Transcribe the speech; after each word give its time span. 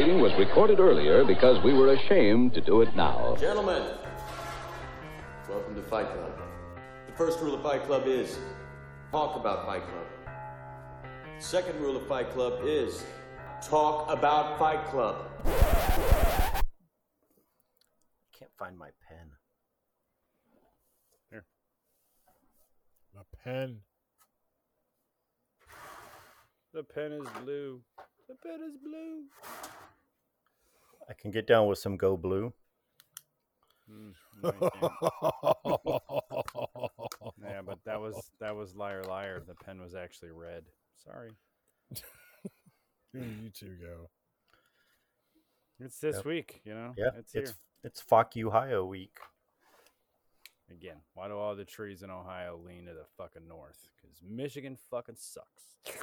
proceeding 0.00 0.22
was 0.22 0.32
recorded 0.38 0.80
earlier 0.80 1.24
because 1.24 1.62
we 1.62 1.74
were 1.74 1.92
ashamed 1.92 2.54
to 2.54 2.60
do 2.62 2.80
it 2.80 2.94
now. 2.96 3.36
Gentlemen, 3.38 3.82
welcome 5.46 5.74
to 5.74 5.82
Fight 5.82 6.06
Club. 6.06 6.32
The 7.06 7.12
first 7.12 7.38
rule 7.40 7.54
of 7.54 7.62
Fight 7.62 7.84
Club 7.84 8.04
is 8.06 8.38
talk 9.10 9.36
about 9.36 9.66
Fight 9.66 9.82
Club. 9.82 10.06
The 11.36 11.44
Second 11.44 11.80
rule 11.80 11.96
of 11.96 12.06
Fight 12.06 12.30
Club 12.30 12.60
is 12.64 13.04
talk 13.62 14.10
about 14.10 14.58
Fight 14.58 14.86
Club. 14.86 15.16
I 15.44 16.62
Can't 18.32 18.52
find 18.58 18.78
my 18.78 18.88
pen. 19.06 19.26
A 23.18 23.36
pen. 23.44 23.80
The 26.72 26.84
pen 26.84 27.12
is 27.12 27.28
blue. 27.42 27.82
The 28.30 28.36
pen 28.48 28.60
is 28.62 28.76
blue. 28.76 29.24
I 31.08 31.14
can 31.14 31.32
get 31.32 31.48
down 31.48 31.66
with 31.66 31.78
some 31.80 31.96
Go 31.96 32.16
Blue. 32.16 32.52
Mm, 33.90 34.14
no, 34.40 34.48
I 34.48 34.70
can't. 34.70 34.92
yeah, 37.42 37.60
but 37.66 37.78
that 37.84 38.00
was 38.00 38.30
that 38.38 38.54
was 38.54 38.76
liar 38.76 39.02
liar. 39.02 39.42
The 39.44 39.56
pen 39.56 39.80
was 39.80 39.96
actually 39.96 40.30
red. 40.30 40.62
Sorry. 41.04 41.32
Here 43.12 43.22
you 43.42 43.50
two 43.50 43.74
go. 43.80 44.08
It's 45.80 45.98
this 45.98 46.16
Yep. 46.16 46.24
week, 46.26 46.60
you 46.64 46.74
know. 46.74 46.94
Yeah, 46.96 47.10
it's 47.18 47.32
here 47.32 47.42
it's 47.42 47.54
it's 47.82 48.00
Fuck 48.00 48.36
You 48.36 48.46
Ohio 48.48 48.84
week. 48.84 49.18
again. 50.70 50.98
Why 51.14 51.26
do 51.26 51.36
all 51.36 51.56
the 51.56 51.64
trees 51.64 52.04
in 52.04 52.10
Ohio 52.10 52.60
lean 52.64 52.84
to 52.86 52.92
the 52.92 53.06
fucking 53.16 53.48
north? 53.48 53.88
Because 54.00 54.18
Michigan 54.22 54.76
fucking 54.88 55.16
sucks. 55.18 55.64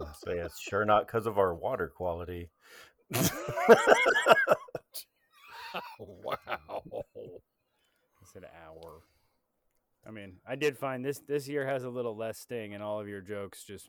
I'll 0.00 0.14
say 0.14 0.38
it's 0.38 0.60
sure 0.60 0.84
not 0.84 1.06
because 1.06 1.26
of 1.26 1.38
our 1.38 1.54
water 1.54 1.88
quality. 1.88 2.50
wow. 6.00 6.82
I 6.94 8.24
said 8.32 8.44
hour. 8.66 9.02
I 10.06 10.12
mean, 10.12 10.34
I 10.46 10.54
did 10.54 10.78
find 10.78 11.04
this 11.04 11.18
this 11.26 11.48
year 11.48 11.66
has 11.66 11.82
a 11.82 11.90
little 11.90 12.16
less 12.16 12.38
sting, 12.38 12.74
and 12.74 12.82
all 12.82 13.00
of 13.00 13.08
your 13.08 13.20
jokes 13.20 13.64
just, 13.64 13.88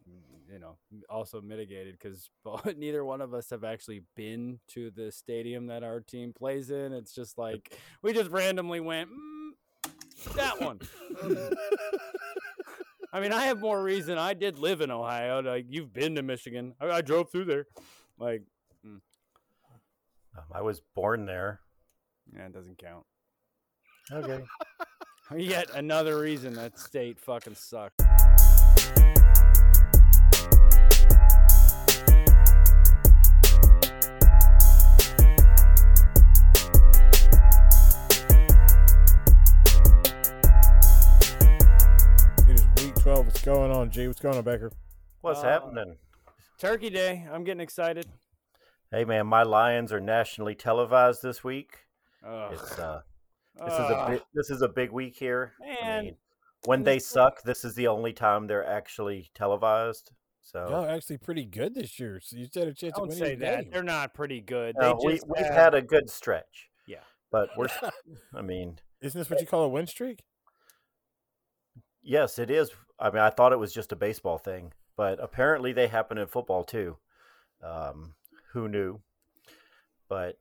you 0.51 0.57
know, 0.57 0.77
also 1.09 1.41
mitigated 1.41 1.97
because 1.99 2.29
neither 2.77 3.05
one 3.05 3.21
of 3.21 3.33
us 3.33 3.51
have 3.51 3.63
actually 3.63 4.01
been 4.15 4.59
to 4.69 4.89
the 4.91 5.11
stadium 5.11 5.67
that 5.67 5.83
our 5.83 5.99
team 5.99 6.33
plays 6.33 6.71
in. 6.71 6.91
It's 6.93 7.13
just 7.13 7.37
like 7.37 7.77
we 8.01 8.13
just 8.13 8.31
randomly 8.31 8.79
went 8.79 9.09
mm, 9.09 10.33
that 10.35 10.59
one. 10.59 10.79
I 13.13 13.19
mean, 13.21 13.31
I 13.31 13.45
have 13.45 13.59
more 13.59 13.81
reason. 13.81 14.17
I 14.17 14.33
did 14.33 14.59
live 14.59 14.81
in 14.81 14.91
Ohio. 14.91 15.41
Like 15.41 15.65
you've 15.69 15.93
been 15.93 16.15
to 16.15 16.21
Michigan. 16.23 16.73
I, 16.79 16.89
I 16.89 17.01
drove 17.01 17.31
through 17.31 17.45
there. 17.45 17.65
Like, 18.19 18.43
Um, 18.83 19.01
I 20.53 20.61
was 20.61 20.81
born 20.95 21.25
there. 21.25 21.61
yeah, 22.35 22.45
it 22.47 22.53
doesn't 22.53 22.77
count. 22.77 23.05
Okay. 24.11 24.43
Yet 25.35 25.69
another 25.73 26.19
reason 26.19 26.53
that 26.53 26.79
state 26.79 27.19
fucking 27.19 27.55
sucks. 27.55 27.95
Going 43.47 43.71
on, 43.71 43.89
G? 43.89 44.05
What's 44.07 44.19
going 44.19 44.37
on, 44.37 44.43
Becker? 44.43 44.73
What's 45.21 45.39
Uh, 45.39 45.43
happening? 45.47 45.97
Turkey 46.57 46.89
Day. 46.89 47.25
I'm 47.31 47.45
getting 47.45 47.61
excited. 47.61 48.05
Hey 48.91 49.05
man, 49.05 49.25
my 49.25 49.43
Lions 49.43 49.93
are 49.93 50.01
nationally 50.01 50.53
televised 50.53 51.21
this 51.23 51.45
week. 51.45 51.85
Ugh. 52.25 52.51
It's 52.51 52.77
uh 52.77 53.03
this 53.55 53.73
is 53.73 53.79
a 53.79 53.95
Ugh. 53.97 54.11
big, 54.11 54.21
this 54.33 54.49
is 54.49 54.61
a 54.61 54.67
big 54.67 54.91
week 54.91 55.15
here. 55.15 55.53
I 55.81 56.01
mean, 56.01 56.17
when 56.65 56.83
they 56.83 56.99
suck, 56.99 57.41
this 57.43 57.63
is 57.63 57.73
the 57.73 57.87
only 57.87 58.11
time 58.11 58.47
they're 58.47 58.65
actually 58.67 59.29
televised. 59.33 60.11
So 60.41 60.67
Y'all 60.69 60.83
are 60.83 60.89
actually 60.89 61.19
pretty 61.19 61.45
good 61.45 61.73
this 61.73 61.97
year. 62.01 62.19
So 62.21 62.35
you 62.35 62.49
had 62.53 62.67
a 62.67 62.73
chance 62.73 62.95
Don't 62.97 63.05
to 63.05 63.09
win 63.11 63.17
say 63.17 63.35
that. 63.35 63.61
game. 63.63 63.71
They're 63.71 63.81
not 63.81 64.13
pretty 64.13 64.41
good. 64.41 64.75
no, 64.77 64.99
they 65.01 65.07
we 65.07 65.13
just 65.13 65.27
we've 65.29 65.45
have- 65.45 65.53
had 65.55 65.73
a 65.73 65.81
good 65.81 66.09
stretch. 66.09 66.69
Yeah. 66.85 66.97
But 67.31 67.47
we're 67.55 67.67
I 68.35 68.41
mean, 68.41 68.79
Isn't 68.99 69.17
this 69.21 69.29
what 69.29 69.39
you 69.39 69.47
call 69.47 69.63
a 69.63 69.69
win 69.69 69.87
streak? 69.87 70.25
yes, 72.01 72.39
it 72.39 72.51
is. 72.51 72.71
I 72.99 73.09
mean, 73.11 73.21
I 73.21 73.29
thought 73.29 73.53
it 73.53 73.59
was 73.59 73.73
just 73.73 73.91
a 73.91 73.95
baseball 73.95 74.37
thing, 74.37 74.73
but 74.95 75.21
apparently 75.21 75.71
they 75.73 75.87
happen 75.87 76.17
in 76.17 76.27
football 76.27 76.63
too. 76.63 76.97
Um, 77.63 78.13
who 78.53 78.67
knew? 78.67 78.99
But 80.09 80.37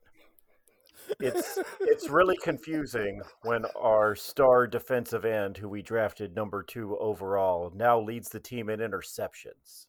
it's 1.21 1.59
it's 1.81 2.09
really 2.09 2.37
confusing 2.43 3.21
when 3.43 3.65
our 3.77 4.15
star 4.15 4.66
defensive 4.66 5.25
end, 5.25 5.56
who 5.59 5.69
we 5.69 5.83
drafted 5.83 6.34
number 6.34 6.62
two 6.62 6.97
overall, 6.99 7.72
now 7.75 8.00
leads 8.00 8.28
the 8.28 8.41
team 8.41 8.71
in 8.71 8.81
interceptions. 8.81 9.87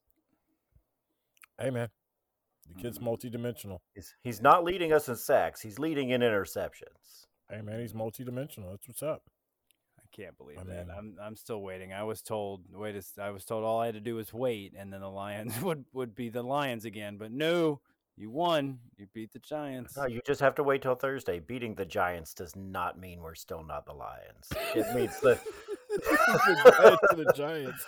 Hey, 1.59 1.69
man. 1.69 1.89
The 2.75 2.81
kid's 2.81 2.99
multidimensional. 2.99 3.79
He's, 3.95 4.13
he's 4.21 4.41
not 4.41 4.65
leading 4.65 4.91
us 4.91 5.07
in 5.07 5.15
sacks; 5.15 5.61
he's 5.61 5.79
leading 5.79 6.09
in 6.09 6.21
interceptions. 6.21 7.27
Hey, 7.49 7.61
man, 7.61 7.79
he's 7.79 7.93
multidimensional. 7.93 8.71
That's 8.71 8.87
what's 8.87 9.03
up. 9.03 9.23
I 10.13 10.15
can't 10.15 10.37
believe 10.37 10.57
I 10.59 10.63
that. 10.63 10.87
mean- 10.87 10.95
I'm 10.97 11.17
I'm 11.21 11.35
still 11.35 11.61
waiting. 11.61 11.93
I 11.93 12.03
was 12.03 12.21
told 12.21 12.61
wait. 12.73 12.95
a 12.95 12.99
s- 12.99 13.13
I 13.19 13.29
was 13.31 13.45
told 13.45 13.63
all 13.63 13.79
I 13.79 13.85
had 13.87 13.95
to 13.95 14.01
do 14.01 14.15
was 14.15 14.33
wait, 14.33 14.73
and 14.77 14.91
then 14.91 15.01
the 15.01 15.09
Lions 15.09 15.59
would 15.61 15.85
would 15.93 16.15
be 16.15 16.29
the 16.29 16.43
Lions 16.43 16.85
again. 16.85 17.17
But 17.17 17.31
no, 17.31 17.81
you 18.15 18.29
won. 18.29 18.79
You 18.97 19.07
beat 19.13 19.31
the 19.33 19.39
Giants. 19.39 19.95
No, 19.97 20.05
you 20.05 20.21
just 20.25 20.41
have 20.41 20.55
to 20.55 20.63
wait 20.63 20.81
till 20.81 20.95
Thursday. 20.95 21.39
Beating 21.39 21.75
the 21.75 21.85
Giants 21.85 22.33
does 22.33 22.55
not 22.55 22.99
mean 22.99 23.21
we're 23.21 23.35
still 23.35 23.63
not 23.63 23.85
the 23.85 23.93
Lions. 23.93 24.49
It 24.75 24.93
means 24.95 25.19
the 25.19 25.39
the 26.01 26.73
Giants 26.77 27.13
the 27.15 27.33
Giants. 27.35 27.85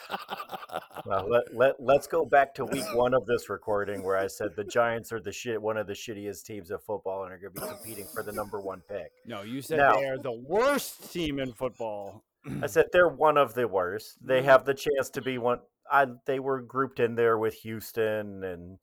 well, 1.05 1.29
let, 1.29 1.55
let 1.55 1.75
let's 1.79 2.07
go 2.07 2.25
back 2.25 2.53
to 2.55 2.65
week 2.65 2.85
one 2.95 3.13
of 3.13 3.25
this 3.25 3.49
recording 3.49 4.03
where 4.03 4.17
I 4.17 4.27
said 4.27 4.49
the 4.55 4.63
Giants 4.63 5.11
are 5.11 5.19
the 5.19 5.31
shit 5.31 5.61
one 5.61 5.77
of 5.77 5.87
the 5.87 5.93
shittiest 5.93 6.43
teams 6.45 6.71
of 6.71 6.83
football 6.83 7.23
and 7.23 7.33
are 7.33 7.37
going 7.37 7.53
to 7.53 7.61
be 7.61 7.67
competing 7.67 8.07
for 8.13 8.23
the 8.23 8.31
number 8.31 8.59
one 8.59 8.81
pick. 8.87 9.11
No, 9.25 9.41
you 9.41 9.61
said 9.61 9.77
Now- 9.77 9.95
they 9.95 10.05
are 10.05 10.17
the 10.17 10.31
worst 10.31 11.11
team 11.11 11.39
in 11.39 11.53
football. 11.53 12.23
I 12.61 12.67
said 12.67 12.85
they're 12.91 13.09
one 13.09 13.37
of 13.37 13.53
the 13.53 13.67
worst. 13.67 14.17
They 14.25 14.39
mm-hmm. 14.39 14.47
have 14.47 14.65
the 14.65 14.73
chance 14.73 15.09
to 15.11 15.21
be 15.21 15.37
one. 15.37 15.59
I 15.91 16.07
they 16.25 16.39
were 16.39 16.61
grouped 16.61 16.99
in 16.99 17.15
there 17.15 17.37
with 17.37 17.53
Houston 17.55 18.43
and 18.43 18.77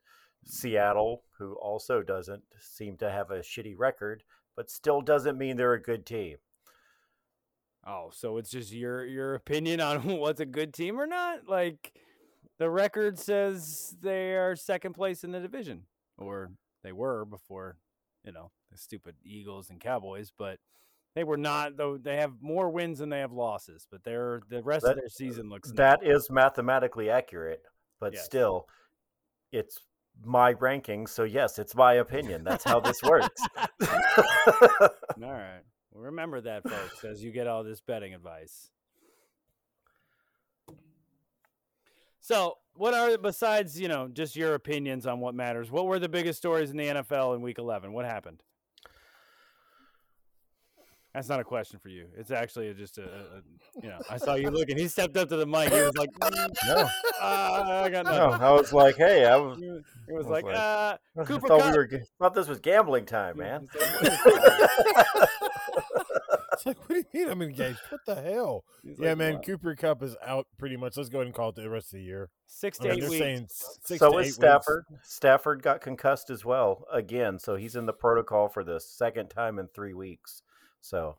Seattle, 0.44 1.22
who 1.38 1.54
also 1.54 2.03
doesn't 2.03 2.43
seem 2.60 2.97
to 2.98 3.10
have 3.10 3.31
a 3.31 3.41
shitty 3.41 3.75
record, 3.76 4.22
but 4.54 4.70
still 4.70 5.00
doesn't 5.00 5.38
mean 5.38 5.56
they're 5.56 5.72
a 5.72 5.82
good 5.82 6.06
team. 6.06 6.37
Oh, 7.87 8.11
so 8.13 8.37
it's 8.39 8.51
just 8.51 8.73
your 8.73 9.05
your 9.05 9.35
opinion 9.35 9.81
on 9.81 10.03
what's 10.19 10.41
a 10.41 10.47
good 10.47 10.75
team 10.75 11.01
or 11.01 11.07
not? 11.07 11.49
Like 11.49 11.93
the 12.59 12.69
record 12.69 13.19
says 13.19 13.95
they 14.01 14.35
are 14.35 14.57
second 14.57 14.95
place 14.95 15.23
in 15.23 15.31
the 15.31 15.41
division, 15.41 15.85
or 16.19 16.51
they 16.83 16.93
were 16.93 17.25
before, 17.25 17.77
you 18.25 18.33
know, 18.33 18.51
the 18.73 18.79
stupid 18.79 19.15
Eagles 19.25 19.71
and 19.71 19.81
Cowboys, 19.81 20.33
but 20.37 20.59
they 21.15 21.23
were 21.23 21.37
not 21.37 21.77
though 21.77 21.97
they 21.97 22.17
have 22.17 22.33
more 22.41 22.69
wins 22.71 22.99
than 22.99 23.09
they 23.09 23.21
have 23.21 23.33
losses, 23.33 23.87
but 23.91 24.03
they're 24.03 24.41
the 24.49 24.63
rest 24.63 24.85
of 24.85 24.97
their 24.97 25.09
season 25.09 25.49
looks 25.49 25.71
That 25.73 26.05
is 26.05 26.29
mathematically 26.29 27.09
accurate, 27.09 27.63
but 28.01 28.15
Yes. 28.15 28.25
still, 28.25 28.67
it's 29.53 29.79
my 30.25 30.53
ranking. 30.53 31.07
So 31.07 31.23
yes, 31.23 31.59
it's 31.59 31.75
my 31.77 31.95
opinion. 31.95 32.43
That's 32.43 32.65
how 32.65 32.81
this 32.81 33.01
works. 33.03 33.43
All 33.81 35.33
right. 35.33 35.63
Remember 35.97 36.41
that, 36.43 36.69
folks, 36.69 37.05
as 37.11 37.23
you 37.25 37.31
get 37.31 37.47
all 37.47 37.65
this 37.65 37.81
betting 37.81 38.15
advice. 38.15 38.71
So, 42.21 42.59
what 42.75 42.93
are 42.93 43.17
besides 43.17 43.81
you 43.81 43.89
know 43.89 44.09
just 44.09 44.37
your 44.37 44.55
opinions 44.55 45.06
on 45.06 45.21
what 45.21 45.35
matters? 45.35 45.71
What 45.71 45.87
were 45.87 45.99
the 45.99 46.09
biggest 46.09 46.38
stories 46.38 46.70
in 46.70 46.76
the 46.76 46.87
NFL 46.87 47.35
in 47.37 47.43
Week 47.43 47.59
11? 47.59 47.93
What 47.93 48.05
happened? 48.05 48.43
That's 51.17 51.31
not 51.31 51.41
a 51.41 51.45
question 51.45 51.79
for 51.83 51.89
you. 51.89 52.09
It's 52.15 52.31
actually 52.31 52.75
just 52.75 52.99
a, 52.99 53.05
a 53.05 53.07
a- 53.07 53.83
you 53.83 53.89
know. 53.89 53.99
I 54.11 54.19
saw 54.19 54.35
you 54.35 54.51
looking. 54.51 54.77
He 54.77 54.87
stepped 54.87 55.17
up 55.17 55.31
to 55.31 55.37
the 55.37 55.47
mic. 55.47 55.73
He 55.73 55.81
was 55.81 55.97
like, 55.97 56.11
"Mm, 56.21 56.49
no, 56.67 56.75
uh, 57.23 57.83
"I 57.85 57.89
got 57.89 58.05
no, 58.05 58.11
nothing." 58.29 58.43
I 58.47 58.53
was 58.53 58.71
like, 58.75 58.97
hey, 58.97 59.25
I 59.25 59.35
was. 59.37 59.59
He 59.63 59.71
was- 59.71 59.83
He 60.09 60.13
was 60.13 60.27
like, 60.27 60.45
like, 60.45 60.55
uh, 60.55 60.99
I 61.19 61.25
Cooper 61.25 61.49
thought 61.49 61.61
Kupp. 61.63 61.73
we 61.73 61.79
were. 61.79 61.89
Thought 62.21 62.35
this 62.35 62.49
was 62.49 62.61
gambling 62.61 63.07
time, 63.07 63.39
man. 63.39 63.67
Like, 63.75 64.03
"What 64.03 65.29
It's 66.53 66.67
like, 66.67 66.79
what 66.81 66.89
do 66.89 66.97
you 66.97 67.05
mean 67.15 67.29
I'm 67.31 67.41
engaged? 67.43 67.81
What 67.91 68.01
the 68.07 68.15
hell? 68.15 68.65
He's 68.83 68.99
yeah, 68.99 69.09
like, 69.11 69.19
man, 69.19 69.35
"What?" 69.37 69.47
Cooper 69.47 69.75
Kupp 69.75 70.03
is 70.03 70.17
out 70.25 70.47
pretty 70.59 70.77
much. 70.77 70.99
Let's 70.99 71.09
go 71.09 71.19
ahead 71.19 71.27
and 71.29 71.35
call 71.35 71.49
it 71.49 71.55
the 71.55 71.69
rest 71.71 71.95
of 71.95 71.99
the 71.99 72.05
year. 72.05 72.29
Six 72.47 72.79
I 72.81 72.85
to 72.85 72.91
mean, 72.91 73.05
eight 73.05 73.09
weeks. 73.11 73.19
saying 73.19 73.47
six 73.49 73.99
so 74.01 74.13
to 74.13 74.19
eight 74.19 74.21
is 74.21 74.27
weeks. 74.27 74.35
Stafford. 74.37 74.85
Stafford 75.03 75.63
got 75.63 75.81
concussed 75.81 76.29
as 76.29 76.45
well 76.45 76.85
again, 76.93 77.39
so 77.39 77.57
he's 77.57 77.75
in 77.75 77.87
the 77.87 77.93
protocol 77.95 78.49
for 78.49 78.63
the 78.63 78.81
second 78.81 79.29
time 79.29 79.59
in 79.59 79.69
three 79.75 79.95
weeks. 79.95 80.43
So 80.88 81.17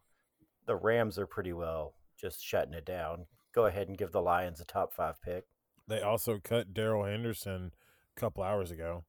the 0.65 0.75
Rams 0.75 1.19
are 1.19 1.27
pretty 1.27 1.51
well 1.53 1.93
just 2.19 2.43
shutting 2.43 2.73
it 2.73 2.85
down. 2.85 3.25
Go 3.53 3.65
ahead 3.65 3.87
and 3.89 3.97
give 3.97 4.11
the 4.11 4.21
Lions 4.21 4.61
a 4.61 4.65
top 4.65 4.93
five 4.93 5.21
pick. 5.21 5.45
They 5.87 6.01
also 6.01 6.39
cut 6.41 6.73
Darrell 6.73 7.05
Henderson 7.05 7.71
a 8.15 8.19
couple 8.19 8.43
hours 8.43 8.71
ago. 8.71 9.03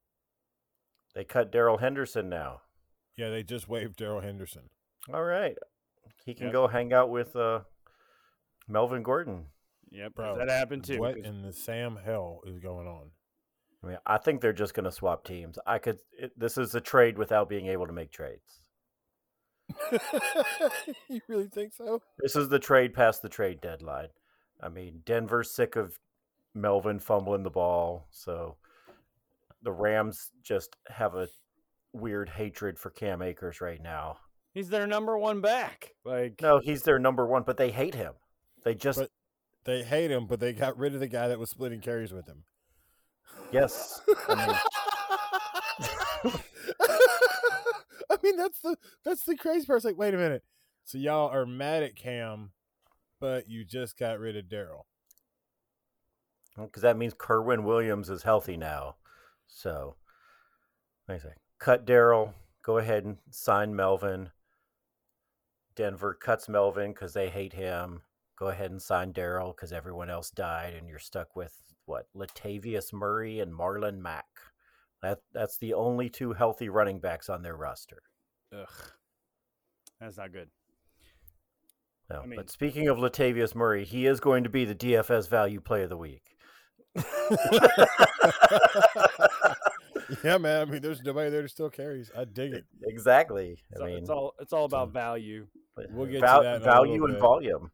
They 1.14 1.24
cut 1.24 1.52
Darrell 1.52 1.78
Henderson 1.78 2.28
now. 2.28 2.62
Yeah, 3.16 3.30
they 3.30 3.42
just 3.42 3.68
waived 3.68 3.96
Darrell 3.96 4.20
Henderson. 4.20 4.70
All 5.12 5.24
right. 5.24 5.56
He 6.24 6.34
can 6.34 6.46
Yep. 6.46 6.52
go 6.52 6.66
hang 6.68 6.92
out 6.92 7.10
with 7.10 7.34
uh, 7.34 7.60
Melvin 8.68 9.02
Gordon. 9.02 9.46
Yep, 9.90 10.14
Bro, 10.14 10.38
that 10.38 10.50
happened 10.50 10.84
too. 10.84 10.98
What 10.98 11.16
in 11.16 11.42
the 11.42 11.52
Sam 11.52 11.98
hell 12.04 12.40
is 12.46 12.58
going 12.58 12.86
on? 12.86 13.10
I 13.82 13.86
mean, 13.86 13.98
I 14.06 14.18
think 14.18 14.40
they're 14.40 14.52
just 14.52 14.74
going 14.74 14.84
to 14.84 14.92
swap 14.92 15.24
teams. 15.24 15.58
I 15.66 15.78
could. 15.78 15.98
It, 16.18 16.38
this 16.38 16.58
is 16.58 16.74
a 16.74 16.80
trade 16.80 17.16
without 17.16 17.48
being 17.48 17.68
able 17.68 17.86
to 17.86 17.92
make 17.92 18.10
trades. 18.12 18.60
you 21.08 21.20
really 21.28 21.48
think 21.48 21.72
so? 21.72 22.02
This 22.18 22.36
is 22.36 22.48
the 22.48 22.58
trade 22.58 22.94
past 22.94 23.22
the 23.22 23.28
trade 23.28 23.60
deadline. 23.60 24.08
I 24.60 24.68
mean, 24.68 25.02
Denver's 25.04 25.54
sick 25.54 25.76
of 25.76 25.98
Melvin 26.54 26.98
fumbling 26.98 27.42
the 27.44 27.50
ball, 27.50 28.06
so 28.10 28.56
the 29.62 29.72
Rams 29.72 30.30
just 30.42 30.76
have 30.88 31.14
a 31.14 31.28
weird 31.92 32.28
hatred 32.28 32.78
for 32.78 32.90
Cam 32.90 33.22
Akers 33.22 33.60
right 33.60 33.82
now. 33.82 34.18
He's 34.54 34.68
their 34.68 34.86
number 34.86 35.16
one 35.18 35.40
back. 35.40 35.90
Like 36.04 36.40
No, 36.42 36.58
he's 36.58 36.82
their 36.82 36.98
number 36.98 37.26
one, 37.26 37.42
but 37.46 37.56
they 37.56 37.70
hate 37.70 37.94
him. 37.94 38.14
They 38.64 38.74
just 38.74 38.98
But- 38.98 39.10
They 39.64 39.82
hate 39.84 40.10
him, 40.10 40.26
but 40.26 40.40
they 40.40 40.52
got 40.52 40.78
rid 40.78 40.94
of 40.94 41.00
the 41.00 41.08
guy 41.08 41.28
that 41.28 41.38
was 41.38 41.50
splitting 41.50 41.80
carries 41.80 42.12
with 42.12 42.26
him. 42.26 42.44
yes. 43.52 44.00
I 44.28 44.34
mean, 44.46 44.56
I 46.24 46.40
mean, 48.30 48.36
that's 48.36 48.60
the 48.60 48.76
that's 49.04 49.24
the 49.24 49.36
crazy 49.36 49.66
part. 49.66 49.78
It's 49.78 49.84
like, 49.84 49.98
wait 49.98 50.14
a 50.14 50.18
minute. 50.18 50.42
So 50.84 50.98
y'all 50.98 51.30
are 51.30 51.46
mad 51.46 51.82
at 51.82 51.96
Cam, 51.96 52.52
but 53.20 53.48
you 53.48 53.64
just 53.64 53.98
got 53.98 54.18
rid 54.18 54.36
of 54.36 54.48
Darrell. 54.48 54.86
because 56.56 56.82
that 56.82 56.96
means 56.96 57.14
Kyren 57.14 57.64
Williams 57.64 58.08
is 58.08 58.22
healthy 58.22 58.56
now. 58.56 58.96
So, 59.46 59.96
do 61.06 61.14
you 61.14 61.20
say? 61.20 61.34
Cut 61.58 61.84
Darrell. 61.84 62.34
Go 62.62 62.78
ahead 62.78 63.04
and 63.04 63.18
sign 63.30 63.74
Melvin. 63.74 64.30
Denver 65.74 66.14
cuts 66.14 66.48
Melvin 66.48 66.92
because 66.92 67.12
they 67.14 67.28
hate 67.28 67.52
him. 67.52 68.02
Go 68.38 68.48
ahead 68.48 68.70
and 68.70 68.80
sign 68.80 69.12
Darrell 69.12 69.52
because 69.52 69.72
everyone 69.72 70.10
else 70.10 70.30
died, 70.30 70.74
and 70.74 70.88
you're 70.88 70.98
stuck 70.98 71.34
with 71.36 71.54
what 71.86 72.06
Latavius 72.16 72.92
Murray 72.92 73.40
and 73.40 73.52
Marlon 73.52 73.98
Mack. 73.98 74.26
That 75.02 75.20
that's 75.32 75.58
the 75.58 75.74
only 75.74 76.08
two 76.08 76.32
healthy 76.32 76.68
running 76.68 77.00
backs 77.00 77.28
on 77.28 77.42
their 77.42 77.56
roster. 77.56 78.02
Ugh, 78.52 78.68
that's 80.00 80.16
not 80.16 80.32
good. 80.32 80.48
No, 82.10 82.20
I 82.22 82.26
mean- 82.26 82.36
but 82.36 82.50
speaking 82.50 82.88
of 82.88 82.98
Latavius 82.98 83.54
Murray, 83.54 83.84
he 83.84 84.06
is 84.06 84.20
going 84.20 84.44
to 84.44 84.50
be 84.50 84.64
the 84.64 84.74
DFS 84.74 85.28
Value 85.28 85.60
Play 85.60 85.82
of 85.82 85.90
the 85.90 85.96
Week. 85.96 86.22
yeah, 90.24 90.38
man. 90.38 90.62
I 90.62 90.64
mean, 90.64 90.80
there's 90.82 91.02
nobody 91.02 91.30
there 91.30 91.42
to 91.42 91.48
still 91.48 91.70
carries. 91.70 92.10
I 92.16 92.24
dig 92.24 92.54
it. 92.54 92.64
Exactly. 92.84 93.62
It's, 93.70 93.80
I 93.80 93.84
all, 93.84 93.88
mean, 93.88 93.98
it's 93.98 94.10
all 94.10 94.34
it's 94.40 94.52
all 94.52 94.64
about 94.64 94.92
value. 94.92 95.46
We'll 95.90 96.06
get 96.06 96.20
to 96.20 96.40
that 96.42 96.62
value 96.62 97.04
and 97.04 97.14
bit. 97.14 97.20
volume. 97.20 97.70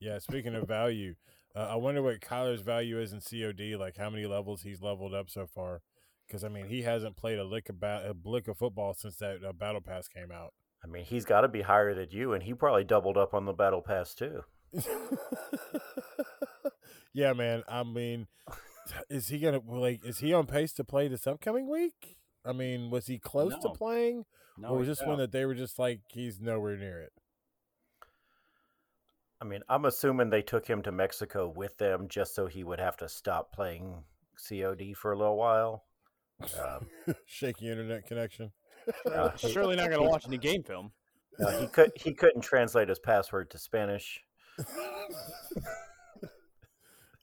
Yeah, 0.00 0.18
speaking 0.18 0.54
of 0.54 0.66
value, 0.66 1.14
uh, 1.54 1.68
I 1.70 1.76
wonder 1.76 2.02
what 2.02 2.20
Kyler's 2.20 2.60
value 2.60 3.00
is 3.00 3.12
in 3.12 3.20
COD. 3.20 3.76
Like 3.78 3.96
how 3.96 4.10
many 4.10 4.26
levels 4.26 4.62
he's 4.62 4.82
leveled 4.82 5.14
up 5.14 5.30
so 5.30 5.46
far? 5.46 5.82
Because 6.26 6.44
I 6.44 6.48
mean, 6.48 6.66
he 6.66 6.82
hasn't 6.82 7.16
played 7.16 7.38
a 7.38 7.44
lick 7.44 7.68
of 7.68 7.80
ba- 7.80 8.04
a 8.08 8.14
blick 8.14 8.48
of 8.48 8.58
football 8.58 8.94
since 8.94 9.16
that 9.16 9.44
uh, 9.46 9.52
battle 9.52 9.80
pass 9.80 10.08
came 10.08 10.30
out. 10.32 10.52
I 10.84 10.88
mean, 10.88 11.04
he's 11.04 11.24
got 11.24 11.40
to 11.42 11.48
be 11.48 11.62
higher 11.62 11.94
than 11.94 12.08
you, 12.10 12.32
and 12.32 12.42
he 12.42 12.54
probably 12.54 12.84
doubled 12.84 13.16
up 13.16 13.34
on 13.34 13.44
the 13.44 13.52
battle 13.52 13.82
pass 13.82 14.14
too. 14.14 14.42
yeah, 17.12 17.32
man. 17.32 17.62
I 17.68 17.82
mean, 17.82 18.26
is 19.10 19.28
he 19.28 19.38
gonna 19.38 19.60
like? 19.66 20.04
Is 20.04 20.18
he 20.18 20.32
on 20.32 20.46
pace 20.46 20.72
to 20.74 20.84
play 20.84 21.08
this 21.08 21.26
upcoming 21.26 21.68
week? 21.70 22.18
I 22.44 22.52
mean, 22.52 22.90
was 22.90 23.06
he 23.06 23.18
close 23.18 23.54
to 23.62 23.70
playing, 23.70 24.24
No, 24.56 24.68
or 24.68 24.78
was 24.78 24.86
he's 24.86 24.98
this 24.98 25.06
one 25.06 25.18
that 25.18 25.32
they 25.32 25.44
were 25.44 25.54
just 25.54 25.78
like 25.78 26.00
he's 26.08 26.40
nowhere 26.40 26.76
near 26.76 27.00
it? 27.00 27.12
I 29.40 29.44
mean, 29.44 29.60
I'm 29.68 29.84
assuming 29.84 30.30
they 30.30 30.42
took 30.42 30.66
him 30.66 30.82
to 30.82 30.92
Mexico 30.92 31.52
with 31.54 31.76
them 31.78 32.06
just 32.08 32.34
so 32.34 32.46
he 32.46 32.64
would 32.64 32.80
have 32.80 32.96
to 32.98 33.08
stop 33.08 33.52
playing 33.52 34.04
COD 34.48 34.94
for 34.96 35.12
a 35.12 35.18
little 35.18 35.36
while. 35.36 35.84
Um, 36.62 36.86
Shaky 37.26 37.70
internet 37.70 38.06
connection. 38.06 38.52
uh, 39.10 39.30
he, 39.38 39.50
surely 39.50 39.76
not 39.76 39.88
going 39.90 40.02
to 40.02 40.08
watch 40.08 40.26
any 40.26 40.38
game 40.38 40.62
film. 40.62 40.92
uh, 41.44 41.50
he 41.58 41.66
could 41.66 41.90
he 41.96 42.12
couldn't 42.14 42.42
translate 42.42 42.88
his 42.88 42.98
password 42.98 43.50
to 43.50 43.58
Spanish. 43.58 44.20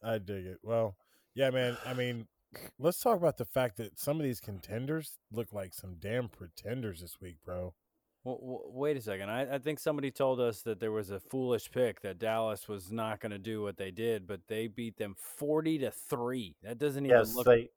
I 0.03 0.17
dig 0.17 0.45
it. 0.45 0.57
Well, 0.63 0.95
yeah, 1.33 1.49
man. 1.49 1.77
I 1.85 1.93
mean, 1.93 2.27
let's 2.77 2.99
talk 2.99 3.17
about 3.17 3.37
the 3.37 3.45
fact 3.45 3.77
that 3.77 3.97
some 3.99 4.17
of 4.17 4.23
these 4.23 4.39
contenders 4.39 5.17
look 5.31 5.53
like 5.53 5.73
some 5.73 5.95
damn 5.99 6.27
pretenders 6.29 7.01
this 7.01 7.21
week, 7.21 7.37
bro. 7.45 7.73
Well, 8.25 8.61
wait 8.67 8.97
a 8.97 9.01
second. 9.01 9.29
I, 9.29 9.55
I 9.55 9.59
think 9.59 9.79
somebody 9.79 10.11
told 10.11 10.39
us 10.39 10.61
that 10.61 10.79
there 10.79 10.91
was 10.91 11.09
a 11.11 11.19
foolish 11.19 11.69
pick 11.71 12.01
that 12.01 12.19
Dallas 12.19 12.67
was 12.67 12.91
not 12.91 13.19
going 13.19 13.31
to 13.31 13.37
do 13.37 13.61
what 13.61 13.77
they 13.77 13.91
did, 13.91 14.27
but 14.27 14.41
they 14.47 14.67
beat 14.67 14.97
them 14.97 15.15
forty 15.17 15.77
to 15.79 15.91
three. 15.91 16.55
That 16.63 16.77
doesn't 16.77 17.05
even 17.05 17.17
Yes, 17.17 17.35
look. 17.35 17.45
they 17.45 17.69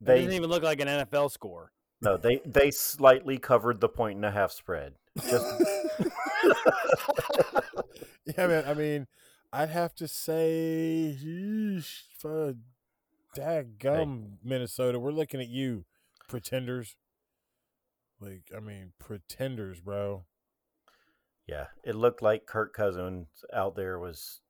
that 0.00 0.06
they 0.14 0.18
doesn't 0.20 0.32
even 0.34 0.50
look 0.50 0.62
like 0.62 0.80
an 0.80 0.88
NFL 0.88 1.30
score. 1.30 1.72
no 2.00 2.16
they 2.16 2.40
they 2.44 2.70
slightly 2.70 3.38
covered 3.38 3.80
the 3.80 3.88
point 3.88 4.16
and 4.16 4.24
a 4.24 4.30
half 4.30 4.52
spread. 4.52 4.94
Just 5.20 5.46
yeah, 8.26 8.46
man. 8.46 8.64
I 8.66 8.74
mean, 8.74 9.06
I'd 9.52 9.70
have 9.70 9.94
to 9.96 10.08
say, 10.08 11.16
yeesh, 11.22 12.02
for 12.18 12.54
daggum 13.36 14.38
Minnesota, 14.42 14.98
we're 14.98 15.12
looking 15.12 15.40
at 15.40 15.48
you, 15.48 15.84
pretenders. 16.28 16.96
Like, 18.20 18.50
I 18.56 18.60
mean, 18.60 18.92
pretenders, 18.98 19.80
bro. 19.80 20.24
yeah, 21.46 21.66
it 21.84 21.94
looked 21.94 22.22
like 22.22 22.46
Kirk 22.46 22.72
Cousins 22.74 23.28
out 23.52 23.76
there 23.76 23.98
was. 23.98 24.40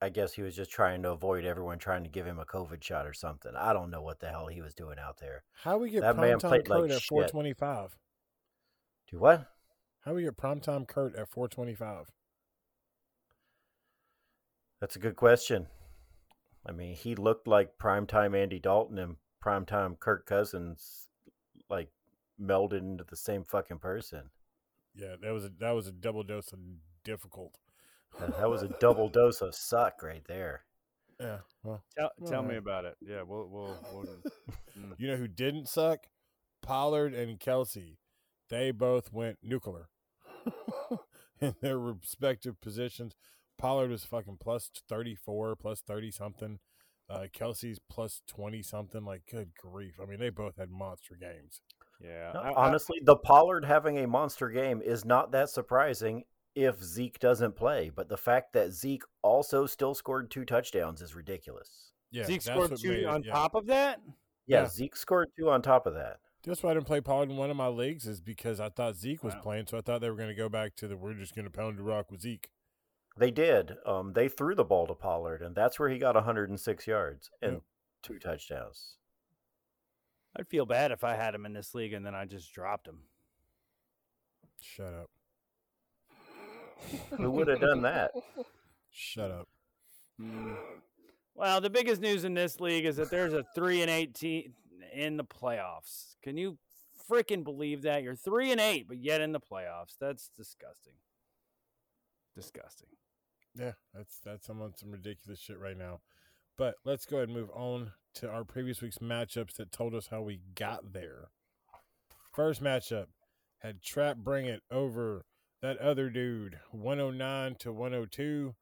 I 0.00 0.10
guess 0.10 0.34
he 0.34 0.42
was 0.42 0.54
just 0.54 0.70
trying 0.70 1.02
to 1.02 1.10
avoid 1.10 1.44
everyone 1.44 1.78
trying 1.78 2.04
to 2.04 2.10
give 2.10 2.26
him 2.26 2.38
a 2.38 2.44
COVID 2.44 2.82
shot 2.82 3.06
or 3.06 3.14
something. 3.14 3.52
I 3.56 3.72
don't 3.72 3.90
know 3.90 4.02
what 4.02 4.20
the 4.20 4.28
hell 4.28 4.46
he 4.46 4.60
was 4.60 4.74
doing 4.74 4.98
out 4.98 5.18
there. 5.18 5.42
How 5.62 5.78
we 5.78 5.90
get 5.90 6.02
That 6.02 6.16
man 6.16 6.38
primetime 6.38 6.40
played 6.40 6.68
like 6.68 6.80
Kurt 6.82 6.90
at 6.90 7.02
425? 7.02 7.96
Do 9.10 9.18
what? 9.18 9.46
How 10.04 10.14
we 10.14 10.22
get 10.22 10.36
prime 10.36 10.60
time 10.60 10.84
Kurt 10.84 11.16
at 11.16 11.28
425? 11.28 12.10
That's 14.80 14.96
a 14.96 15.00
good 15.00 15.16
question. 15.16 15.66
I 16.68 16.72
mean, 16.72 16.94
he 16.94 17.14
looked 17.14 17.48
like 17.48 17.78
primetime 17.78 18.36
Andy 18.36 18.58
Dalton 18.58 18.98
and 18.98 19.16
primetime 19.42 19.98
Kirk 19.98 20.26
Cousins, 20.26 21.08
like 21.70 21.88
melded 22.40 22.80
into 22.80 23.04
the 23.04 23.16
same 23.16 23.44
fucking 23.44 23.78
person. 23.78 24.30
Yeah, 24.94 25.16
that 25.22 25.32
was 25.32 25.44
a 25.44 25.50
that 25.60 25.70
was 25.72 25.86
a 25.86 25.92
double 25.92 26.22
dose 26.22 26.52
of 26.52 26.58
difficult. 27.04 27.56
That 28.20 28.36
that 28.38 28.48
was 28.50 28.62
a 28.62 28.68
double 28.80 29.08
dose 29.08 29.40
of 29.42 29.54
suck 29.54 30.02
right 30.02 30.24
there. 30.26 30.62
Yeah, 31.20 31.38
well, 31.62 31.82
Tell, 31.96 32.10
tell 32.26 32.42
me 32.42 32.56
about 32.56 32.84
it. 32.84 32.96
Yeah, 33.00 33.22
we'll 33.22 33.48
we'll. 33.48 33.76
we'll 33.92 34.04
mm. 34.78 34.92
you 34.98 35.08
know 35.08 35.16
who 35.16 35.28
didn't 35.28 35.68
suck? 35.68 36.00
Pollard 36.62 37.14
and 37.14 37.38
Kelce. 37.38 37.96
They 38.50 38.70
both 38.70 39.12
went 39.12 39.38
nuclear 39.42 39.88
in 41.40 41.54
their 41.60 41.78
respective 41.78 42.60
positions. 42.60 43.14
Pollard 43.58 43.90
was 43.90 44.04
fucking 44.04 44.38
plus 44.40 44.70
thirty 44.88 45.14
four, 45.14 45.56
plus 45.56 45.80
thirty 45.80 46.10
something. 46.10 46.58
Uh, 47.08 47.26
Kelce's 47.34 47.78
plus 47.88 48.20
twenty 48.26 48.62
something. 48.62 49.04
Like, 49.04 49.22
good 49.30 49.50
grief! 49.58 49.94
I 50.02 50.06
mean, 50.06 50.18
they 50.20 50.28
both 50.30 50.56
had 50.58 50.70
monster 50.70 51.16
games. 51.18 51.60
yeah. 52.00 52.32
No, 52.34 52.40
I- 52.40 52.50
I- 52.50 52.66
honestly, 52.66 52.98
the 53.02 53.16
Pollard 53.16 53.64
having 53.64 53.98
a 53.98 54.06
monster 54.06 54.48
game 54.50 54.82
is 54.82 55.04
not 55.04 55.30
that 55.32 55.48
surprising 55.48 56.24
if 56.56 56.82
Zeke 56.82 57.20
doesn't 57.20 57.54
play. 57.54 57.90
But 57.94 58.08
the 58.08 58.16
fact 58.16 58.52
that 58.54 58.72
Zeke 58.72 59.04
also 59.22 59.66
still 59.66 59.94
scored 59.94 60.30
two 60.30 60.44
touchdowns 60.44 61.00
is 61.02 61.14
ridiculous. 61.14 61.92
Yeah, 62.10 62.24
Zeke 62.24 62.42
scored 62.42 62.76
two 62.76 62.88
made 62.88 63.04
on 63.04 63.22
yeah. 63.22 63.32
top 63.32 63.54
of 63.54 63.66
that. 63.66 64.00
Yeah, 64.46 64.62
Yeah. 64.62 64.68
Zeke 64.68 64.96
scored 64.96 65.28
two 65.38 65.50
on 65.50 65.62
top 65.62 65.86
of 65.86 65.94
that. 65.94 66.18
That's 66.44 66.62
why 66.62 66.70
I 66.70 66.74
didn't 66.74 66.86
play 66.86 67.00
Pollard 67.00 67.30
in 67.30 67.36
one 67.36 67.50
of 67.50 67.56
my 67.56 67.66
leagues 67.66 68.06
is 68.06 68.20
because 68.20 68.60
I 68.60 68.68
thought 68.68 68.96
Zeke 68.96 69.22
was 69.22 69.34
Wow. 69.34 69.40
playing, 69.40 69.66
so 69.66 69.78
I 69.78 69.80
thought 69.80 70.00
they 70.00 70.10
were 70.10 70.16
going 70.16 70.28
to 70.28 70.34
go 70.34 70.48
back 70.48 70.76
to 70.76 70.88
the 70.88 70.96
we're 70.96 71.14
just 71.14 71.34
going 71.34 71.44
to 71.44 71.50
pound 71.50 71.78
the 71.78 71.82
rock 71.82 72.10
with 72.10 72.20
Zeke. 72.22 72.50
They 73.16 73.30
did. 73.30 73.76
Um, 73.84 74.12
they 74.12 74.28
threw 74.28 74.54
the 74.54 74.64
ball 74.64 74.86
to 74.86 74.94
Pollard, 74.94 75.42
and 75.42 75.54
that's 75.56 75.78
where 75.78 75.88
he 75.88 75.98
got 75.98 76.14
106 76.14 76.86
yards 76.86 77.30
and 77.42 77.52
Yep. 77.54 77.62
two 78.02 78.18
touchdowns. 78.18 78.96
I'd 80.36 80.48
feel 80.48 80.66
bad 80.66 80.92
if 80.92 81.02
I 81.02 81.16
had 81.16 81.34
him 81.34 81.46
in 81.46 81.54
this 81.54 81.74
league 81.74 81.94
and 81.94 82.04
then 82.04 82.14
I 82.14 82.26
just 82.26 82.52
dropped 82.52 82.86
him. 82.86 83.00
Shut 84.60 84.92
up. 84.94 85.10
Who 87.16 87.30
would 87.30 87.48
have 87.48 87.60
done 87.60 87.82
that? 87.82 88.12
Shut 88.90 89.30
up. 89.30 89.48
Mm. 90.20 90.56
Well, 91.34 91.60
the 91.60 91.70
biggest 91.70 92.00
news 92.00 92.24
in 92.24 92.34
this 92.34 92.60
league 92.60 92.86
is 92.86 92.96
that 92.96 93.10
there's 93.10 93.34
a 93.34 93.44
three 93.54 93.82
and 93.82 93.90
eighteen 93.90 94.54
in 94.92 95.16
the 95.16 95.24
playoffs. 95.24 96.16
Can 96.22 96.36
you 96.36 96.58
freaking 97.10 97.44
believe 97.44 97.82
that? 97.82 98.02
You're 98.02 98.16
three 98.16 98.52
and 98.52 98.60
eight, 98.60 98.88
but 98.88 98.98
yet 98.98 99.20
in 99.20 99.32
the 99.32 99.40
playoffs. 99.40 99.96
That's 100.00 100.30
disgusting. 100.36 100.94
Disgusting. 102.34 102.88
Yeah, 103.54 103.72
that's 103.94 104.18
that's 104.24 104.46
some 104.46 104.72
some 104.76 104.90
ridiculous 104.90 105.40
shit 105.40 105.58
right 105.58 105.76
now. 105.76 106.00
But 106.56 106.76
let's 106.84 107.04
go 107.04 107.16
ahead 107.16 107.28
and 107.28 107.36
move 107.36 107.50
on 107.54 107.92
to 108.14 108.28
our 108.30 108.44
previous 108.44 108.80
week's 108.80 108.98
matchups 108.98 109.56
that 109.56 109.72
told 109.72 109.94
us 109.94 110.06
how 110.06 110.22
we 110.22 110.40
got 110.54 110.94
there. 110.94 111.28
First 112.32 112.62
matchup 112.62 113.06
had 113.58 113.82
Trap 113.82 114.18
bring 114.18 114.46
it 114.46 114.62
over 114.70 115.26
that 115.62 115.78
other 115.78 116.10
dude, 116.10 116.58
109 116.72 117.56
to 117.60 117.72
102. 117.72 118.54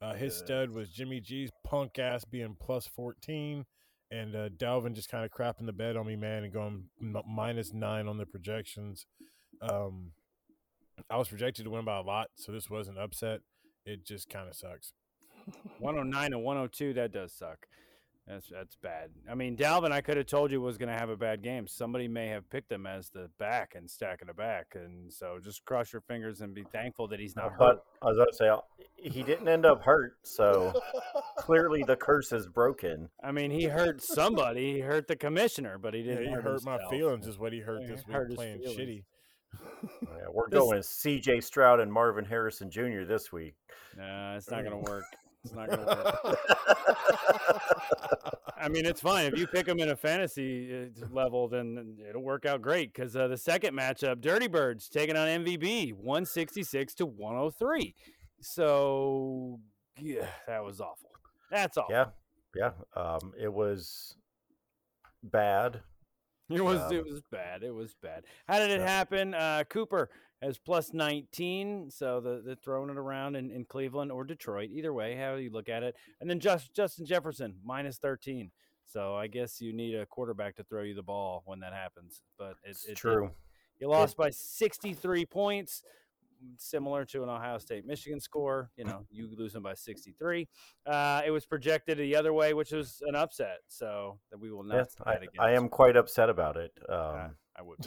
Uh, 0.00 0.14
his 0.14 0.34
Yes. 0.34 0.44
stud 0.44 0.70
was 0.70 0.90
Jimmy 0.90 1.20
G's 1.20 1.50
punk 1.64 1.98
ass 1.98 2.24
being 2.24 2.56
plus 2.58 2.86
14. 2.86 3.64
And 4.10 4.36
uh, 4.36 4.48
Dalvin 4.50 4.94
just 4.94 5.08
kind 5.10 5.24
of 5.24 5.32
crapping 5.32 5.66
the 5.66 5.72
bed 5.72 5.96
on 5.96 6.06
me, 6.06 6.14
man, 6.14 6.44
and 6.44 6.52
going 6.52 6.84
m- 7.02 7.16
minus 7.28 7.72
nine 7.72 8.06
on 8.06 8.18
the 8.18 8.26
projections. 8.26 9.04
Um, 9.60 10.12
I 11.10 11.16
was 11.16 11.28
projected 11.28 11.64
to 11.64 11.70
win 11.70 11.84
by 11.84 11.96
a 11.96 12.02
lot, 12.02 12.28
so 12.36 12.52
this 12.52 12.70
was 12.70 12.86
an 12.86 12.96
upset. 12.98 13.40
It 13.84 14.04
just 14.06 14.28
kind 14.28 14.48
of 14.48 14.54
sucks. 14.54 14.92
109 15.80 16.32
and 16.32 16.42
102, 16.44 16.94
that 16.94 17.12
does 17.12 17.32
suck. 17.32 17.66
That's 18.26 18.48
that's 18.48 18.74
bad. 18.82 19.10
I 19.30 19.36
mean, 19.36 19.56
Dalvin, 19.56 19.92
I 19.92 20.00
could 20.00 20.16
have 20.16 20.26
told 20.26 20.50
you 20.50 20.60
was 20.60 20.78
going 20.78 20.88
to 20.92 20.98
have 20.98 21.10
a 21.10 21.16
bad 21.16 21.42
game. 21.42 21.68
Somebody 21.68 22.08
may 22.08 22.26
have 22.26 22.48
picked 22.50 22.72
him 22.72 22.84
as 22.84 23.08
the 23.08 23.30
back 23.38 23.74
and 23.76 23.88
stacking 23.88 24.26
the 24.26 24.34
back, 24.34 24.74
and 24.74 25.12
so 25.12 25.38
just 25.40 25.64
cross 25.64 25.92
your 25.92 26.02
fingers 26.02 26.40
and 26.40 26.52
be 26.52 26.64
thankful 26.72 27.06
that 27.08 27.20
he's 27.20 27.36
not 27.36 27.50
hurt. 27.52 27.58
But 27.58 27.84
I 28.02 28.06
was 28.06 28.16
about 28.16 28.28
to 28.32 28.34
say 28.34 28.48
uh, 28.48 28.58
he 28.96 29.22
didn't 29.22 29.46
end 29.46 29.64
up 29.64 29.80
hurt, 29.82 30.14
so 30.24 30.72
clearly 31.38 31.84
the 31.84 31.94
curse 31.94 32.32
is 32.32 32.48
broken. 32.48 33.08
I 33.22 33.30
mean, 33.30 33.52
he 33.52 33.64
hurt 33.66 34.02
somebody. 34.02 34.72
He 34.74 34.80
hurt 34.80 35.06
the 35.06 35.16
commissioner, 35.16 35.78
but 35.78 35.94
he 35.94 36.02
didn't 36.02 36.24
he 36.26 36.32
hurt, 36.32 36.42
hurt 36.42 36.64
my 36.64 36.78
feelings, 36.90 37.28
is 37.28 37.38
what 37.38 37.52
he 37.52 37.60
hurt 37.60 37.82
Yeah, 37.82 37.94
this 37.94 38.02
he 38.04 38.12
week 38.12 38.34
playing 38.34 38.58
feelings. 38.58 38.76
shitty. 38.80 39.04
Yeah, 40.02 40.08
we're 40.32 40.48
This- 40.50 40.58
going 40.58 40.82
C.J. 40.82 41.42
Stroud 41.42 41.78
and 41.78 41.92
Marvin 41.92 42.24
Harrison 42.24 42.70
Jr. 42.72 43.04
this 43.06 43.30
week. 43.30 43.54
Nah, 43.96 44.34
it's 44.36 44.50
not 44.50 44.64
going 44.64 44.84
to 44.84 44.90
work. 44.90 45.04
It's 45.46 45.54
not 45.54 45.68
going 45.68 45.80
to 45.80 45.86
work. 46.24 46.38
I 48.58 48.68
mean, 48.68 48.84
it's 48.86 49.00
fine 49.00 49.26
if 49.26 49.38
you 49.38 49.46
pick 49.46 49.66
them 49.66 49.78
in 49.78 49.90
a 49.90 49.96
fantasy 49.96 50.90
uh, 50.90 51.06
level, 51.12 51.46
then 51.46 51.98
it'll 52.08 52.22
work 52.22 52.46
out 52.46 52.62
great. 52.62 52.92
Because 52.92 53.14
uh, 53.14 53.28
the 53.28 53.36
second 53.36 53.76
matchup, 53.76 54.20
Dirty 54.20 54.48
Birds 54.48 54.88
taking 54.88 55.16
on 55.16 55.28
MVB, 55.28 55.92
one 55.94 56.24
sixty 56.26 56.62
six 56.62 56.94
to 56.94 57.06
one 57.06 57.36
hundred 57.36 57.54
three. 57.58 57.94
So 58.40 59.60
yeah, 60.00 60.26
that 60.46 60.64
was 60.64 60.80
awful. 60.80 61.10
That's 61.50 61.76
awful. 61.76 61.94
yeah, 61.94 62.06
yeah. 62.56 62.70
Um, 63.00 63.32
it 63.40 63.52
was 63.52 64.16
bad. 65.22 65.80
It 66.48 66.60
was 66.64 66.80
Um, 66.80 66.92
it 66.92 67.04
was 67.04 67.22
bad. 67.30 67.62
It 67.62 67.74
was 67.74 67.94
bad. 68.02 68.24
How 68.48 68.58
did 68.58 68.70
it 68.70 68.80
happen? 68.80 69.34
Uh, 69.34 69.64
Cooper 69.68 70.10
has 70.42 70.58
plus 70.58 70.92
nineteen, 70.92 71.90
so 71.90 72.20
the 72.20 72.42
the 72.44 72.56
throwing 72.56 72.90
it 72.90 72.98
around 72.98 73.36
in, 73.36 73.50
in 73.50 73.64
Cleveland 73.64 74.12
or 74.12 74.24
Detroit, 74.24 74.70
either 74.72 74.92
way, 74.92 75.16
how 75.16 75.34
you 75.34 75.50
look 75.50 75.68
at 75.68 75.82
it. 75.82 75.96
And 76.20 76.28
then 76.28 76.40
just 76.40 76.74
Justin 76.74 77.06
Jefferson 77.06 77.56
minus 77.64 77.98
thirteen. 77.98 78.50
So 78.84 79.16
I 79.16 79.26
guess 79.26 79.60
you 79.60 79.72
need 79.72 79.94
a 79.96 80.06
quarterback 80.06 80.54
to 80.56 80.62
throw 80.62 80.82
you 80.82 80.94
the 80.94 81.02
ball 81.02 81.42
when 81.44 81.60
that 81.60 81.72
happens. 81.72 82.22
But 82.38 82.50
it, 82.62 82.70
It's 82.70 82.84
it 82.84 82.96
true. 82.96 83.30
You 83.80 83.88
lost 83.88 84.16
by 84.16 84.30
sixty 84.30 84.94
three 84.94 85.26
points, 85.26 85.82
similar 86.56 87.04
to 87.06 87.22
an 87.22 87.28
Ohio 87.28 87.58
State 87.58 87.84
Michigan 87.84 88.20
score. 88.20 88.70
You 88.76 88.84
know, 88.84 89.04
you 89.10 89.28
lose 89.36 89.52
them 89.52 89.62
by 89.62 89.74
sixty 89.74 90.14
three. 90.18 90.48
Uh, 90.86 91.22
it 91.26 91.30
was 91.30 91.46
projected 91.46 91.98
the 91.98 92.14
other 92.14 92.32
way, 92.32 92.54
which 92.54 92.72
was 92.72 93.02
an 93.06 93.14
upset. 93.14 93.58
So 93.68 94.18
that 94.30 94.38
we 94.38 94.52
will 94.52 94.64
not. 94.64 94.76
Yes, 94.76 94.96
I, 95.04 95.18
I 95.38 95.52
am 95.52 95.68
quite 95.68 95.96
upset 95.96 96.30
about 96.30 96.56
it. 96.56 96.72
Um, 96.88 97.36
I 97.58 97.62
would. 97.62 97.78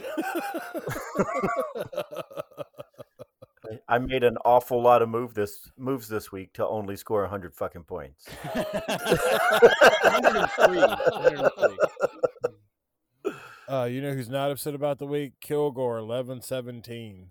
I 3.87 3.99
made 3.99 4.23
an 4.23 4.35
awful 4.45 4.81
lot 4.81 5.03
of 5.03 5.09
move 5.09 5.35
this 5.35 5.69
moves 5.77 6.07
this 6.07 6.31
week 6.31 6.53
to 6.53 6.65
only 6.65 6.95
score 6.95 7.21
100 7.21 7.53
fucking 7.53 7.83
points. 7.83 8.27
103. 8.53 10.79
103. 10.79 11.77
Uh, 13.69 13.85
you 13.85 14.01
know 14.01 14.13
who's 14.13 14.29
not 14.29 14.49
upset 14.49 14.73
about 14.73 14.97
the 14.97 15.05
week? 15.05 15.33
Kilgore, 15.41 15.99
eleven 15.99 16.41
seventeen. 16.41 17.27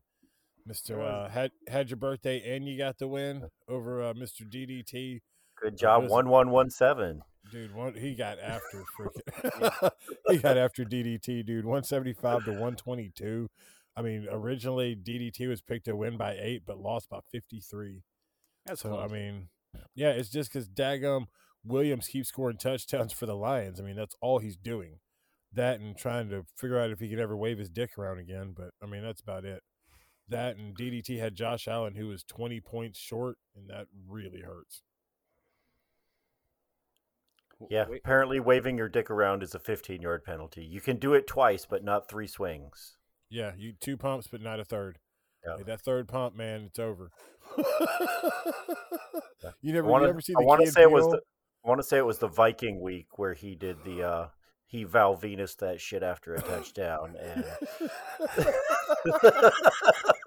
Mr. 0.69 1.03
Uh, 1.03 1.29
had, 1.29 1.51
had 1.67 1.91
your 1.91 1.97
birthday 1.97 2.55
and 2.55 2.69
you 2.69 2.77
got 2.77 2.99
the 2.99 3.09
win 3.09 3.49
over 3.69 4.03
uh, 4.03 4.13
Mr. 4.13 4.43
DDT. 4.43 5.21
Good 5.61 5.75
uh, 5.75 5.77
job, 5.77 6.11
1117. 6.11 7.23
Dude, 7.51 7.75
one, 7.75 7.95
he 7.95 8.15
got 8.15 8.39
after 8.39 8.85
freaking. 8.99 9.91
he 10.29 10.39
got 10.39 10.57
after 10.57 10.85
DDT, 10.85 11.47
dude. 11.47 11.65
175 11.65 12.45
to 12.45 12.51
122. 12.51 13.49
I 13.97 14.03
mean, 14.03 14.27
originally 14.31 14.95
DDT 14.95 15.49
was 15.49 15.61
picked 15.61 15.87
to 15.87 15.97
win 15.97 16.17
by 16.17 16.37
eight, 16.39 16.63
but 16.67 16.79
lost 16.79 17.09
by 17.09 17.21
53. 17.33 18.03
That's 18.67 18.83
So. 18.83 18.99
I 18.99 19.09
mean, 19.09 19.49
yeah, 19.95 20.11
it's 20.11 20.29
just 20.29 20.53
because 20.53 20.69
Dagum 20.69 21.27
Williams 21.65 22.09
keeps 22.09 22.29
scoring 22.29 22.59
touchdowns 22.59 23.13
for 23.13 23.27
the 23.27 23.35
Lions. 23.35 23.81
I 23.81 23.83
mean, 23.83 23.97
that's 23.97 24.15
all 24.21 24.39
he's 24.39 24.57
doing. 24.57 24.99
That 25.53 25.81
and 25.81 25.97
trying 25.97 26.29
to 26.31 26.45
figure 26.57 26.79
out 26.79 26.91
if 26.91 27.01
he 27.01 27.09
could 27.09 27.19
ever 27.19 27.37
wave 27.37 27.59
his 27.59 27.71
dick 27.71 27.97
around 27.99 28.19
again. 28.19 28.53
But, 28.57 28.71
I 28.83 28.87
mean, 28.87 29.03
that's 29.03 29.23
about 29.23 29.45
it. 29.45 29.63
That 30.29 30.57
and 30.57 30.77
DDT 30.77 31.19
had 31.19 31.35
Josh 31.35 31.67
Allen, 31.67 31.95
who 31.95 32.09
was 32.09 32.23
20 32.23 32.61
points 32.61 32.99
short, 32.99 33.39
and 33.57 33.69
that 33.71 33.87
really 34.07 34.43
hurts. 34.43 34.83
Yeah, 37.69 37.87
wait, 37.89 38.03
apparently 38.05 38.41
waving 38.41 38.79
your 38.79 38.89
dick 38.89 39.11
around 39.11 39.43
is 39.43 39.55
a 39.55 39.59
fifteen 39.59 40.01
yard 40.01 40.25
penalty. 40.25 40.65
You 40.65 40.81
can 40.81 40.97
do 40.97 41.15
it 41.15 41.27
twice, 41.27 41.67
but 41.69 41.83
not 41.83 42.09
three 42.09 42.27
swings. 42.27 42.97
Yeah, 43.31 43.53
you 43.57 43.73
two 43.81 43.97
pumps, 43.97 44.29
but 44.29 44.41
not 44.41 44.61
a 44.61 44.65
third. 44.65 44.99
Yeah. 45.47 45.57
Hey, 45.59 45.65
that 45.65 45.81
third 45.81 46.09
pump, 46.09 46.37
man, 46.37 46.63
it's 46.67 46.79
over. 46.79 47.11
you 49.61 49.73
never, 49.73 49.89
want 49.89 50.07
you 50.07 50.13
to. 50.13 50.23
see 50.23 50.35
I 50.39 50.43
want 50.43 50.65
to 50.65 50.71
say 50.71 50.83
it 50.83 50.91
was. 50.91 51.07
The, 51.07 51.21
I 51.65 51.69
want 51.69 51.81
to 51.81 51.87
say 51.87 51.99
it 51.99 52.07
was 52.07 52.19
the 52.19 52.29
Viking 52.29 52.81
week 52.81 53.19
where 53.19 53.35
he 53.35 53.55
did 53.55 53.85
the. 53.85 54.03
uh 54.03 54.29
He 54.71 54.85
Val 54.85 55.17
Venis 55.17 55.57
that 55.57 55.81
shit 55.81 56.03
after 56.03 56.35
a 56.35 56.43
touchdown, 56.43 57.17
and 57.19 57.43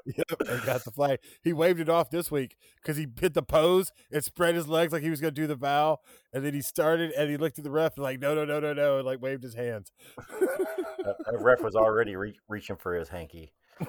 yep, 0.05 0.27
got 0.65 0.83
the 0.83 0.91
flag. 0.91 1.19
He 1.43 1.53
waved 1.53 1.79
it 1.79 1.89
off 1.89 2.09
this 2.09 2.31
week 2.31 2.57
because 2.81 2.97
he 2.97 3.05
hit 3.19 3.35
the 3.35 3.43
pose 3.43 3.91
and 4.11 4.23
spread 4.23 4.55
his 4.55 4.67
legs 4.67 4.91
like 4.93 5.03
he 5.03 5.11
was 5.11 5.21
going 5.21 5.35
to 5.35 5.39
do 5.41 5.45
the 5.45 5.55
vow, 5.55 5.99
and 6.33 6.43
then 6.43 6.55
he 6.55 6.61
started 6.61 7.11
and 7.11 7.29
he 7.29 7.37
looked 7.37 7.59
at 7.59 7.63
the 7.63 7.69
ref 7.69 7.95
and 7.97 8.03
like, 8.03 8.19
no, 8.19 8.33
no, 8.33 8.43
no, 8.43 8.59
no, 8.59 8.73
no, 8.73 8.97
and 8.97 9.05
like 9.05 9.21
waved 9.21 9.43
his 9.43 9.53
hands. 9.53 9.91
uh, 11.05 11.13
ref 11.39 11.61
was 11.61 11.75
already 11.75 12.15
re- 12.15 12.39
reaching 12.49 12.77
for 12.77 12.95
his 12.95 13.09
hanky. 13.09 13.53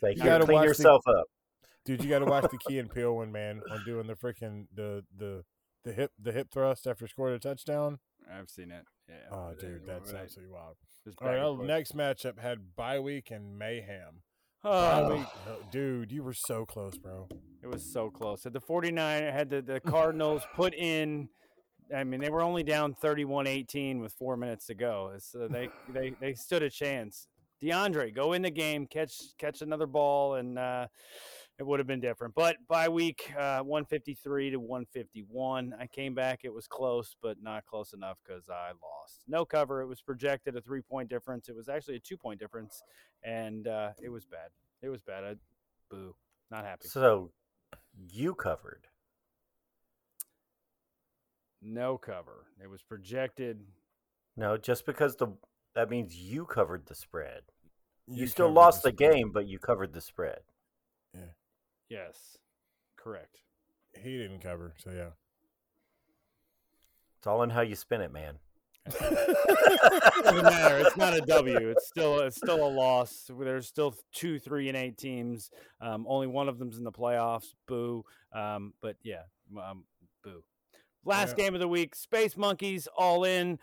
Like, 0.00 0.16
You 0.16 0.24
gotta 0.24 0.44
clean 0.46 0.54
watch 0.56 0.62
the- 0.64 0.68
yourself 0.68 1.02
up. 1.06 1.26
Dude, 1.84 2.02
you 2.02 2.08
got 2.08 2.20
to 2.20 2.24
watch 2.24 2.44
the 2.50 2.58
Key 2.66 2.78
and 2.78 2.88
Peele 2.94 3.14
one, 3.14 3.30
man, 3.32 3.60
on 3.70 3.84
doing 3.84 4.06
the 4.06 4.14
freaking 4.14 4.66
the 4.74 5.04
the 5.16 5.44
the 5.84 5.92
hip 5.92 6.12
the 6.20 6.32
hip 6.32 6.48
thrust 6.52 6.86
after 6.86 7.06
scoring 7.06 7.34
a 7.34 7.38
touchdown. 7.38 7.98
I've 8.32 8.50
seen 8.50 8.70
it. 8.70 8.84
Yeah. 9.08 9.14
Oh, 9.30 9.54
dude, 9.58 9.82
uh, 9.88 9.92
that's 9.92 10.12
right. 10.12 10.22
absolutely 10.22 10.52
wild. 10.52 10.76
All 11.20 11.28
right, 11.28 11.38
our 11.38 11.66
next 11.66 11.96
matchup 11.96 12.38
had 12.38 12.76
bye 12.76 13.00
week 13.00 13.30
and 13.30 13.58
mayhem. 13.58 14.22
Oh, 14.64 15.26
dude, 15.72 16.12
you 16.12 16.22
were 16.22 16.34
so 16.34 16.64
close, 16.64 16.96
bro. 16.96 17.28
it 17.62 17.66
was 17.66 17.84
so 17.92 18.10
close. 18.10 18.44
Had 18.44 18.52
the 18.52 18.60
49 18.60 19.22
had 19.24 19.50
the, 19.50 19.60
the 19.60 19.80
Cardinals 19.80 20.42
put 20.54 20.72
in 20.74 21.28
I 21.94 22.04
mean, 22.04 22.20
they 22.20 22.30
were 22.30 22.42
only 22.42 22.62
down 22.62 22.94
31-18 23.02 24.00
with 24.00 24.12
4 24.14 24.36
minutes 24.36 24.66
to 24.66 24.74
go. 24.74 25.12
So 25.18 25.48
they 25.48 25.68
they 25.92 26.14
they 26.20 26.34
stood 26.34 26.62
a 26.62 26.70
chance. 26.70 27.26
DeAndre, 27.62 28.14
go 28.14 28.32
in 28.32 28.42
the 28.42 28.50
game, 28.50 28.86
catch 28.86 29.14
catch 29.38 29.62
another 29.62 29.86
ball 29.86 30.34
and 30.34 30.58
uh 30.58 30.86
it 31.58 31.66
would 31.66 31.78
have 31.80 31.86
been 31.86 32.00
different. 32.00 32.34
But 32.34 32.56
by 32.68 32.88
week 32.88 33.30
uh, 33.38 33.60
153 33.60 34.50
to 34.50 34.56
151, 34.60 35.74
I 35.78 35.86
came 35.86 36.14
back. 36.14 36.40
It 36.44 36.52
was 36.52 36.66
close, 36.66 37.14
but 37.22 37.36
not 37.42 37.64
close 37.66 37.92
enough 37.92 38.18
because 38.26 38.48
I 38.48 38.68
lost. 38.70 39.22
No 39.28 39.44
cover. 39.44 39.80
It 39.82 39.86
was 39.86 40.00
projected 40.00 40.56
a 40.56 40.60
three 40.60 40.80
point 40.82 41.08
difference. 41.08 41.48
It 41.48 41.54
was 41.56 41.68
actually 41.68 41.96
a 41.96 42.00
two 42.00 42.16
point 42.16 42.40
difference, 42.40 42.82
and 43.22 43.68
uh, 43.68 43.90
it 44.02 44.08
was 44.08 44.24
bad. 44.24 44.48
It 44.82 44.88
was 44.88 45.02
bad. 45.02 45.24
I, 45.24 45.34
boo. 45.90 46.14
Not 46.50 46.64
happy. 46.64 46.88
So 46.88 47.30
you 48.10 48.34
covered. 48.34 48.86
no 51.62 51.96
cover. 51.98 52.46
It 52.62 52.68
was 52.68 52.82
projected. 52.82 53.60
No, 54.36 54.56
just 54.56 54.84
because 54.86 55.16
the 55.16 55.28
that 55.74 55.88
means 55.90 56.14
you 56.16 56.44
covered 56.44 56.86
the 56.86 56.94
spread. 56.94 57.42
You, 58.06 58.22
You 58.22 58.26
still 58.26 58.50
lost 58.50 58.82
the 58.82 58.90
spread. 58.90 59.12
game, 59.12 59.30
but 59.32 59.46
you 59.46 59.58
covered 59.58 59.92
the 59.92 60.00
spread. 60.00 60.40
Yes, 61.92 62.38
correct. 62.96 63.36
He 64.02 64.16
didn't 64.16 64.40
cover, 64.40 64.72
so 64.78 64.90
yeah. 64.90 65.10
It's 67.18 67.26
all 67.26 67.42
in 67.42 67.50
how 67.50 67.60
you 67.60 67.74
spin 67.74 68.00
it, 68.00 68.12
man. 68.12 68.38
doesn't 68.90 70.42
matter. 70.42 70.78
It's 70.78 70.96
not 70.96 71.14
a 71.14 71.20
W. 71.26 71.68
It's 71.68 71.86
still 71.86 72.20
it's 72.20 72.36
still 72.36 72.66
a 72.66 72.70
loss. 72.70 73.30
There's 73.38 73.66
still 73.66 73.94
two, 74.12 74.38
three, 74.38 74.68
and 74.68 74.76
eight 74.76 74.96
teams. 74.96 75.50
Um, 75.80 76.06
only 76.08 76.26
one 76.26 76.48
of 76.48 76.58
them's 76.58 76.78
in 76.78 76.84
the 76.84 76.90
playoffs. 76.92 77.54
Boo. 77.68 78.04
Um, 78.34 78.72
but 78.80 78.96
yeah, 79.04 79.22
um, 79.62 79.84
boo. 80.24 80.42
Last 81.04 81.36
Yeah. 81.36 81.44
game 81.44 81.54
of 81.54 81.60
the 81.60 81.68
week: 81.68 81.94
Space 81.94 82.36
Monkeys 82.36 82.88
all 82.96 83.24
in. 83.24 83.58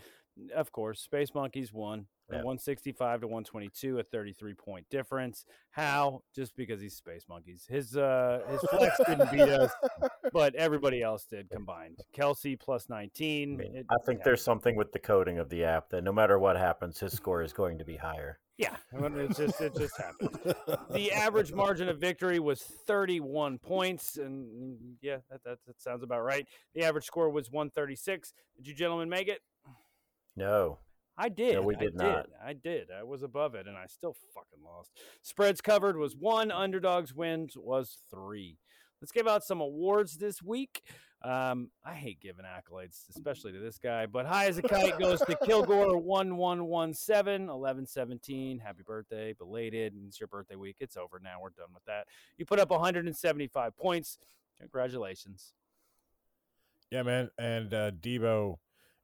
Of 0.56 0.72
course, 0.72 1.02
Space 1.02 1.34
Monkeys 1.34 1.74
won. 1.74 2.08
Yeah. 2.32 2.44
165 2.44 3.22
to 3.22 3.28
122, 3.28 3.98
a 3.98 4.04
33 4.04 4.54
point 4.54 4.86
difference. 4.92 5.46
How? 5.72 6.22
Just 6.36 6.56
because 6.56 6.80
he's 6.80 6.96
Space 6.96 7.26
Monkeys. 7.28 7.66
His 7.68 7.98
uh 7.98 8.42
his 8.52 8.62
flex 8.70 8.98
didn't 9.08 9.32
beat 9.32 9.42
us, 9.50 9.72
but 10.34 10.54
everybody 10.54 11.02
else 11.02 11.26
did 11.26 11.50
combined. 11.50 12.02
Kelce 12.16 12.60
plus 12.60 12.88
19. 12.88 13.54
I, 13.54 13.58
mean, 13.58 13.76
It- 13.76 13.86
I 13.90 13.96
think 14.06 14.20
yeah. 14.20 14.26
there's 14.26 14.44
something 14.44 14.76
with 14.76 14.92
the 14.92 15.00
coding 15.00 15.40
of 15.40 15.50
the 15.50 15.64
app 15.64 15.90
that 15.90 16.04
no 16.04 16.14
matter 16.14 16.38
what 16.38 16.56
happens, 16.56 17.00
his 17.00 17.14
score 17.14 17.42
is 17.42 17.52
going 17.52 17.80
to 17.80 17.86
be 17.86 17.96
higher. 17.96 18.38
Yeah, 18.60 18.76
I 18.94 18.98
mean, 19.08 19.18
it's 19.18 19.38
just 19.38 19.62
it 19.62 19.74
just 19.76 19.98
happened. 19.98 20.38
The 20.92 21.14
average 21.14 21.54
margin 21.54 21.88
of 21.88 21.98
victory 21.98 22.40
was 22.40 22.62
31 22.62 23.58
points, 23.60 24.18
and 24.18 24.50
mm, 24.50 24.96
yeah, 25.02 25.18
that, 25.32 25.42
that 25.46 25.60
that 25.66 25.82
sounds 25.82 26.04
about 26.04 26.24
right. 26.24 26.46
The 26.76 26.84
average 26.84 27.06
score 27.06 27.30
was 27.30 27.50
136. 27.50 28.34
Did 28.58 28.68
you 28.68 28.74
gentlemen 28.74 29.08
make 29.08 29.30
it? 29.30 29.40
No, 30.40 30.80
I 31.18 31.28
did. 31.28 31.56
No, 31.56 31.62
we 31.64 31.76
I 31.76 31.80
did 31.80 31.96
not. 31.96 32.28
I 32.42 32.54
did. 32.54 32.88
I 32.98 33.04
was 33.04 33.24
above 33.24 33.54
it, 33.54 33.68
and 33.68 33.76
I 33.78 33.88
still 33.88 34.16
fucking 34.34 34.64
lost. 34.64 34.92
Spreads 35.22 35.60
covered 35.60 35.98
was 35.98 36.16
one. 36.16 36.50
Underdogs 36.50 37.14
wins 37.14 37.58
was 37.58 37.98
three. 38.10 38.58
Let's 39.02 39.12
give 39.12 39.28
out 39.28 39.44
some 39.44 39.60
awards 39.60 40.18
this 40.18 40.42
week. 40.42 40.82
Um, 41.22 41.72
I 41.84 41.94
hate 41.94 42.22
giving 42.22 42.46
accolades, 42.46 43.02
especially 43.10 43.52
to 43.52 43.60
this 43.60 43.78
guy, 43.78 44.06
but 44.06 44.26
high 44.26 44.46
as 44.46 44.58
a 44.58 44.62
kite 44.62 44.98
goes 44.98 45.20
to 45.20 45.38
Kilgore 45.44 45.98
1117 45.98 47.48
1117. 47.48 48.60
Happy 48.60 48.84
birthday, 48.86 49.34
belated. 49.34 49.94
It's 50.08 50.22
your 50.22 50.28
birthday 50.28 50.56
week. 50.56 50.78
It's 50.80 50.96
over 50.96 51.20
now. 51.22 51.40
We're 51.42 51.50
done 51.50 51.74
with 51.74 51.84
that. 51.86 52.08
You 52.38 52.46
put 52.46 52.60
up 52.60 52.70
175 52.70 53.76
points. 53.76 54.18
Congratulations. 54.62 55.52
Yeah, 56.92 57.04
man. 57.04 57.30
And 57.38 57.74
uh, 57.74 57.92
Debo, 57.92 58.58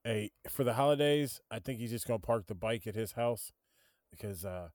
hey, 0.05 0.31
for 0.49 0.63
the 0.63 0.73
holidays, 0.73 1.41
I 1.51 1.59
think 1.59 1.79
he's 1.79 1.91
just 1.91 2.07
gonna 2.07 2.19
park 2.19 2.47
the 2.47 2.55
bike 2.55 2.87
at 2.87 2.95
his 2.95 3.11
house 3.11 3.51
because 4.11 4.45
uh, 4.45 4.69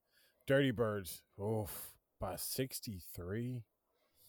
Dirty 0.46 0.72
Birds, 0.72 1.22
oof, 1.42 1.92
by 2.20 2.36
sixty 2.36 3.00
three. 3.14 3.62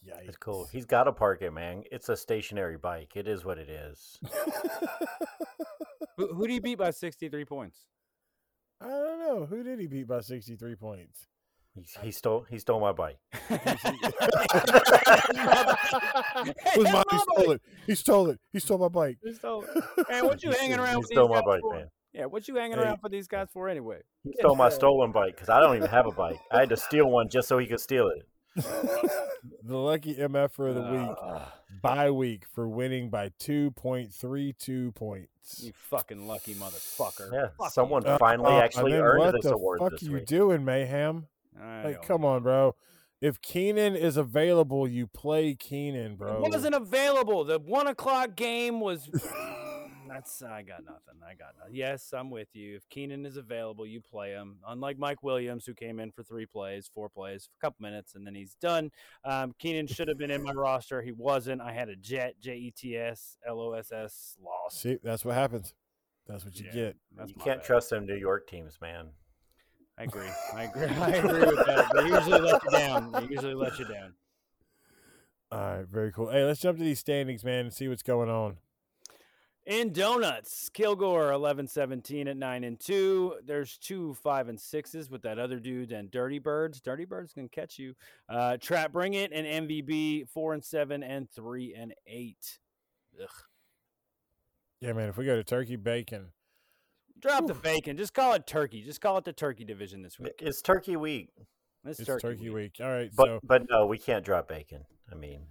Yikes! 0.08 0.29
it's 0.29 0.38
cool. 0.38 0.67
He's 0.72 0.86
got 0.86 1.03
to 1.03 1.12
park 1.12 1.43
it, 1.43 1.51
man. 1.51 1.84
It's 1.91 2.10
a 2.10 2.17
stationary 2.17 2.77
bike. 2.77 3.12
It 3.15 3.27
is 3.27 3.46
what 3.46 3.60
it 3.60 3.70
is. 3.70 4.17
Who, 6.17 6.34
who 6.34 6.48
do 6.48 6.53
you 6.53 6.62
beat 6.62 6.79
by 6.79 6.89
63 6.89 7.46
points? 7.46 7.86
I 8.81 8.88
don't 8.88 9.20
know 9.20 9.46
who 9.46 9.63
did 9.63 9.79
he 9.79 9.86
beat 9.86 10.08
by 10.08 10.22
sixty 10.22 10.55
three 10.55 10.75
points. 10.75 11.27
He, 11.74 11.86
he 12.04 12.12
stole 12.12 12.46
he 12.50 12.60
stole 12.60 12.82
my 12.82 12.92
bike. 12.92 13.18
It 13.50 13.62
was 16.78 16.92
mine. 16.92 17.04
He 17.12 17.18
stole 17.20 17.51
it. 17.51 17.62
He 17.88 17.96
stole 17.96 18.30
it. 18.30 18.40
He 18.54 18.60
stole 18.60 18.78
my 18.78 18.88
bike. 18.90 19.18
He 19.24 19.34
stole 19.34 19.63
it. 19.63 19.84
Man, 20.10 20.25
what 20.25 20.44
you 20.44 20.51
hanging 20.51 20.80
around 20.80 20.96
He 20.96 21.01
these 21.01 21.08
stole 21.12 21.30
my 21.30 21.36
guys 21.36 21.44
bike, 21.46 21.62
for? 21.62 21.75
man. 21.75 21.88
Yeah, 22.13 22.25
what 22.25 22.48
you 22.48 22.56
hanging 22.56 22.78
Hey. 22.78 22.84
around 22.84 22.98
for 22.98 23.10
these 23.10 23.28
guys 23.28 23.48
for 23.54 23.70
anyway? 23.70 24.00
He 24.24 24.34
stole 24.40 24.56
my 24.56 24.70
stolen 24.70 25.12
bike 25.12 25.36
because 25.36 25.50
I 25.50 25.60
don't 25.62 25.75
even 25.78 25.90
have 25.90 26.06
a 26.08 26.12
bike. 26.12 26.40
I 26.51 26.60
had 26.60 26.70
to 26.70 26.78
steal 26.78 27.10
one 27.10 27.30
just 27.30 27.48
so 27.48 27.58
he 27.58 27.68
could 27.68 27.80
steal 27.80 28.10
it. 28.10 28.25
the 29.63 29.78
lucky 29.78 30.16
MF 30.16 30.51
for 30.51 30.74
the 30.74 30.82
week, 30.82 31.16
Ah. 31.24 31.54
bye 31.82 32.12
week 32.12 32.44
for 32.54 32.68
winning 32.68 33.10
by 33.10 33.32
two 33.40 33.72
point 33.72 34.13
three 34.13 34.54
two 34.60 34.92
points. 34.92 35.62
You 35.63 35.72
fucking 35.90 36.28
lucky 36.28 36.54
motherfucker. 36.56 37.32
Yeah, 37.32 37.48
Fuck 37.58 37.72
someone 37.72 38.06
Uh, 38.06 38.18
finally 38.18 38.50
uh, 38.51 38.56
and 38.56 38.63
actually 38.66 38.92
then 38.92 39.01
earned 39.04 39.20
what 39.20 39.32
this 39.36 39.46
the 39.46 39.54
award 39.54 39.80
fuck 39.80 39.92
this 39.94 40.04
you 40.04 40.12
week. 40.16 40.25
doing, 40.25 40.66
Mayhem? 40.66 41.28
You. 41.55 41.62
I 41.62 41.84
Like, 41.84 42.01
come 42.05 42.22
know. 42.22 42.27
on, 42.29 42.43
bro. 42.43 42.75
If 43.22 43.39
Keenan 43.41 43.96
is 43.96 44.17
available, 44.17 44.88
you 44.88 45.05
play 45.05 45.53
Keenan, 45.53 46.15
bro. 46.15 46.43
It 46.43 46.50
wasn't 46.51 46.74
available. 46.75 47.43
The 47.43 47.60
one 47.60 47.88
o'clock 47.88 48.36
game 48.36 48.79
was. 48.79 49.10
That's 50.08 50.41
I 50.41 50.62
got 50.63 50.84
nothing. 50.84 51.22
I 51.25 51.36
got 51.36 51.53
nothing. 51.58 51.74
Yes, 51.75 52.13
I'm 52.13 52.29
with 52.29 52.50
you. 52.53 52.75
If 52.75 52.89
Keenan 52.89 53.25
is 53.25 53.38
available, 53.38 53.86
you 53.88 54.01
play 54.01 54.31
him. 54.31 54.58
Unlike 54.67 54.98
Mike 54.98 55.24
Williams, 55.24 55.65
who 55.65 55.74
came 55.74 56.01
in 56.01 56.12
for 56.12 56.22
three 56.22 56.46
plays, 56.46 56.89
four 56.93 57.08
plays, 57.08 57.48
a 57.58 57.62
couple 57.65 57.77
minutes, 57.84 58.15
and 58.15 58.27
then 58.27 58.36
he's 58.36 58.55
done. 58.55 58.91
Um, 59.24 59.53
Keenan 59.58 59.88
should 59.88 60.10
have 60.10 60.17
been 60.17 60.31
in 60.31 60.43
my 60.43 60.51
roster. 60.51 61.01
He 61.01 61.13
wasn't. 61.13 61.62
I 61.62 61.72
had 61.72 61.88
a 61.88 61.96
Jet, 61.96 62.36
J 62.41 62.55
E 62.58 62.72
T 62.72 62.98
S 62.98 63.38
L 63.48 63.62
O 63.62 63.72
S 63.72 63.91
S, 63.93 64.36
lost. 64.43 64.81
See, 64.81 64.98
that's 65.01 65.24
what 65.24 65.36
happens. 65.36 65.74
That's 66.27 66.43
what 66.43 66.60
you 66.60 66.65
Yeah. 66.65 66.74
get. 66.74 66.98
You 67.27 67.34
can't 67.36 67.60
bad. 67.60 67.63
trust 67.65 67.91
them 67.91 68.05
New 68.05 68.15
York 68.15 68.48
teams, 68.50 68.79
man. 68.81 69.12
I 69.98 70.04
agree. 70.04 70.30
I 70.56 70.64
agree. 70.64 70.86
I 70.88 71.10
agree 71.10 71.40
with 71.40 71.66
that. 71.66 71.92
They 71.96 72.04
usually 72.04 72.42
let 72.42 72.64
you 72.64 72.72
down. 72.72 73.12
They 73.12 73.24
usually 73.24 73.54
let 73.54 73.80
you 73.80 73.86
down. 73.86 74.14
All 75.51 75.60
right, 75.60 75.88
very 75.88 76.12
cool. 76.12 76.30
Hey, 76.30 76.46
let's 76.46 76.62
jump 76.62 76.77
to 76.77 76.84
these 76.84 77.00
standings, 77.00 77.44
man, 77.44 77.66
and 77.66 77.74
see 77.74 77.88
what's 77.88 78.04
going 78.04 78.30
on. 78.30 78.56
In 79.66 79.94
donuts, 79.94 80.70
Kilgore 80.70 81.32
eleven 81.32 81.68
seventeen 81.68 82.27
at 82.27 82.36
nine 82.36 82.64
and 82.64 82.80
two. 82.80 83.36
There's 83.46 83.77
two 83.77 84.16
five 84.16 84.50
and 84.50 84.60
sixes 84.60 85.10
with 85.10 85.22
that 85.22 85.38
other 85.38 85.60
dude 85.60 85.92
and 85.92 86.10
Dirty 86.10 86.40
Birds. 86.40 86.82
Dirty 86.82 87.06
Birds 87.06 87.34
can 87.34 87.48
catch 87.48 87.77
you. 87.77 87.94
Uh, 88.27 88.58
Trap 88.58 88.92
Bring 88.92 89.14
It 89.14 89.32
and 89.32 89.68
MVB 89.68 90.30
four 90.30 90.54
and 90.54 90.64
seven 90.64 91.04
and 91.04 91.30
three 91.30 91.75
and 91.77 91.94
eight. 92.08 92.58
Ugh. 93.22 93.30
Yeah, 94.80 94.94
man. 94.94 95.10
If 95.10 95.18
we 95.18 95.25
go 95.25 95.36
to 95.36 95.44
Turkey 95.44 95.75
Bacon, 95.75 96.30
Drop 97.22 97.48
the 97.48 97.53
bacon. 97.53 97.98
Just 97.98 98.14
call 98.14 98.34
it 98.34 98.48
turkey. 98.48 98.81
Just 98.81 99.00
call 99.01 99.18
it 99.18 99.25
the 99.25 99.34
turkey 99.34 99.64
division 99.64 100.01
this 100.01 100.20
week. 100.20 100.34
It's 100.40 100.62
Turkey 100.62 100.96
Week, 100.96 101.29
It's, 101.86 102.00
it's 102.00 102.07
turkey, 102.07 102.22
Turkey, 102.22 102.50
week. 102.50 102.53
week. 102.79 102.86
All 102.86 102.92
right, 102.92 103.12
but 103.16 103.25
so 103.27 103.40
but 103.44 103.64
no, 103.70 103.86
we 103.86 103.98
can't 103.98 104.25
drop 104.25 104.48
bacon. 104.48 104.86
I 105.12 105.16
mean, 105.16 105.42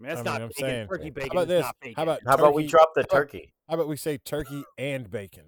I 0.00 0.02
mean, 0.02 0.08
that's 0.08 0.14
I 0.20 0.22
mean, 0.22 0.24
not 0.24 0.42
I'm 0.42 0.48
bacon. 0.48 0.60
saying- 0.66 0.88
turkey 0.88 1.04
How 1.04 1.10
bacon 1.10 1.30
about 1.32 1.48
this? 1.48 1.66
How 1.96 2.02
about 2.02 2.20
how 2.26 2.34
about 2.34 2.54
we 2.54 2.66
drop 2.66 2.94
the 2.94 3.04
turkey? 3.04 3.52
how 3.68 3.74
about 3.74 3.86
we 3.88 3.96
say 3.96 4.18
turkey 4.18 4.64
and 4.78 5.10
bacon? 5.10 5.44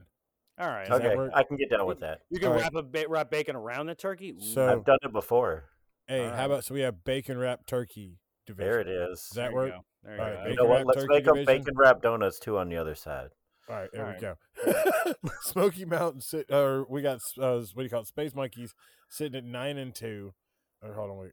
All 0.58 0.68
right. 0.68 0.86
Does 0.86 1.00
Okay. 1.00 1.30
I 1.34 1.42
can 1.42 1.56
get 1.56 1.70
down 1.70 1.86
with 1.86 2.00
that. 2.00 2.20
You 2.30 2.38
can 2.38 2.48
All 2.48 2.54
right. 2.54 2.62
wrap 2.62 2.74
a 2.76 2.82
ba- 2.82 3.06
wrap 3.08 3.30
bacon 3.30 3.56
around 3.56 3.86
the 3.86 3.94
turkey. 3.94 4.34
So- 4.38 4.68
I've 4.70 4.84
done 4.84 4.98
it 5.02 5.12
before. 5.12 5.64
Hey, 6.06 6.20
All 6.24 6.30
how 6.30 6.36
right. 6.36 6.44
about 6.44 6.64
so 6.64 6.74
we 6.74 6.80
have 6.82 7.02
bacon 7.04 7.38
wrap 7.38 7.66
turkey 7.66 8.18
division? 8.46 8.70
There 8.70 8.80
it 8.80 8.88
is. 8.88 9.20
Does 9.20 9.28
There 9.34 9.44
that 9.46 9.50
you 9.50 9.56
work? 9.56 9.70
go. 9.70 9.84
There 10.04 10.14
you 10.16 10.20
All 10.22 10.28
right, 10.28 10.44
go. 10.44 10.50
You 10.50 10.56
know 10.56 10.64
what? 10.66 10.86
Let's 10.86 11.06
make 11.08 11.24
them 11.24 11.34
division? 11.36 11.46
bacon 11.64 11.74
wrap 11.76 12.02
donuts 12.02 12.38
too 12.38 12.58
on 12.58 12.68
the 12.68 12.76
other 12.76 12.94
side. 12.94 13.30
All 13.72 13.78
right, 13.78 13.90
there 13.92 14.06
All 14.06 14.12
we 14.12 15.14
go. 15.14 15.14
Smoky 15.42 15.86
Mountain 15.86 16.20
sit, 16.20 16.50
or 16.50 16.84
we 16.88 17.00
got 17.00 17.20
uh, 17.40 17.58
what 17.58 17.76
do 17.76 17.82
you 17.82 17.88
call 17.88 18.02
it? 18.02 18.06
Space 18.06 18.34
Monkeys 18.34 18.74
sitting 19.08 19.36
at 19.36 19.44
nine 19.44 19.78
and 19.78 19.94
two. 19.94 20.34
Or 20.82 20.92
hold 20.92 21.10
on, 21.10 21.16
wait. 21.16 21.32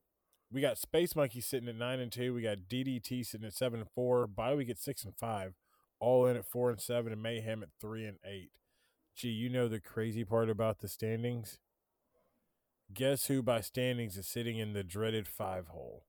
We 0.52 0.62
got 0.62 0.78
Space 0.78 1.15
Monkeys 1.17 1.47
sitting 1.47 1.67
at 1.67 1.75
nine 1.75 1.99
and 1.99 2.12
two. 2.12 2.34
We 2.34 2.41
got 2.41 2.69
DDT 2.71 3.25
sitting 3.25 3.45
at 3.45 3.54
seven 3.54 3.82
and 3.82 3.89
four. 3.93 4.25
Bye 4.25 4.56
we 4.56 4.63
get 4.63 4.80
six 4.80 5.04
and 5.04 5.15
five. 5.17 5.56
All 5.99 6.25
in 6.28 6.38
at 6.38 6.45
four 6.45 6.69
and 6.69 6.80
seven, 6.80 7.12
and 7.12 7.21
Mayhem 7.21 7.62
at 7.62 7.69
three 7.82 8.06
and 8.06 8.17
eight. 8.25 8.52
Gee, 9.17 9.30
you 9.30 9.49
know 9.49 9.67
the 9.67 9.82
crazy 9.82 10.23
part 10.23 10.49
about 10.49 10.80
the 10.80 10.88
standings? 10.88 11.60
Guess 12.93 13.25
who 13.25 13.43
by 13.43 13.60
standings 13.60 14.17
is 14.17 14.28
sitting 14.28 14.58
in 14.58 14.71
the 14.71 14.84
dreaded 14.84 15.28
five 15.28 15.67
hole? 15.67 16.06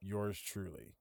Yours 0.00 0.40
truly. 0.40 0.96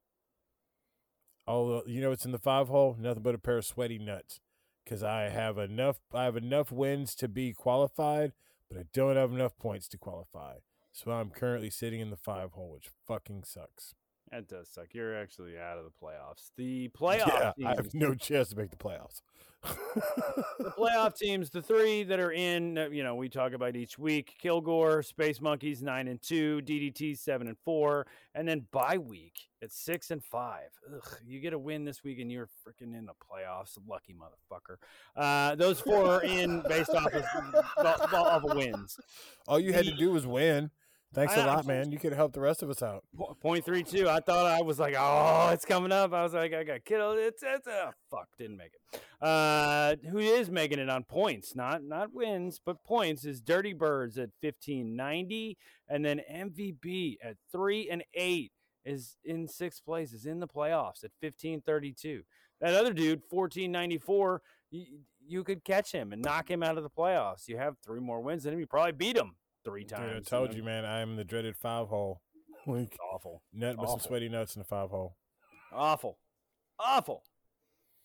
All 1.49 1.81
you 1.87 1.99
know, 1.99 2.11
it's 2.11 2.25
in 2.25 2.31
the 2.31 2.37
five 2.37 2.67
hole. 2.67 2.95
Nothing 2.99 3.23
but 3.23 3.33
a 3.33 3.39
pair 3.39 3.57
of 3.57 3.65
sweaty 3.65 3.97
nuts. 3.97 4.39
Because 4.85 5.01
I 5.01 5.29
have 5.29 5.57
enough. 5.57 5.97
I 6.13 6.25
have 6.25 6.37
enough 6.37 6.71
wins 6.71 7.15
to 7.15 7.27
be 7.27 7.53
qualified, 7.53 8.33
but 8.69 8.79
I 8.79 8.83
don't 8.93 9.15
have 9.15 9.31
enough 9.31 9.57
points 9.57 9.87
to 9.89 9.97
qualify. 9.97 10.57
So 10.91 11.11
I'm 11.11 11.31
currently 11.31 11.71
sitting 11.71 12.01
in 12.01 12.11
the 12.11 12.17
five 12.17 12.51
hole, 12.51 12.71
which 12.73 12.89
fucking 13.07 13.45
sucks. 13.45 13.95
That 14.31 14.47
does 14.47 14.69
suck. 14.69 14.87
You're 14.93 15.15
actually 15.15 15.57
out 15.57 15.77
of 15.77 15.85
the 15.85 15.91
playoffs. 16.05 16.51
The 16.55 16.89
playoff 16.89 17.27
yeah, 17.27 17.51
teams, 17.57 17.67
I 17.67 17.75
have 17.75 17.93
no 17.93 18.13
chance 18.13 18.49
to 18.49 18.57
make 18.57 18.69
the 18.69 18.77
playoffs. 18.77 19.21
the 19.63 20.71
playoff 20.77 21.17
teams, 21.17 21.49
the 21.49 21.61
three 21.61 22.03
that 22.03 22.19
are 22.19 22.31
in, 22.31 22.77
uh, 22.77 22.89
you 22.89 23.03
know, 23.03 23.15
we 23.15 23.27
talk 23.27 23.51
about 23.53 23.75
each 23.75 23.99
week: 23.99 24.35
Kilgore, 24.39 25.03
Space 25.03 25.41
Monkeys, 25.41 25.81
nine 25.81 26.07
and 26.07 26.21
two, 26.21 26.61
DDT, 26.63 27.17
seven 27.17 27.47
and 27.47 27.57
four, 27.65 28.07
and 28.35 28.47
then 28.47 28.65
bye 28.71 28.97
week 28.97 29.33
at 29.61 29.71
six 29.71 30.11
and 30.11 30.23
five. 30.23 30.69
Ugh, 30.93 31.17
you 31.25 31.41
get 31.41 31.53
a 31.53 31.59
win 31.59 31.83
this 31.83 32.03
week, 32.03 32.19
and 32.19 32.31
you're 32.31 32.47
freaking 32.47 32.97
in 32.97 33.05
the 33.05 33.13
playoffs. 33.13 33.77
Lucky 33.87 34.13
motherfucker. 34.13 34.77
Uh, 35.15 35.55
those 35.55 35.81
four 35.81 36.05
are 36.05 36.23
in 36.23 36.63
based 36.69 36.91
off 36.91 37.13
of, 37.13 37.25
off 38.13 38.43
of 38.43 38.55
wins. 38.55 38.97
All 39.47 39.59
you 39.59 39.73
had 39.73 39.85
to 39.85 39.93
do 39.93 40.11
was 40.11 40.25
win. 40.25 40.71
Thanks 41.13 41.33
I- 41.35 41.43
a 41.43 41.47
lot, 41.47 41.57
I'm- 41.57 41.67
man. 41.67 41.91
You 41.91 41.97
could 41.97 42.13
help 42.13 42.33
the 42.33 42.39
rest 42.39 42.61
of 42.61 42.69
us 42.69 42.83
out. 42.83 43.03
Po- 43.17 43.33
Point 43.41 43.65
three 43.65 43.83
two. 43.83 44.07
I 44.07 44.19
thought 44.19 44.45
I 44.45 44.61
was 44.61 44.79
like, 44.79 44.95
oh, 44.97 45.49
it's 45.51 45.65
coming 45.65 45.91
up. 45.91 46.13
I 46.13 46.21
was 46.23 46.33
like, 46.33 46.53
I 46.53 46.63
got 46.63 46.85
killed. 46.85 47.17
It's 47.17 47.41
it's 47.45 47.67
uh, 47.67 47.91
fuck, 48.11 48.27
didn't 48.37 48.57
make 48.57 48.71
it. 48.73 49.01
Uh, 49.25 49.95
who 50.11 50.19
is 50.19 50.49
making 50.51 50.77
it 50.79 50.89
on 50.89 51.03
points? 51.03 51.55
Not 51.55 51.83
not 51.83 52.13
wins, 52.13 52.59
but 52.63 52.83
points 52.83 53.25
is 53.25 53.41
Dirty 53.41 53.73
Birds 53.73 54.17
at 54.19 54.29
fifteen 54.39 54.95
ninety, 54.95 55.57
and 55.87 56.05
then 56.05 56.21
MVB 56.31 57.17
at 57.23 57.37
three 57.51 57.89
and 57.89 58.03
eight 58.13 58.51
is 58.85 59.17
in 59.25 59.47
sixth 59.47 59.83
place, 59.83 60.13
is 60.13 60.25
in 60.27 60.39
the 60.39 60.47
playoffs 60.47 61.03
at 61.03 61.11
fifteen 61.19 61.61
thirty 61.61 61.91
two. 61.91 62.21
That 62.61 62.75
other 62.75 62.93
dude, 62.93 63.23
fourteen 63.29 63.71
ninety 63.71 63.97
four. 63.97 64.41
You, 64.71 64.85
you 65.25 65.43
could 65.43 65.63
catch 65.63 65.91
him 65.91 66.13
and 66.13 66.21
knock 66.21 66.49
him 66.51 66.61
out 66.61 66.77
of 66.77 66.83
the 66.83 66.89
playoffs. 66.91 67.47
You 67.47 67.57
have 67.57 67.77
three 67.83 67.99
more 67.99 68.21
wins 68.21 68.43
than 68.43 68.53
him. 68.53 68.59
You 68.59 68.67
probably 68.67 68.91
beat 68.91 69.17
him 69.17 69.35
three 69.65 69.83
Dude, 69.83 69.89
times. 69.97 70.11
I 70.13 70.17
and 70.17 70.25
told 70.27 70.49
then- 70.49 70.57
you, 70.57 70.63
man. 70.63 70.85
I 70.85 70.99
am 71.01 71.15
the 71.15 71.23
dreaded 71.23 71.55
five 71.57 71.87
hole. 71.87 72.21
Like 72.67 72.87
It's 72.89 72.97
awful. 73.13 73.41
nothing 73.53 73.77
but 73.77 73.89
some 73.89 73.99
sweaty 73.99 74.29
nuts 74.29 74.55
in 74.55 74.59
the 74.59 74.65
five 74.65 74.89
hole. 74.89 75.15
Awful. 75.73 76.17
Awful. 76.79 77.23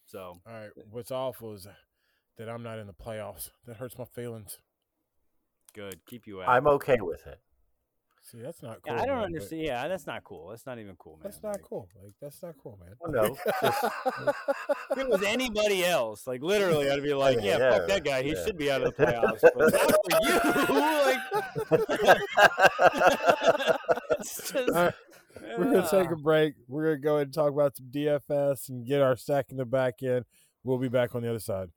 So 0.07 0.40
All 0.47 0.53
right. 0.53 0.71
What's 0.90 1.11
awful 1.11 1.53
is 1.55 1.67
that 2.38 2.49
I'm 2.49 2.62
not 2.62 2.79
in 2.79 2.87
the 2.87 2.93
playoffs. 2.95 3.51
That 3.67 3.77
hurts 3.77 3.99
my 3.99 4.05
feelings. 4.05 4.59
Good. 5.75 6.05
Keep 6.07 6.27
you 6.27 6.43
out. 6.43 6.49
I'm 6.49 6.67
okay 6.69 6.99
with 7.01 7.27
it. 7.27 7.40
See, 8.27 8.39
that's 8.41 8.63
not 8.63 8.81
cool. 8.83 8.95
Yeah, 8.97 9.03
I 9.03 9.07
don't 9.07 9.17
man, 9.17 9.19
but 9.19 9.25
understand. 9.27 9.63
Yeah, 9.63 9.87
that's 9.87 10.07
not 10.07 10.25
cool. 10.25 10.49
That's 10.49 10.65
not 10.65 10.79
even 10.79 10.97
cool, 10.97 11.17
man. 11.17 11.21
That's 11.25 11.43
not 11.43 11.53
Like, 11.57 11.63
cool. 11.63 11.89
Like 12.03 12.15
that's 12.23 12.43
not 12.43 12.55
cool, 12.63 12.79
man. 12.83 12.95
Well, 12.99 13.13
no, 13.13 13.37
just- 13.63 13.85
If 14.93 14.99
it 14.99 15.09
was 15.11 15.23
anybody 15.25 15.85
else, 15.85 16.27
like 16.27 16.43
literally, 16.43 16.91
I'd 16.91 17.03
be 17.03 17.13
like, 17.27 17.39
yeah, 17.43 17.59
Yeah, 17.59 17.71
fuck 17.79 17.87
that 17.89 18.03
guy. 18.05 18.23
He 18.23 18.31
yeah. 18.33 18.45
should 18.47 18.57
be 18.57 18.71
out 18.71 18.83
of 18.83 18.97
the 18.97 19.05
playoffs. 19.05 19.41
But 19.43 19.73
not 19.75 19.91
for 20.09 20.21
you. 20.25 20.35
Like, 21.05 21.21
it's 24.21 24.53
just, 24.53 24.69
All 24.71 24.85
right, 24.85 24.95
We're 25.59 25.65
gonna 25.65 25.89
take 25.91 26.11
a 26.11 26.17
break. 26.17 26.55
We're 26.67 26.85
gonna 26.85 26.99
go 27.03 27.15
ahead 27.17 27.27
and 27.29 27.35
talk 27.35 27.53
about 27.53 27.77
some 27.77 27.87
DFS 27.87 28.71
and 28.71 28.87
get 28.87 29.03
our 29.03 29.17
stack 29.17 29.47
in 29.51 29.59
the 29.59 29.67
back 29.67 30.03
end. 30.03 30.25
We'll 30.63 30.79
be 30.79 30.89
back 30.89 31.15
on 31.15 31.21
the 31.23 31.29
other 31.29 31.39
side. 31.41 31.69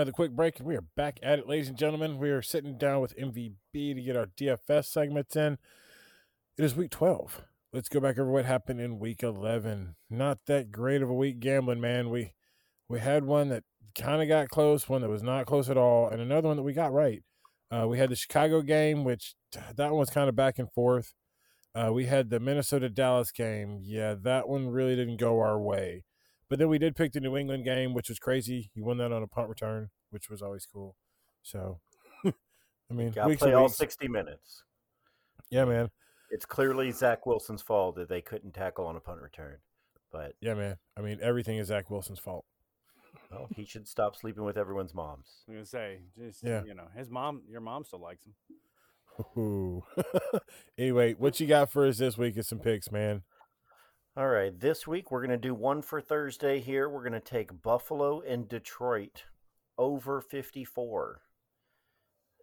Another 0.00 0.12
quick 0.12 0.30
break, 0.30 0.58
and 0.58 0.66
we 0.66 0.76
are 0.76 0.84
back 0.96 1.20
at 1.22 1.38
it, 1.38 1.46
ladies 1.46 1.68
and 1.68 1.76
gentlemen. 1.76 2.16
We 2.16 2.30
are 2.30 2.40
sitting 2.40 2.78
down 2.78 3.02
with 3.02 3.14
MVB 3.18 3.94
to 3.94 4.00
get 4.00 4.16
our 4.16 4.28
DFS 4.28 4.86
segments 4.86 5.36
in. 5.36 5.58
It 6.56 6.64
is 6.64 6.74
week 6.74 6.90
12. 6.90 7.42
Let's 7.70 7.90
go 7.90 8.00
back 8.00 8.18
over 8.18 8.30
what 8.30 8.46
happened 8.46 8.80
in 8.80 8.98
week 8.98 9.22
11. 9.22 9.96
Not 10.08 10.38
that 10.46 10.72
great 10.72 11.02
of 11.02 11.10
a 11.10 11.14
week 11.14 11.38
gambling, 11.38 11.82
man. 11.82 12.08
We 12.08 12.32
we 12.88 13.00
had 13.00 13.24
one 13.24 13.50
that 13.50 13.64
kind 13.94 14.22
of 14.22 14.28
got 14.28 14.48
close, 14.48 14.88
one 14.88 15.02
that 15.02 15.10
was 15.10 15.22
not 15.22 15.44
close 15.44 15.68
at 15.68 15.76
all, 15.76 16.08
and 16.08 16.22
another 16.22 16.48
one 16.48 16.56
that 16.56 16.62
we 16.62 16.72
got 16.72 16.94
right. 16.94 17.22
Uh, 17.70 17.86
we 17.86 17.98
had 17.98 18.08
the 18.08 18.16
Chicago 18.16 18.62
game, 18.62 19.04
which 19.04 19.34
that 19.52 19.90
one 19.90 19.98
was 19.98 20.08
kind 20.08 20.30
of 20.30 20.34
back 20.34 20.58
and 20.58 20.72
forth. 20.72 21.12
Uh, 21.74 21.90
we 21.92 22.06
had 22.06 22.30
the 22.30 22.40
Minnesota 22.40 22.88
Dallas 22.88 23.32
game. 23.32 23.80
Yeah, 23.82 24.14
that 24.22 24.48
one 24.48 24.70
really 24.70 24.96
didn't 24.96 25.18
go 25.18 25.40
our 25.40 25.60
way. 25.60 26.04
But 26.50 26.58
then 26.58 26.68
we 26.68 26.78
did 26.78 26.96
pick 26.96 27.12
the 27.12 27.20
New 27.20 27.36
England 27.36 27.64
game, 27.64 27.94
which 27.94 28.08
was 28.10 28.18
crazy. 28.18 28.70
You 28.74 28.84
won 28.84 28.98
that 28.98 29.12
on 29.12 29.22
a 29.22 29.26
punt 29.28 29.48
return, 29.48 29.88
which 30.10 30.28
was 30.28 30.42
always 30.42 30.66
cool. 30.66 30.96
So, 31.42 31.80
I 32.26 32.32
mean, 32.92 33.12
Got 33.12 33.28
to 33.28 33.36
play 33.36 33.54
all 33.54 33.64
weeks. 33.64 33.76
60 33.78 34.08
minutes. 34.08 34.64
Yeah, 35.48 35.64
man. 35.64 35.90
It's 36.30 36.44
clearly 36.44 36.90
Zach 36.90 37.24
Wilson's 37.24 37.62
fault 37.62 37.94
that 37.96 38.08
they 38.08 38.20
couldn't 38.20 38.52
tackle 38.52 38.86
on 38.86 38.96
a 38.96 39.00
punt 39.00 39.20
return. 39.20 39.58
But 40.12 40.34
Yeah, 40.40 40.54
man. 40.54 40.76
I 40.98 41.02
mean, 41.02 41.18
everything 41.22 41.56
is 41.58 41.68
Zach 41.68 41.88
Wilson's 41.88 42.18
fault. 42.18 42.44
well, 43.30 43.48
he 43.54 43.64
should 43.64 43.86
stop 43.86 44.16
sleeping 44.16 44.44
with 44.44 44.56
everyone's 44.58 44.92
moms. 44.92 45.44
I'm 45.46 45.54
gonna 45.54 45.64
say, 45.66 46.00
just 46.18 46.42
Yeah. 46.42 46.64
you 46.64 46.74
know, 46.74 46.88
his 46.96 47.08
mom, 47.10 47.42
your 47.48 47.60
mom 47.60 47.84
still 47.84 48.00
likes 48.00 48.24
him. 48.24 48.34
Ooh. 49.36 49.84
anyway, 50.78 51.14
what 51.14 51.38
you 51.38 51.46
got 51.46 51.70
for 51.70 51.86
us 51.86 51.98
this 51.98 52.18
week 52.18 52.36
is 52.36 52.48
some 52.48 52.58
picks, 52.58 52.90
man. 52.90 53.22
All 54.20 54.28
right, 54.28 54.52
this 54.60 54.86
week 54.86 55.10
we're 55.10 55.26
going 55.26 55.30
to 55.30 55.38
do 55.38 55.54
one 55.54 55.80
for 55.80 55.98
Thursday 55.98 56.60
here. 56.60 56.90
We're 56.90 57.08
going 57.08 57.14
to 57.14 57.20
take 57.20 57.62
Buffalo 57.62 58.20
and 58.20 58.46
Detroit 58.46 59.24
over 59.78 60.20
54. 60.20 61.22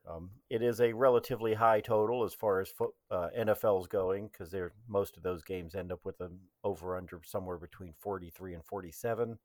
Um, 0.10 0.32
it 0.50 0.64
is 0.64 0.82
a 0.82 0.94
relatively 0.94 1.54
high 1.54 1.82
total 1.82 2.24
as 2.24 2.34
far 2.34 2.62
as 2.62 2.74
uh, 3.12 3.28
NFL's 3.38 3.86
going 3.86 4.28
because 4.30 4.56
most 4.88 5.18
of 5.18 5.22
those 5.22 5.44
games 5.44 5.76
end 5.76 5.92
up 5.92 6.00
with 6.04 6.20
an 6.20 6.40
over 6.64 6.98
under 6.98 7.22
somewhere 7.24 7.60
between 7.60 7.94
43 8.00 8.56
and 8.56 8.66
47. 8.66 9.38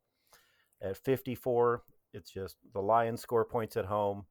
At 0.81 0.97
54, 0.97 1.83
it's 2.15 2.31
just 2.31 2.57
the 2.73 2.81
Lions 2.81 3.21
score 3.21 3.45
points 3.45 3.77
at 3.77 3.85
home. 3.85 4.25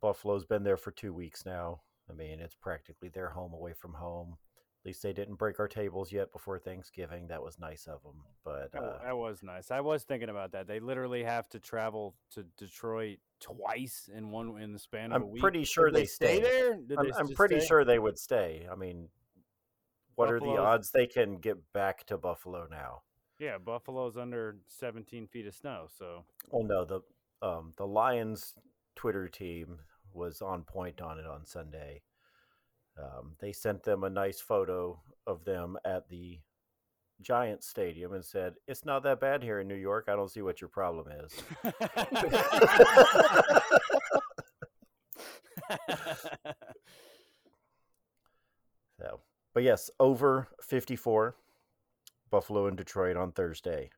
Buffalo's 0.00 0.44
been 0.44 0.62
there 0.62 0.76
for 0.76 0.92
two 0.92 1.12
weeks 1.12 1.44
now. 1.44 1.80
I 2.08 2.12
mean, 2.12 2.38
it's 2.38 2.54
practically 2.54 3.08
their 3.08 3.30
home 3.30 3.54
away 3.54 3.72
from 3.72 3.94
home. 3.94 4.36
At 4.82 4.86
least 4.86 5.02
they 5.02 5.12
didn't 5.12 5.34
break 5.34 5.58
our 5.58 5.66
tables 5.68 6.12
yet 6.12 6.32
before 6.32 6.58
Thanksgiving. 6.58 7.26
That 7.26 7.42
was 7.42 7.58
nice 7.58 7.86
of 7.88 8.02
them. 8.04 8.22
But 8.44 8.70
That, 8.72 8.82
uh, 8.82 8.98
that 9.04 9.16
was 9.16 9.42
nice. 9.42 9.70
I 9.70 9.80
was 9.80 10.04
thinking 10.04 10.28
about 10.28 10.52
that. 10.52 10.66
They 10.68 10.78
literally 10.78 11.24
have 11.24 11.48
to 11.50 11.58
travel 11.58 12.14
to 12.32 12.44
Detroit 12.56 13.18
twice 13.40 14.08
in 14.14 14.30
one 14.30 14.60
in 14.60 14.72
the 14.72 14.78
span 14.78 15.12
of 15.12 15.22
a 15.22 15.24
I'm 15.24 15.30
week. 15.32 15.40
pretty 15.42 15.60
Did 15.60 15.68
sure 15.68 15.90
they 15.90 16.04
stay 16.06 16.40
there. 16.40 16.76
Did 16.76 16.96
I'm, 16.98 17.12
I'm 17.18 17.28
pretty 17.34 17.58
stay? 17.58 17.66
sure 17.66 17.84
they 17.84 17.98
would 17.98 18.18
stay. 18.18 18.66
I 18.70 18.76
mean, 18.76 19.08
what 20.14 20.30
are 20.30 20.40
the 20.40 20.56
odds 20.56 20.90
they 20.92 21.06
can 21.06 21.38
get 21.38 21.56
back 21.72 22.04
to 22.06 22.16
Buffalo 22.16 22.66
now? 22.70 23.02
Yeah, 23.38 23.58
Buffalo's 23.58 24.16
under 24.16 24.56
17 24.68 25.26
feet 25.28 25.46
of 25.46 25.54
snow, 25.54 25.86
so 25.96 26.24
Well, 26.50 26.64
no, 26.64 26.84
the 26.84 27.00
um, 27.46 27.72
the 27.76 27.86
Lions 27.86 28.54
Twitter 28.96 29.28
team 29.28 29.78
was 30.12 30.40
on 30.42 30.62
point 30.64 31.00
on 31.00 31.18
it 31.20 31.26
on 31.26 31.44
Sunday. 31.46 32.02
Um, 32.98 33.36
they 33.40 33.52
sent 33.52 33.82
them 33.82 34.04
a 34.04 34.10
nice 34.10 34.40
photo 34.40 35.00
of 35.26 35.44
them 35.44 35.76
at 35.84 36.08
the 36.08 36.40
Giants 37.20 37.66
Stadium 37.66 38.12
and 38.12 38.24
said, 38.24 38.54
"It's 38.66 38.84
not 38.84 39.02
that 39.04 39.20
bad 39.20 39.42
here 39.42 39.60
in 39.60 39.68
New 39.68 39.74
York. 39.74 40.08
I 40.08 40.16
don't 40.16 40.30
see 40.30 40.42
what 40.42 40.60
your 40.60 40.68
problem 40.68 41.08
is." 41.24 41.32
So, 48.98 49.20
but 49.54 49.62
yes, 49.62 49.90
over 50.00 50.48
54, 50.60 51.36
Buffalo 52.30 52.66
and 52.66 52.76
Detroit 52.76 53.16
on 53.16 53.32
Thursday. 53.32 53.90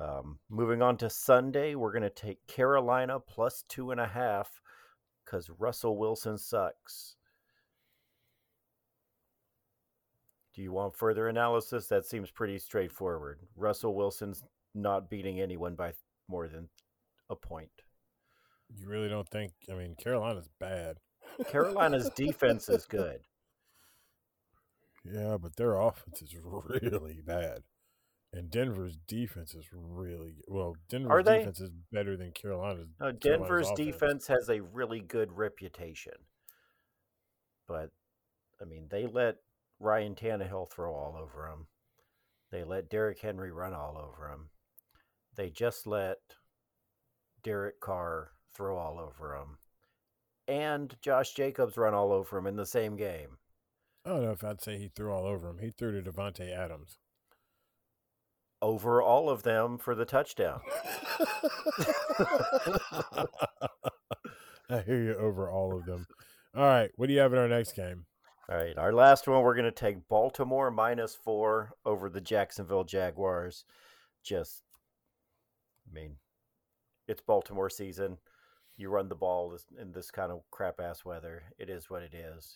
Um, 0.00 0.38
moving 0.48 0.80
on 0.80 0.96
to 0.98 1.10
Sunday, 1.10 1.74
we're 1.74 1.92
going 1.92 2.02
to 2.02 2.10
take 2.10 2.46
Carolina 2.46 3.18
plus 3.20 3.64
two 3.68 3.90
and 3.90 4.00
a 4.00 4.06
half 4.06 4.60
because 5.24 5.50
Russell 5.50 5.96
Wilson 5.96 6.38
sucks. 6.38 7.16
Do 10.58 10.64
you 10.64 10.72
want 10.72 10.96
further 10.96 11.28
analysis? 11.28 11.86
That 11.86 12.04
seems 12.04 12.32
pretty 12.32 12.58
straightforward. 12.58 13.38
Russell 13.54 13.94
Wilson's 13.94 14.42
not 14.74 15.08
beating 15.08 15.40
anyone 15.40 15.76
by 15.76 15.92
more 16.26 16.48
than 16.48 16.68
a 17.30 17.36
point. 17.36 17.70
You 18.76 18.88
really 18.88 19.08
don't 19.08 19.28
think? 19.28 19.52
I 19.70 19.74
mean, 19.74 19.94
Carolina's 19.94 20.48
bad. 20.58 20.96
Carolina's 21.46 22.10
defense 22.16 22.68
is 22.68 22.86
good. 22.90 23.20
Yeah, 25.04 25.36
but 25.40 25.54
their 25.54 25.76
offense 25.76 26.22
is 26.22 26.34
really 26.34 27.20
bad, 27.24 27.60
and 28.32 28.50
Denver's 28.50 28.98
defense 29.06 29.54
is 29.54 29.66
really 29.72 30.38
well. 30.48 30.74
Denver's 30.88 31.24
defense 31.24 31.60
is 31.60 31.70
better 31.92 32.16
than 32.16 32.32
Carolina's. 32.32 32.88
No, 33.00 33.12
Denver's 33.12 33.70
offense. 33.70 33.78
defense 33.78 34.26
has 34.26 34.48
a 34.48 34.58
really 34.58 34.98
good 34.98 35.30
reputation. 35.30 36.14
But, 37.68 37.90
I 38.60 38.64
mean, 38.64 38.88
they 38.90 39.06
let 39.06 39.36
Ryan 39.80 40.14
Tannehill 40.14 40.70
throw 40.70 40.92
all 40.92 41.16
over 41.16 41.46
him. 41.46 41.66
They 42.50 42.64
let 42.64 42.90
Derrick 42.90 43.20
Henry 43.20 43.52
run 43.52 43.74
all 43.74 43.98
over 43.98 44.30
him. 44.30 44.48
They 45.36 45.50
just 45.50 45.86
let 45.86 46.18
Derek 47.42 47.80
Carr 47.80 48.32
throw 48.54 48.76
all 48.76 48.98
over 48.98 49.36
him. 49.36 49.58
And 50.48 50.96
Josh 51.02 51.34
Jacobs 51.34 51.76
run 51.76 51.94
all 51.94 52.12
over 52.12 52.38
him 52.38 52.46
in 52.46 52.56
the 52.56 52.66
same 52.66 52.96
game. 52.96 53.38
I 54.04 54.10
don't 54.10 54.24
know 54.24 54.32
if 54.32 54.42
I'd 54.42 54.62
say 54.62 54.78
he 54.78 54.88
threw 54.88 55.12
all 55.12 55.26
over 55.26 55.48
him. 55.48 55.58
He 55.58 55.70
threw 55.70 56.00
to 56.00 56.10
Davante 56.10 56.50
Adams. 56.50 56.98
Over 58.60 59.00
all 59.02 59.30
of 59.30 59.44
them 59.44 59.78
for 59.78 59.94
the 59.94 60.06
touchdown. 60.06 60.60
I 64.70 64.80
hear 64.80 65.02
you 65.02 65.14
over 65.14 65.50
all 65.50 65.76
of 65.76 65.86
them. 65.86 66.06
All 66.56 66.64
right, 66.64 66.90
what 66.96 67.06
do 67.06 67.12
you 67.12 67.20
have 67.20 67.32
in 67.32 67.38
our 67.38 67.48
next 67.48 67.76
game? 67.76 68.06
All 68.50 68.56
right, 68.56 68.78
our 68.78 68.94
last 68.94 69.28
one, 69.28 69.42
we're 69.42 69.54
going 69.54 69.66
to 69.66 69.70
take 69.70 70.08
Baltimore 70.08 70.70
minus 70.70 71.14
four 71.14 71.74
over 71.84 72.08
the 72.08 72.20
Jacksonville 72.20 72.84
Jaguars. 72.84 73.66
Just, 74.22 74.62
I 75.86 75.92
mean, 75.92 76.16
it's 77.06 77.20
Baltimore 77.20 77.68
season. 77.68 78.16
You 78.78 78.88
run 78.88 79.10
the 79.10 79.14
ball 79.14 79.54
in 79.78 79.92
this 79.92 80.10
kind 80.10 80.32
of 80.32 80.40
crap 80.50 80.80
ass 80.80 81.04
weather. 81.04 81.42
It 81.58 81.68
is 81.68 81.90
what 81.90 82.02
it 82.02 82.14
is. 82.14 82.54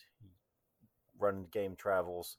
Run 1.19 1.45
game 1.51 1.75
travels. 1.75 2.37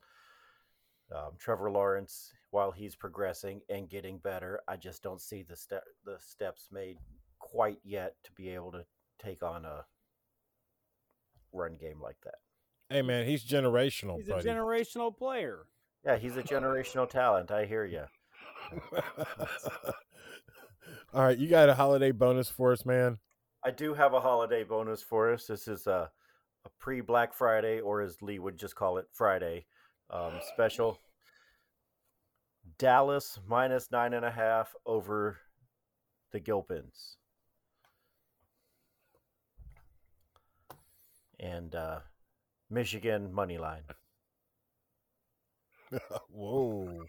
Um, 1.15 1.35
Trevor 1.39 1.71
Lawrence, 1.71 2.33
while 2.51 2.73
he's 2.73 2.97
progressing 2.97 3.61
and 3.69 3.89
getting 3.89 4.19
better, 4.19 4.63
I 4.67 4.77
just 4.77 5.01
don't 5.01 5.21
see 5.21 5.43
the 5.43 5.55
step 5.55 5.85
the 6.05 6.17
steps 6.19 6.71
made 6.73 6.97
quite 7.39 7.79
yet 7.85 8.17
to 8.25 8.33
be 8.33 8.49
able 8.49 8.73
to 8.73 8.85
take 9.23 9.45
on 9.45 9.65
a 9.65 9.85
run 11.53 11.77
game 11.81 12.01
like 12.01 12.17
that. 12.25 12.39
Hey 12.91 13.03
man, 13.03 13.27
he's 13.27 13.45
generational, 13.45 14.19
He's 14.19 14.29
a 14.29 14.35
generational 14.35 15.17
player. 15.17 15.67
Yeah, 16.05 16.17
he's 16.17 16.37
a 16.37 16.43
generational 16.43 17.09
talent. 17.09 17.51
I 17.51 17.65
hear 17.65 17.85
you. 17.85 18.05
All 21.15 21.23
right, 21.23 21.39
you 21.39 21.49
got 21.49 21.69
a 21.69 21.75
holiday 21.75 22.11
bonus 22.11 22.51
for 22.51 22.73
us, 22.73 22.85
man. 22.85 23.19
I 23.65 23.71
do 23.71 23.95
have 23.95 24.13
a 24.13 24.21
holiday 24.21 24.65
bonus 24.65 25.03
for 25.03 25.33
us. 25.33 25.47
This 25.47 25.67
is 25.67 25.87
a, 25.87 26.11
a 26.67 26.69
pre 26.79 27.01
Black 27.01 27.33
Friday, 27.33 27.81
or 27.81 28.03
as 28.03 28.21
Lee 28.21 28.39
would 28.39 28.59
just 28.59 28.75
call 28.77 28.99
it, 28.99 29.07
Friday 29.13 29.65
um, 30.11 30.33
special. 30.53 30.99
Dallas 32.79 33.39
minus 33.47 33.91
nine 33.91 34.15
and 34.15 34.25
a 34.25 34.31
half 34.31 34.75
over 34.87 35.39
the 36.33 36.41
Gilpins. 36.41 37.17
And 41.39 41.75
uh, 41.75 42.01
Michigan 42.75 43.33
money 43.33 43.57
line. 43.57 43.83
Whoa. 46.29 47.05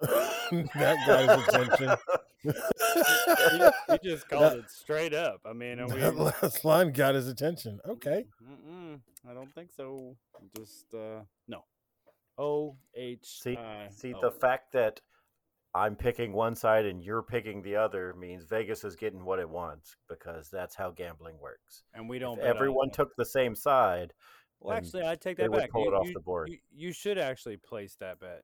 that 0.00 0.96
guy's 1.06 1.48
attention. 1.48 1.96
he 2.42 3.98
just 4.02 4.28
called 4.30 4.54
it 4.54 4.70
straight 4.70 5.14
up. 5.14 5.40
I 5.44 5.52
mean, 5.52 5.78
are 5.78 5.86
we? 5.86 6.00
that 6.00 6.16
last 6.16 6.64
line 6.64 6.92
got 6.92 7.14
his 7.14 7.28
attention. 7.28 7.78
Okay. 7.86 8.24
Mm-mm, 8.42 8.98
I 9.30 9.34
don't 9.34 9.54
think 9.54 9.70
so. 9.70 10.16
Just 10.56 10.86
uh, 10.94 11.20
no. 11.46 11.64
O 12.38 12.74
H 12.96 13.18
See, 13.22 13.58
see 13.90 14.14
O. 14.14 14.20
the 14.20 14.30
fact 14.30 14.72
that 14.72 15.00
I'm 15.74 15.96
picking 15.96 16.32
one 16.34 16.54
side 16.54 16.84
and 16.84 17.02
you're 17.02 17.22
picking 17.22 17.62
the 17.62 17.76
other 17.76 18.14
means 18.18 18.44
Vegas 18.44 18.84
is 18.84 18.94
getting 18.94 19.24
what 19.24 19.38
it 19.38 19.48
wants 19.48 19.96
because 20.08 20.50
that's 20.50 20.74
how 20.74 20.90
gambling 20.90 21.38
works. 21.40 21.84
and 21.94 22.08
we 22.08 22.18
don't. 22.18 22.38
If 22.38 22.44
bet 22.44 22.54
everyone 22.56 22.88
it. 22.88 22.94
took 22.94 23.16
the 23.16 23.24
same 23.24 23.54
side, 23.54 24.12
Well, 24.60 24.76
actually, 24.76 25.06
I 25.06 25.14
take 25.14 25.38
they 25.38 25.44
that 25.44 25.50
would 25.50 25.60
back. 25.60 25.70
pull 25.70 25.84
you, 25.84 25.88
it 25.88 25.94
off 25.94 26.06
you- 26.08 26.12
the 26.14 26.20
board. 26.20 26.50
You, 26.50 26.58
you 26.70 26.92
should 26.92 27.16
actually 27.18 27.56
place 27.56 27.96
that 28.00 28.20
bet. 28.20 28.42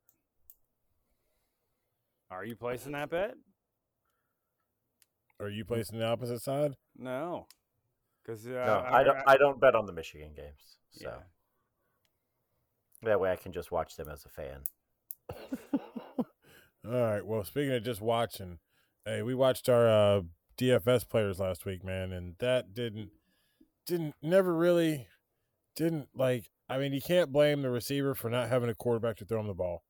Are 2.31 2.45
you 2.45 2.57
placing 2.57 2.93
that 2.93 3.11
bet? 3.11 3.35
Are 5.41 5.49
you 5.49 5.65
placing 5.65 5.99
the 5.99 6.07
opposite 6.07 6.41
side? 6.43 6.75
No, 6.97 7.47
because 8.25 8.47
uh, 8.47 8.51
no, 8.51 8.85
I 8.91 9.03
don't. 9.05 9.19
I 9.27 9.37
don't 9.37 9.61
bet 9.61 9.75
on 9.75 9.87
the 9.87 9.93
Michigan 9.93 10.31
games, 10.35 10.79
so 10.91 11.05
yeah. 11.09 11.23
that 13.03 13.21
way 13.21 13.31
I 13.31 13.37
can 13.37 13.53
just 13.53 13.71
watch 13.71 13.97
them 13.97 14.09
as 14.09 14.25
a 14.25 14.29
fan. 14.31 14.63
All 16.89 16.95
right. 16.95 17.27
Well, 17.27 17.45
speaking 17.45 17.73
of 17.73 17.85
just 17.85 18.01
watching, 18.01 18.59
hey, 19.05 19.23
we 19.23 19.35
watched 19.35 19.69
our 19.69 19.89
uh, 19.89 20.21
DFS 20.57 21.07
players 21.07 21.39
last 21.39 21.67
week, 21.67 21.85
man, 21.85 22.13
and 22.13 22.37
that 22.39 22.73
didn't 22.73 23.11
didn't 23.87 24.15
never 24.23 24.55
really 24.55 25.07
didn't 25.77 26.09
like. 26.15 26.51
I 26.69 26.79
mean, 26.79 26.95
you 26.95 27.03
can't 27.03 27.31
blame 27.31 27.61
the 27.61 27.71
receiver 27.71 28.15
for 28.15 28.31
not 28.31 28.49
having 28.49 28.71
a 28.71 28.75
quarterback 28.75 29.17
to 29.17 29.27
throw 29.27 29.41
him 29.41 29.49
the 29.49 29.55
ball. 29.55 29.85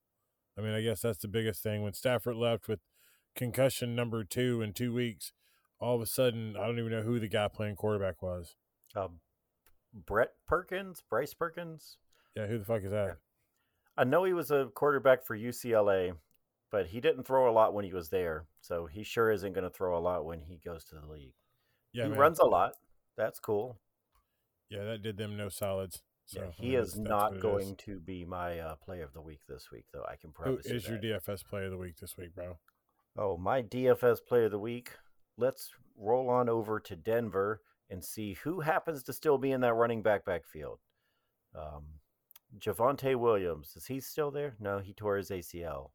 I 0.59 0.61
mean, 0.61 0.73
I 0.73 0.83
guess 0.83 1.01
that's 1.01 1.19
the 1.19 1.29
biggest 1.29 1.63
thing. 1.63 1.83
When 1.83 1.93
Stafford 1.93 2.35
left 2.35 2.67
with 2.67 2.81
concussion 3.37 3.95
number 3.95 4.25
two 4.25 4.61
in 4.61 4.73
two 4.73 4.93
weeks, 4.93 5.33
all 5.81 5.95
of 5.95 6.03
a 6.03 6.07
sudden, 6.07 6.57
I 6.57 6.67
don't 6.67 6.81
even 6.81 6.91
know 6.91 7.03
who 7.03 7.21
the 7.21 7.29
guy 7.29 7.47
playing 7.47 7.77
quarterback 7.77 8.23
was. 8.23 8.57
Um, 8.97 9.21
Brett 9.95 10.33
Perkins, 10.49 11.03
Bryce 11.09 11.35
Perkins. 11.35 11.97
Yeah, 12.37 12.47
who 12.47 12.59
the 12.59 12.65
fuck 12.65 12.83
is 12.83 12.91
that? 12.91 13.19
I 13.97 14.03
know 14.05 14.25
he 14.25 14.33
was 14.33 14.51
a 14.51 14.69
quarterback 14.75 15.25
for 15.25 15.37
UCLA, 15.37 16.15
but 16.71 16.87
he 16.87 17.01
didn't 17.01 17.27
throw 17.27 17.51
a 17.51 17.53
lot 17.53 17.75
when 17.75 17.85
he 17.85 17.93
was 17.93 18.09
there. 18.11 18.47
So 18.61 18.87
he 18.87 19.03
sure 19.03 19.31
isn't 19.31 19.53
going 19.53 19.65
to 19.65 19.71
throw 19.71 19.97
a 19.97 20.01
lot 20.01 20.25
when 20.25 20.41
he 20.41 20.61
goes 20.65 20.85
to 20.85 20.97
the 20.97 21.07
league. 21.07 21.35
Yeah, 21.93 22.05
he 22.05 22.11
man. 22.11 22.19
runs 22.19 22.39
a 22.39 22.47
lot. 22.47 22.73
That's 23.17 23.41
cool. 23.41 23.79
Yeah, 24.71 24.85
that 24.85 25.03
did 25.03 25.17
them 25.17 25.37
no 25.37 25.49
solids. 25.49 26.03
So 26.27 26.41
yeah, 26.43 26.51
he 26.55 26.75
is 26.75 26.99
not 26.99 27.41
going 27.41 27.71
is. 27.71 27.77
to 27.87 28.01
be 28.01 28.27
my 28.27 28.59
uh, 28.59 28.75
player 28.77 29.03
of 29.03 29.15
the 29.15 29.23
week 29.23 29.41
this 29.49 29.71
week, 29.73 29.87
though. 29.95 30.05
I 30.05 30.17
can 30.17 30.31
Who 30.37 30.43
promise 30.43 30.67
you 30.67 30.77
is 30.77 30.87
your. 30.87 30.99
DFS 30.99 31.43
player 31.47 31.65
of 31.65 31.71
the 31.71 31.79
week 31.79 31.97
this 31.99 32.19
week, 32.19 32.35
bro? 32.35 32.59
Oh, 33.17 33.39
my 33.39 33.63
DFS 33.63 34.19
player 34.27 34.45
of 34.45 34.51
the 34.51 34.59
week. 34.59 34.91
Let's 35.39 35.71
roll 35.97 36.29
on 36.29 36.51
over 36.51 36.79
to 36.81 36.97
Denver 36.97 37.63
and 37.89 38.05
see 38.05 38.35
who 38.35 38.61
happens 38.61 39.03
to 39.05 39.13
still 39.15 39.39
be 39.39 39.53
in 39.53 39.63
that 39.63 39.73
running 39.75 40.03
back 40.03 40.27
backfield. 40.27 40.81
Um, 41.57 41.85
Javonte 42.59 43.17
Williams, 43.17 43.73
is 43.77 43.87
he 43.87 44.01
still 44.01 44.31
there? 44.31 44.55
No, 44.61 44.79
he 44.81 44.93
tore 44.93 45.17
his 45.17 45.31
ACL. 45.31 45.91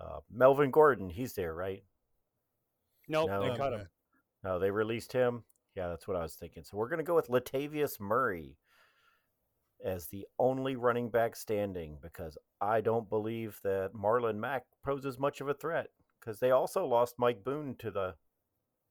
Uh, 0.00 0.20
Melvin 0.30 0.70
Gordon, 0.70 1.10
he's 1.10 1.34
there, 1.34 1.54
right? 1.54 1.82
Nope, 3.08 3.30
No. 3.30 3.42
they 3.42 3.56
cut 3.56 3.72
him. 3.72 3.88
No, 4.44 4.58
they 4.58 4.70
released 4.70 5.12
him. 5.12 5.44
Yeah, 5.74 5.88
that's 5.88 6.06
what 6.06 6.16
I 6.16 6.22
was 6.22 6.34
thinking. 6.34 6.64
So 6.64 6.76
we're 6.76 6.88
going 6.88 6.98
to 6.98 7.04
go 7.04 7.14
with 7.14 7.28
Latavius 7.28 7.98
Murray 8.00 8.56
as 9.84 10.06
the 10.06 10.26
only 10.38 10.76
running 10.76 11.08
back 11.08 11.36
standing 11.36 11.98
because 12.02 12.36
I 12.60 12.80
don't 12.80 13.08
believe 13.08 13.60
that 13.62 13.92
Marlon 13.94 14.36
Mack 14.36 14.64
poses 14.84 15.18
much 15.18 15.40
of 15.40 15.48
a 15.48 15.54
threat 15.54 15.88
because 16.20 16.40
they 16.40 16.50
also 16.50 16.84
lost 16.84 17.14
Mike 17.18 17.44
Boone 17.44 17.76
to 17.78 17.90
the 17.90 18.14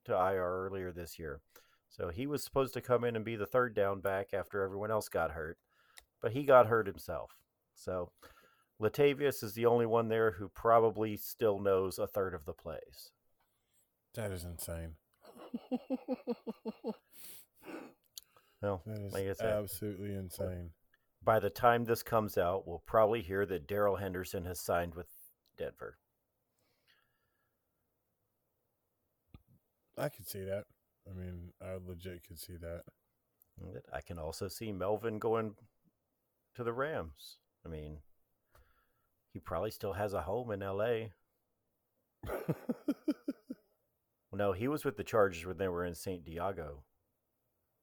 to 0.05 0.13
IR 0.13 0.65
earlier 0.67 0.91
this 0.93 1.19
year. 1.19 1.41
So 1.89 2.09
he 2.09 2.27
was 2.27 2.43
supposed 2.43 2.73
to 2.75 2.81
come 2.81 3.03
in 3.03 3.15
and 3.15 3.25
be 3.25 3.35
the 3.35 3.45
third 3.45 3.73
down 3.75 3.99
back 3.99 4.33
after 4.33 4.61
everyone 4.63 4.91
else 4.91 5.09
got 5.09 5.31
hurt, 5.31 5.57
but 6.21 6.31
he 6.31 6.43
got 6.43 6.67
hurt 6.67 6.87
himself. 6.87 7.31
So 7.75 8.11
Latavius 8.81 9.43
is 9.43 9.53
the 9.53 9.65
only 9.65 9.85
one 9.85 10.07
there 10.07 10.31
who 10.31 10.49
probably 10.49 11.17
still 11.17 11.59
knows 11.59 11.97
a 11.97 12.07
third 12.07 12.33
of 12.33 12.45
the 12.45 12.53
plays. 12.53 13.11
That 14.13 14.31
is 14.31 14.43
insane. 14.43 14.95
Well, 18.61 18.81
That 18.85 18.99
is 18.99 19.13
like 19.13 19.27
I 19.27 19.33
said, 19.33 19.53
absolutely 19.63 20.15
insane. 20.15 20.71
by 21.23 21.39
the 21.39 21.49
time 21.49 21.85
this 21.85 22.01
comes 22.03 22.37
out, 22.37 22.67
we'll 22.67 22.81
probably 22.85 23.21
hear 23.21 23.45
that 23.45 23.67
Darrell 23.67 23.97
Henderson 23.97 24.45
has 24.45 24.59
signed 24.59 24.95
with 24.95 25.07
Denver. 25.57 25.97
I 29.97 30.09
could 30.09 30.27
see 30.27 30.43
that. 30.43 30.65
I 31.09 31.13
mean, 31.13 31.53
I 31.61 31.77
legit 31.85 32.23
could 32.27 32.39
see 32.39 32.57
that. 32.57 32.83
That 33.73 33.83
I 33.93 34.01
can 34.01 34.19
also 34.19 34.47
see 34.47 34.71
Melvin 34.71 35.17
going 35.19 35.55
to 36.55 36.63
the 36.63 36.73
Rams. 36.73 37.37
I 37.65 37.69
mean, 37.69 37.97
he 39.37 39.41
probably 39.41 39.71
still 39.71 39.93
has 39.93 40.13
a 40.13 40.21
home 40.21 40.51
in 40.51 40.59
LA. 40.59 41.09
No, 44.37 44.51
he 44.51 44.67
was 44.67 44.85
with 44.85 44.97
the 44.97 45.03
Chargers 45.03 45.45
when 45.47 45.57
they 45.57 45.67
were 45.67 45.83
in 45.83 45.95
St. 45.95 46.23
Diego. 46.23 46.83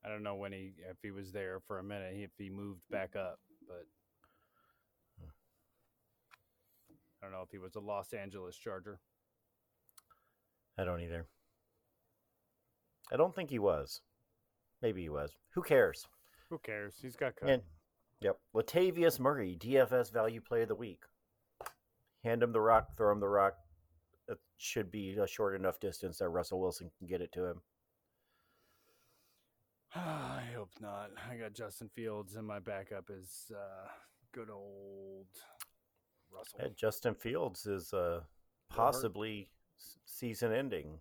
I 0.05 0.09
don't 0.09 0.23
know 0.23 0.37
when 0.37 0.53
he 0.53 0.73
if 0.88 0.99
he 1.03 1.11
was 1.11 1.33
there 1.33 1.59
for 1.67 1.79
a 1.79 1.83
minute, 1.83 2.14
if 2.17 2.31
he 2.38 2.49
moved 2.49 2.83
back 2.90 3.17
up, 3.17 3.40
but 3.67 3.87
I 7.21 7.27
don't 7.27 7.33
know 7.33 7.43
if 7.43 7.51
he 7.51 7.59
was 7.59 7.75
a 7.75 7.81
Los 7.81 8.12
Angeles 8.12 8.57
Charger. 8.57 9.01
I 10.79 10.85
don't 10.85 11.01
either. 11.01 11.27
I 13.12 13.17
don't 13.17 13.35
think 13.35 13.51
he 13.51 13.59
was. 13.59 14.01
Maybe 14.81 15.03
he 15.03 15.09
was. 15.09 15.33
Who 15.55 15.62
cares? 15.62 16.07
Who 16.51 16.59
cares? 16.59 16.95
He's 17.03 17.17
got 17.17 17.35
cut. 17.35 17.49
And 17.49 17.62
yep, 18.21 18.38
Latavius 18.55 19.19
Murray, 19.19 19.57
DFS 19.59 20.12
Value 20.12 20.40
Play 20.40 20.62
of 20.62 20.69
the 20.69 20.75
Week. 20.77 21.01
Hand 22.25 22.43
him 22.43 22.53
the 22.53 22.61
rock, 22.61 22.97
throw 22.97 23.13
him 23.13 23.21
the 23.21 23.29
rock. 23.29 23.55
It 24.29 24.39
should 24.57 24.91
be 24.91 25.17
a 25.17 25.27
short 25.27 25.55
enough 25.55 25.79
distance 25.79 26.19
that 26.19 26.31
Russell 26.31 26.61
Wilson 26.61 26.91
can 26.99 27.07
get 27.07 27.21
it 27.21 27.31
to 27.33 27.45
him. 27.45 27.61
I 29.95 30.45
hope 30.57 30.71
not. 30.81 31.11
I 31.31 31.37
got 31.37 31.53
Justin 31.53 31.91
Fields, 31.95 32.37
and 32.37 32.47
my 32.47 32.59
backup 32.59 33.11
is 33.11 33.53
uh, 33.55 33.89
good 34.33 34.49
old 34.51 35.27
Russell. 36.33 36.61
And 36.61 36.77
Justin 36.77 37.15
Fields 37.15 37.67
is 37.67 37.93
uh, 37.93 38.21
possibly 38.71 39.51
season 40.07 40.53
ending. 40.53 40.99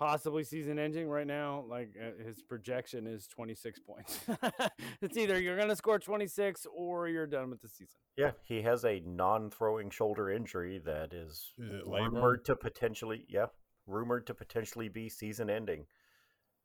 Possibly 0.00 0.44
season 0.44 0.78
ending 0.78 1.10
right 1.10 1.26
now. 1.26 1.62
Like 1.68 1.94
uh, 2.00 2.24
his 2.24 2.40
projection 2.40 3.06
is 3.06 3.26
26 3.26 3.80
points. 3.80 4.20
it's 5.02 5.18
either 5.18 5.38
you're 5.38 5.58
going 5.58 5.68
to 5.68 5.76
score 5.76 5.98
26 5.98 6.66
or 6.74 7.06
you're 7.06 7.26
done 7.26 7.50
with 7.50 7.60
the 7.60 7.68
season. 7.68 7.98
Yeah, 8.16 8.30
he 8.42 8.62
has 8.62 8.86
a 8.86 9.02
non-throwing 9.04 9.90
shoulder 9.90 10.30
injury 10.30 10.80
that 10.86 11.12
is, 11.12 11.52
Is 11.58 11.82
rumored 11.86 12.46
to 12.46 12.56
potentially, 12.56 13.26
yeah, 13.28 13.46
rumored 13.86 14.26
to 14.28 14.34
potentially 14.34 14.88
be 14.88 15.10
season 15.10 15.50
ending. 15.50 15.84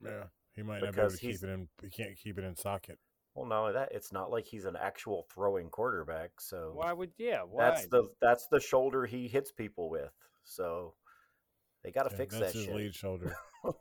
Yeah, 0.01 0.23
he 0.55 0.63
might 0.63 0.81
not 0.81 0.95
be 0.95 1.01
able 1.01 1.09
to 1.09 1.17
keep 1.17 1.43
it 1.43 1.49
in. 1.49 1.67
He 1.81 1.89
can't 1.89 2.15
keep 2.15 2.37
it 2.37 2.45
in 2.45 2.55
socket. 2.55 2.99
Well, 3.33 3.45
no, 3.45 3.73
that 3.73 3.89
it's 3.91 4.13
not 4.13 4.31
like 4.31 4.45
he's 4.45 4.63
an 4.63 4.77
actual 4.81 5.27
throwing 5.33 5.67
quarterback. 5.67 6.39
So 6.39 6.71
Why 6.73 6.93
would 6.93 7.11
yeah? 7.17 7.41
Why? 7.41 7.65
that's 7.65 7.87
the 7.87 8.07
that's 8.21 8.47
the 8.49 8.61
shoulder 8.61 9.05
he 9.05 9.27
hits 9.27 9.51
people 9.51 9.89
with. 9.89 10.13
So 10.45 10.93
they 11.85 11.91
got 11.91 12.03
to 12.03 12.09
Yeah, 12.11 12.17
fix 12.17 12.37
that's 12.37 12.51
that 12.53 12.57
his 12.57 12.65
shit. 12.65 12.75
lead 12.75 12.95
shoulder. 12.95 13.35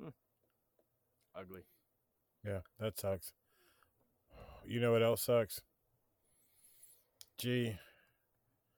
Hmm. 0.00 0.08
ugly. 1.36 1.62
yeah, 2.44 2.60
that 2.80 2.98
sucks. 2.98 3.32
You 4.66 4.80
know 4.80 4.92
what 4.92 5.02
else 5.02 5.22
sucks? 5.22 5.60
Gee, 7.38 7.76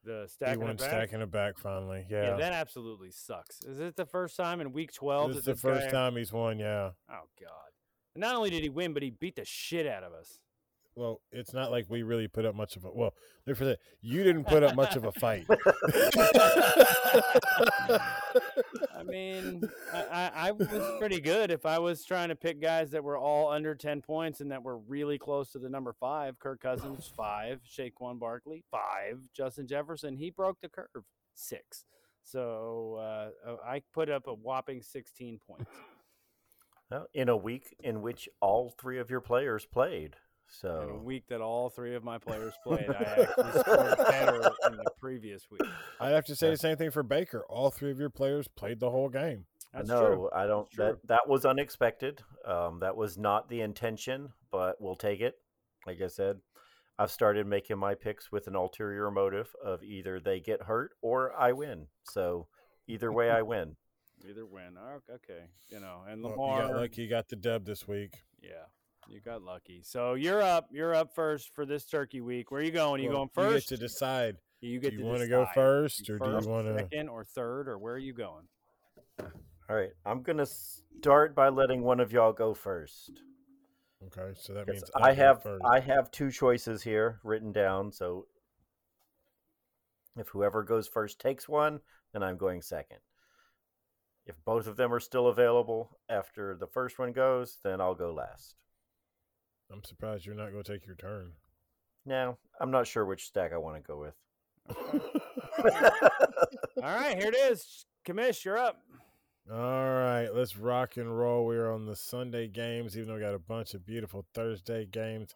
The 0.04 0.22
he 0.22 0.28
stacking 0.28 0.60
went 0.64 0.80
it 0.80 0.84
stacking 0.84 1.20
it 1.20 1.30
back 1.30 1.58
finally. 1.58 2.06
yeah. 2.10 2.30
Yeah, 2.30 2.36
that 2.36 2.52
absolutely 2.52 3.10
sucks. 3.10 3.62
Is 3.62 3.78
it 3.80 3.96
the 3.96 4.04
first 4.06 4.36
time 4.36 4.60
in 4.60 4.72
Week 4.72 4.92
12 4.92 5.28
this 5.30 5.38
is 5.38 5.44
the 5.44 5.52
this 5.52 5.60
first 5.60 5.86
guy- 5.86 5.92
time 5.92 6.16
he's 6.16 6.32
won. 6.32 6.58
Yeah. 6.58 6.90
Oh 7.10 7.28
God! 7.40 7.70
And 8.14 8.20
not 8.20 8.34
only 8.34 8.50
did 8.50 8.62
he 8.62 8.68
win, 8.68 8.92
but 8.92 9.02
he 9.02 9.10
beat 9.10 9.36
the 9.36 9.44
shit 9.44 9.86
out 9.86 10.02
of 10.02 10.12
us. 10.12 10.38
Well, 10.96 11.20
it's 11.30 11.52
not 11.52 11.70
like 11.70 11.84
we 11.90 12.02
really 12.02 12.26
put 12.26 12.46
up 12.46 12.54
much 12.54 12.76
of 12.76 12.86
a. 12.86 12.90
Well, 12.90 13.12
look 13.46 13.58
for 13.58 13.66
that. 13.66 13.80
You 14.00 14.24
didn't 14.24 14.44
put 14.44 14.62
up 14.62 14.74
much 14.74 14.96
of 14.96 15.04
a 15.04 15.12
fight. 15.12 15.44
I 18.96 19.02
mean, 19.04 19.62
I, 19.92 20.04
I, 20.10 20.30
I 20.34 20.52
was 20.52 20.68
pretty 20.98 21.20
good 21.20 21.50
if 21.50 21.66
I 21.66 21.78
was 21.78 22.02
trying 22.02 22.30
to 22.30 22.34
pick 22.34 22.62
guys 22.62 22.90
that 22.92 23.04
were 23.04 23.18
all 23.18 23.50
under 23.50 23.74
10 23.74 24.00
points 24.00 24.40
and 24.40 24.50
that 24.50 24.62
were 24.62 24.78
really 24.78 25.18
close 25.18 25.52
to 25.52 25.58
the 25.58 25.68
number 25.68 25.92
five. 25.92 26.38
Kirk 26.38 26.60
Cousins, 26.62 27.10
five. 27.14 27.60
Saquon 27.68 28.18
Barkley, 28.18 28.64
five. 28.70 29.20
Justin 29.36 29.66
Jefferson, 29.66 30.16
he 30.16 30.30
broke 30.30 30.62
the 30.62 30.70
curve, 30.70 31.04
six. 31.34 31.84
So 32.24 32.96
uh, 32.98 33.50
uh, 33.50 33.56
I 33.64 33.82
put 33.92 34.08
up 34.08 34.26
a 34.28 34.34
whopping 34.34 34.80
16 34.80 35.40
points. 35.46 35.70
Well, 36.90 37.06
in 37.12 37.28
a 37.28 37.36
week 37.36 37.74
in 37.80 38.00
which 38.00 38.28
all 38.40 38.72
three 38.78 38.98
of 38.98 39.10
your 39.10 39.20
players 39.20 39.66
played. 39.66 40.16
So 40.48 40.80
in 40.82 40.90
a 40.90 40.98
week 40.98 41.26
that 41.28 41.40
all 41.40 41.68
three 41.68 41.94
of 41.94 42.04
my 42.04 42.18
players 42.18 42.54
played, 42.64 42.88
I 42.88 43.02
actually 43.22 43.60
scored 43.60 43.96
better 43.98 44.36
in 44.68 44.76
the 44.76 44.90
previous 44.98 45.46
week. 45.50 45.62
I'd 46.00 46.12
have 46.12 46.24
to 46.26 46.36
say 46.36 46.50
the 46.50 46.56
same 46.56 46.76
thing 46.76 46.90
for 46.90 47.02
Baker. 47.02 47.44
All 47.48 47.70
three 47.70 47.90
of 47.90 47.98
your 47.98 48.10
players 48.10 48.48
played 48.48 48.80
the 48.80 48.90
whole 48.90 49.08
game. 49.08 49.46
That's 49.72 49.88
no, 49.88 50.06
true. 50.06 50.30
I 50.34 50.46
don't. 50.46 50.70
True. 50.70 50.84
That 50.84 51.06
that 51.08 51.28
was 51.28 51.44
unexpected. 51.44 52.22
Um, 52.46 52.80
that 52.80 52.96
was 52.96 53.18
not 53.18 53.48
the 53.48 53.60
intention, 53.60 54.32
but 54.50 54.80
we'll 54.80 54.94
take 54.96 55.20
it. 55.20 55.34
Like 55.86 56.00
I 56.00 56.06
said, 56.06 56.38
I've 56.98 57.10
started 57.10 57.46
making 57.46 57.78
my 57.78 57.94
picks 57.94 58.32
with 58.32 58.46
an 58.46 58.56
ulterior 58.56 59.10
motive 59.10 59.54
of 59.62 59.82
either 59.82 60.18
they 60.18 60.40
get 60.40 60.62
hurt 60.62 60.92
or 61.02 61.32
I 61.38 61.52
win. 61.52 61.88
So 62.04 62.46
either 62.86 63.12
way, 63.12 63.30
I 63.30 63.42
win. 63.42 63.76
Either 64.26 64.46
win. 64.46 64.78
Oh, 64.78 65.00
Okay, 65.14 65.44
you 65.68 65.80
know, 65.80 66.00
and 66.08 66.22
Well, 66.22 66.32
Lamar. 66.32 66.62
you 66.62 66.68
got 66.68 66.76
lucky. 66.80 67.02
You 67.02 67.08
got 67.10 67.28
the 67.28 67.36
dub 67.36 67.66
this 67.66 67.86
week. 67.86 68.14
Yeah, 68.40 68.64
you 69.08 69.20
got 69.20 69.42
lucky. 69.42 69.82
So 69.82 70.14
you're 70.14 70.42
up. 70.42 70.68
You're 70.72 70.94
up 70.94 71.14
first 71.14 71.54
for 71.54 71.66
this 71.66 71.84
turkey 71.84 72.20
week. 72.20 72.50
Where 72.50 72.60
are 72.60 72.64
you 72.64 72.70
going? 72.72 73.00
Are 73.00 73.04
you 73.04 73.10
Well, 73.10 73.18
going 73.18 73.30
first? 73.34 73.70
You 73.70 73.76
get 73.76 73.80
to 73.80 73.88
decide. 73.88 74.36
You 74.60 74.80
Do 74.80 74.80
get 74.80 74.92
you 74.94 74.98
to 75.00 75.04
want 75.04 75.20
to 75.20 75.28
go 75.28 75.46
first, 75.54 76.08
or 76.08 76.18
first, 76.18 76.44
do 76.44 76.46
you 76.46 76.52
want 76.52 76.66
to? 76.66 76.78
second 76.78 77.08
or 77.08 77.24
third, 77.24 77.68
or 77.68 77.78
where 77.78 77.94
are 77.94 77.98
you 77.98 78.12
going? 78.14 78.48
All 79.68 79.76
right, 79.76 79.90
I'm 80.04 80.22
gonna 80.22 80.46
start 80.46 81.34
by 81.34 81.48
letting 81.48 81.82
one 81.82 82.00
of 82.00 82.12
y'all 82.12 82.32
go 82.32 82.54
first. 82.54 83.10
Okay, 84.06 84.32
so 84.34 84.54
that 84.54 84.68
means 84.68 84.90
I 84.94 85.14
go 85.14 85.22
have 85.22 85.42
first. 85.42 85.64
I 85.64 85.80
have 85.80 86.10
two 86.10 86.30
choices 86.30 86.82
here 86.82 87.20
written 87.24 87.52
down. 87.52 87.92
So 87.92 88.26
if 90.16 90.28
whoever 90.28 90.62
goes 90.62 90.88
first 90.88 91.18
takes 91.20 91.48
one, 91.48 91.80
then 92.12 92.22
I'm 92.22 92.36
going 92.36 92.62
second. 92.62 92.98
If 94.24 94.36
both 94.44 94.66
of 94.66 94.76
them 94.76 94.92
are 94.92 95.00
still 95.00 95.28
available 95.28 95.98
after 96.08 96.56
the 96.56 96.66
first 96.66 96.98
one 96.98 97.12
goes, 97.12 97.58
then 97.62 97.80
I'll 97.80 97.94
go 97.94 98.12
last. 98.12 98.54
I'm 99.72 99.82
surprised 99.84 100.24
you're 100.26 100.34
not 100.34 100.52
going 100.52 100.62
to 100.62 100.72
take 100.72 100.86
your 100.86 100.96
turn. 100.96 101.32
No, 102.04 102.38
I'm 102.60 102.70
not 102.70 102.86
sure 102.86 103.04
which 103.04 103.26
stack 103.26 103.52
I 103.52 103.58
want 103.58 103.76
to 103.76 103.82
go 103.82 103.98
with. 103.98 104.14
All 106.82 106.82
right, 106.82 107.18
here 107.18 107.28
it 107.28 107.36
is. 107.36 107.86
Commish, 108.06 108.44
you're 108.44 108.58
up. 108.58 108.80
All 109.52 109.58
right, 109.58 110.28
let's 110.32 110.56
rock 110.56 110.96
and 110.96 111.16
roll. 111.16 111.46
We're 111.46 111.72
on 111.72 111.86
the 111.86 111.96
Sunday 111.96 112.48
games, 112.48 112.96
even 112.96 113.08
though 113.08 113.14
we 113.14 113.20
got 113.20 113.34
a 113.34 113.38
bunch 113.38 113.74
of 113.74 113.86
beautiful 113.86 114.24
Thursday 114.34 114.86
games. 114.86 115.34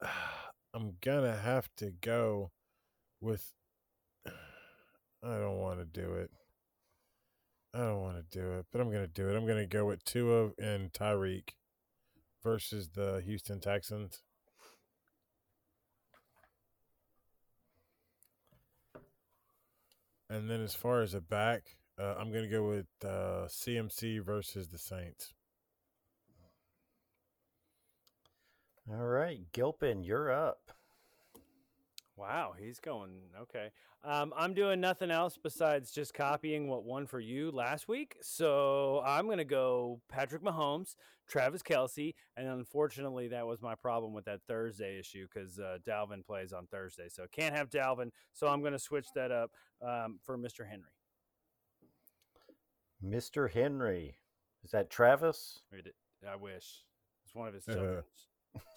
I'm 0.74 0.94
gonna 1.02 1.36
have 1.36 1.68
to 1.76 1.90
go 2.00 2.50
with. 3.20 3.52
I 4.26 5.38
don't 5.38 5.58
want 5.58 5.78
to 5.78 5.84
do 5.84 6.14
it. 6.14 6.30
I 7.74 7.78
don't 7.78 8.02
want 8.02 8.16
to 8.16 8.38
do 8.38 8.52
it, 8.52 8.66
but 8.72 8.80
I'm 8.80 8.90
gonna 8.90 9.06
do 9.06 9.28
it. 9.28 9.36
I'm 9.36 9.46
gonna 9.46 9.66
go 9.66 9.86
with 9.86 10.04
Tua 10.04 10.50
and 10.58 10.92
Tyreek 10.92 11.50
versus 12.42 12.90
the 12.94 13.22
Houston 13.24 13.60
Texans. 13.60 14.22
And 20.28 20.48
then 20.48 20.62
as 20.62 20.74
far 20.74 21.02
as 21.02 21.12
a 21.12 21.20
back, 21.20 21.76
uh, 22.00 22.14
I'm 22.18 22.32
going 22.32 22.44
to 22.44 22.50
go 22.50 22.66
with 22.66 22.86
uh, 23.04 23.46
CMC 23.48 24.24
versus 24.24 24.68
the 24.68 24.78
Saints. 24.78 25.34
All 28.90 28.96
right, 28.96 29.40
Gilpin, 29.52 30.02
you're 30.02 30.32
up. 30.32 30.72
Wow, 32.16 32.52
he's 32.58 32.78
going 32.78 33.10
okay. 33.40 33.70
Um, 34.04 34.34
I'm 34.36 34.52
doing 34.52 34.80
nothing 34.80 35.10
else 35.10 35.38
besides 35.42 35.92
just 35.92 36.12
copying 36.12 36.68
what 36.68 36.84
won 36.84 37.06
for 37.06 37.20
you 37.20 37.50
last 37.50 37.88
week. 37.88 38.16
So 38.20 39.02
I'm 39.04 39.28
gonna 39.28 39.44
go 39.44 40.00
Patrick 40.08 40.42
Mahomes, 40.42 40.94
Travis 41.26 41.62
Kelce, 41.62 42.14
and 42.36 42.48
unfortunately 42.48 43.28
that 43.28 43.46
was 43.46 43.62
my 43.62 43.74
problem 43.74 44.12
with 44.12 44.26
that 44.26 44.40
Thursday 44.46 44.98
issue 44.98 45.26
because 45.32 45.58
uh, 45.58 45.78
Dalvin 45.88 46.24
plays 46.24 46.52
on 46.52 46.66
Thursday, 46.66 47.08
so 47.08 47.24
can't 47.32 47.54
have 47.56 47.70
Dalvin. 47.70 48.10
So 48.34 48.46
I'm 48.46 48.62
gonna 48.62 48.78
switch 48.78 49.06
that 49.14 49.30
up 49.32 49.50
um, 49.80 50.18
for 50.22 50.36
Mr. 50.36 50.66
Henry. 50.68 50.92
Mr. 53.04 53.50
Henry. 53.50 54.16
Is 54.64 54.70
that 54.72 54.90
Travis? 54.90 55.60
I 56.28 56.36
wish 56.36 56.84
it's 57.24 57.34
one 57.34 57.48
of 57.48 57.54
his 57.54 57.66
Uh-huh. 57.66 57.76
children, 57.78 58.04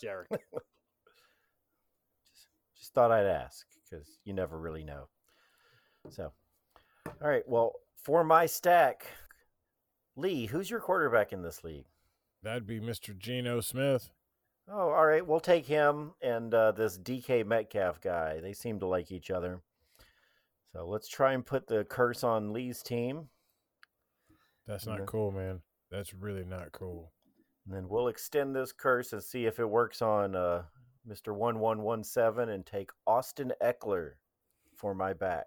Jarek. 0.02 0.38
Thought 2.96 3.12
I'd 3.12 3.26
ask 3.26 3.66
because 3.84 4.08
you 4.24 4.34
never 4.34 4.58
really 4.58 4.86
know. 4.86 5.10
So, 6.10 6.32
all 7.22 7.30
right. 7.30 7.44
Well, 7.46 7.74
for 8.04 8.24
my 8.24 8.46
stack, 8.46 9.06
Lee, 10.16 10.46
who's 10.46 10.70
your 10.70 10.80
quarterback 10.80 11.34
in 11.34 11.42
this 11.42 11.64
league? 11.64 11.86
That'd 12.42 12.66
be 12.66 12.80
Mr. 12.80 13.18
Geno 13.18 13.60
Smith. 13.60 14.12
Oh, 14.72 14.90
all 14.92 15.06
right. 15.06 15.26
We'll 15.26 15.40
take 15.40 15.66
him 15.66 16.14
and 16.22 16.54
uh, 16.54 16.72
this 16.72 16.98
DK 16.98 17.46
Metcalf 17.46 18.00
guy. 18.00 18.40
They 18.40 18.54
seem 18.54 18.80
to 18.80 18.88
like 18.88 19.12
each 19.12 19.30
other. 19.30 19.62
So 20.72 20.88
let's 20.88 21.08
try 21.08 21.34
and 21.34 21.46
put 21.46 21.68
the 21.68 21.84
curse 21.84 22.24
on 22.24 22.54
Lee's 22.54 22.82
team. 22.82 23.30
That's 24.68 24.88
not 24.88 25.06
cool, 25.06 25.32
man. 25.32 25.62
That's 25.92 26.14
really 26.14 26.46
not 26.46 26.72
cool. 26.72 27.12
And 27.66 27.76
then 27.76 27.90
we'll 27.90 28.08
extend 28.08 28.56
this 28.56 28.72
curse 28.72 29.12
and 29.14 29.22
see 29.24 29.46
if 29.46 29.60
it 29.60 29.70
works 29.70 30.02
on 30.02 30.36
uh, 30.36 30.64
Mr. 31.08 31.34
1117 31.36 32.50
and 32.54 32.66
take 32.66 32.90
Austin 33.06 33.52
Ekeler 33.64 34.12
for 34.76 34.94
my 34.96 35.14
back. 35.14 35.46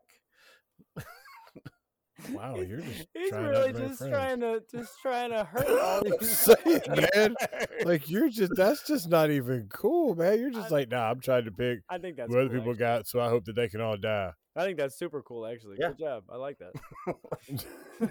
Wow, 2.32 2.56
you're 2.56 2.80
just 2.80 3.06
he's 3.14 3.28
trying 3.30 3.46
really 3.46 3.72
to 3.72 3.78
just 3.78 3.98
friends. 4.00 4.12
trying 4.12 4.40
to 4.40 4.62
just 4.68 4.92
trying 5.00 5.30
to 5.30 5.44
hurt 5.44 5.68
all 5.80 6.02
these 6.02 6.36
saying, 6.36 6.80
man. 7.14 7.36
Like 7.84 8.10
you're 8.10 8.28
just 8.28 8.52
that's 8.56 8.84
just 8.84 9.08
not 9.08 9.30
even 9.30 9.68
cool, 9.72 10.16
man. 10.16 10.40
You're 10.40 10.50
just 10.50 10.66
I- 10.72 10.74
like, 10.74 10.90
nah, 10.90 11.08
I'm 11.10 11.20
trying 11.20 11.44
to 11.44 11.52
pick 11.52 11.78
I 11.88 11.98
think 11.98 12.16
that's 12.16 12.28
what 12.28 12.40
other 12.40 12.48
people 12.48 12.72
actually. 12.72 12.74
got, 12.80 13.06
so 13.06 13.20
I 13.20 13.28
hope 13.28 13.44
that 13.44 13.54
they 13.54 13.68
can 13.68 13.80
all 13.80 13.96
die. 13.96 14.32
I 14.58 14.64
think 14.64 14.76
that's 14.76 14.98
super 14.98 15.22
cool, 15.22 15.46
actually. 15.46 15.76
Yeah. 15.78 15.90
Good 15.90 15.98
job. 15.98 16.24
I 16.28 16.36
like 16.36 16.58
that. 16.58 16.72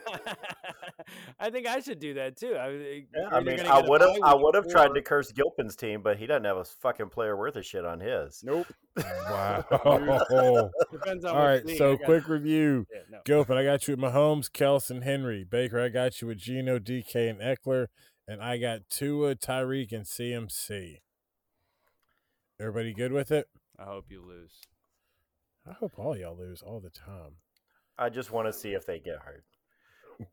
I 1.39 1.49
think 1.49 1.67
I 1.67 1.81
should 1.81 1.99
do 1.99 2.13
that 2.13 2.37
too. 2.37 2.55
I, 2.55 2.69
eh, 2.69 3.01
Yeah, 3.13 3.27
I 3.31 3.41
mean, 3.41 3.59
I 3.59 3.81
would 3.81 3.99
have, 3.99 4.15
I 4.23 4.33
would 4.33 4.55
have 4.55 4.69
tried 4.69 4.93
to 4.95 5.01
curse 5.01 5.31
Gilpin's 5.33 5.75
team, 5.75 6.01
but 6.01 6.17
he 6.17 6.25
doesn't 6.25 6.45
have 6.45 6.55
a 6.55 6.63
fucking 6.63 7.09
player 7.09 7.35
worth 7.35 7.57
of 7.57 7.65
shit 7.65 7.83
on 7.83 7.99
his. 7.99 8.41
Nope. 8.45 8.67
Wow. 8.95 9.65
Depends 10.91 11.25
on 11.25 11.35
all 11.35 11.41
which 11.41 11.49
right, 11.49 11.65
league 11.65 11.75
I 11.75 11.77
so 11.77 11.97
got. 11.97 12.05
quick 12.05 12.29
review. 12.29 12.87
Yeah, 12.93 13.01
no. 13.11 13.19
Gilpin, 13.25 13.57
I 13.57 13.65
got 13.65 13.85
you 13.85 13.95
with 13.97 13.99
Mahomes, 13.99 14.49
Kelson, 14.51 15.01
Henry. 15.01 15.43
Baker, 15.43 15.81
I 15.81 15.89
got 15.89 16.21
you 16.21 16.29
with 16.29 16.37
Geno, 16.37 16.79
DK, 16.79 17.29
and 17.29 17.41
Ekeler. 17.41 17.87
And 18.25 18.41
I 18.41 18.57
got 18.57 18.81
Tua, 18.89 19.35
Tyreek, 19.35 19.91
and 19.91 20.05
CMC. 20.05 21.01
Everybody 22.59 22.93
good 22.93 23.11
with 23.11 23.31
it? 23.31 23.47
I 23.77 23.83
hope 23.83 24.05
you 24.09 24.25
lose. 24.25 24.61
I 25.69 25.73
hope 25.73 25.93
all 25.97 26.17
y'all 26.17 26.37
lose 26.37 26.61
all 26.61 26.79
the 26.79 26.89
time. 26.89 27.35
I 27.97 28.09
just 28.09 28.31
want 28.31 28.47
to 28.47 28.53
see 28.53 28.69
if 28.73 28.85
they 28.85 28.99
get 28.99 29.17
hurt. 29.17 29.43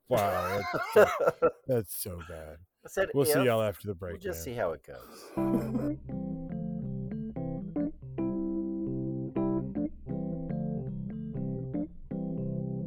Wow, 0.08 0.60
that's, 0.94 1.10
so, 1.40 1.50
that's 1.66 2.02
so 2.02 2.18
bad. 2.28 2.56
Said 2.86 3.08
We'll 3.14 3.24
see 3.24 3.44
y'all 3.44 3.62
after 3.62 3.88
the 3.88 3.94
break. 3.94 4.12
We'll 4.12 4.20
just 4.20 4.46
man. 4.46 4.54
see 4.54 4.58
how 4.58 4.72
it 4.72 4.82
goes. 4.86 5.24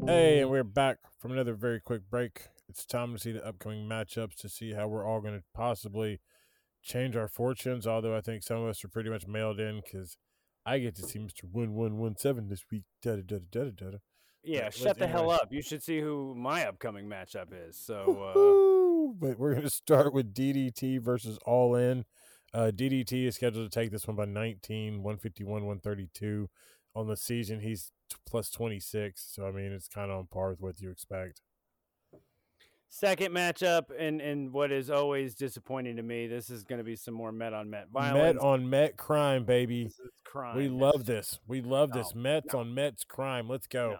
Hey, 0.07 0.39
and 0.39 0.49
we're 0.49 0.63
back 0.63 0.99
from 1.19 1.33
another 1.33 1.53
very 1.53 1.81
quick 1.81 2.03
break. 2.10 2.43
It's 2.69 2.86
time 2.86 3.13
to 3.13 3.19
see 3.19 3.33
the 3.33 3.45
upcoming 3.45 3.89
matchups 3.89 4.36
to 4.38 4.49
see 4.49 4.71
how 4.71 4.88
we're 4.88 5.05
all 5.05 5.19
going 5.19 5.38
to 5.38 5.43
possibly 5.53 6.21
change 6.81 7.17
our 7.17 7.27
fortunes. 7.27 7.86
Although 7.86 8.15
I 8.15 8.21
think 8.21 8.43
some 8.43 8.57
of 8.57 8.69
us 8.69 8.86
are 8.86 8.89
pretty 8.89 9.10
much 9.10 9.27
mailed 9.27 9.60
in 9.60 9.81
because 9.81 10.17
I 10.67 10.80
get 10.80 10.95
to 10.95 11.03
see 11.03 11.19
Mister 11.19 11.47
One 11.47 11.73
One 11.75 11.97
One 11.97 12.17
Seven 12.17 12.49
this 12.49 12.65
week. 12.71 12.84
Da 13.01 13.15
da 13.15 13.21
da 13.21 13.38
da 13.49 13.63
da 13.71 13.91
da. 13.91 13.97
Yeah, 14.43 14.63
let's- 14.65 14.77
shut 14.77 14.97
the 14.99 15.08
hell 15.08 15.30
up. 15.32 15.47
You 15.51 15.62
should 15.62 15.82
see 15.82 15.99
who 16.01 16.36
my 16.36 16.65
upcoming 16.67 17.08
matchup 17.08 17.47
is. 17.67 17.77
So 17.80 17.95
uh! 19.13 19.13
But 19.19 19.39
we're 19.39 19.51
going 19.51 19.63
to 19.63 19.69
start 19.69 20.13
with 20.13 20.34
DDT 20.34 21.01
versus 21.01 21.39
All 21.45 21.75
In. 21.75 22.03
Uh, 22.53 22.71
DDT 22.75 23.25
is 23.27 23.36
scheduled 23.36 23.71
to 23.71 23.80
take 23.80 23.91
this 23.91 24.06
one 24.08 24.15
by 24.17 24.25
19, 24.25 25.03
151, 25.03 25.51
132. 25.65 26.49
On 26.95 27.08
the 27.08 27.15
season, 27.17 27.60
he's 27.62 27.91
t- 28.10 28.17
plus 28.25 28.49
26. 28.49 29.25
So, 29.34 29.47
I 29.47 29.51
mean, 29.51 29.71
it's 29.71 29.88
kind 29.88 30.12
of 30.12 30.17
on 30.17 30.27
par 30.27 30.49
with 30.49 30.60
what 30.62 30.82
you 30.82 30.89
expect. 30.89 31.41
Second 32.89 33.34
matchup, 33.34 33.86
and 33.97 34.21
and 34.21 34.52
what 34.52 34.71
is 34.71 34.90
always 34.90 35.35
disappointing 35.35 35.96
to 35.98 36.04
me, 36.04 36.27
this 36.27 36.50
is 36.50 36.63
going 36.63 36.79
to 36.79 36.83
be 36.83 36.96
some 36.96 37.13
more 37.13 37.31
Met 37.31 37.54
on 37.54 37.69
Met 37.69 37.90
violence. 37.92 38.35
Met 38.35 38.44
on 38.44 38.69
Met 38.69 38.98
crime, 38.98 39.44
baby. 39.44 39.92
Crime. 40.25 40.58
We 40.58 40.67
love 40.69 41.06
this. 41.06 41.40
We 41.48 41.62
love 41.62 41.92
this. 41.92 42.13
No, 42.15 42.21
Mets 42.21 42.54
no. 42.54 42.60
on 42.60 42.73
Mets 42.73 43.04
crime. 43.04 43.48
Let's 43.48 43.67
go. 43.67 43.92
No. 43.92 44.00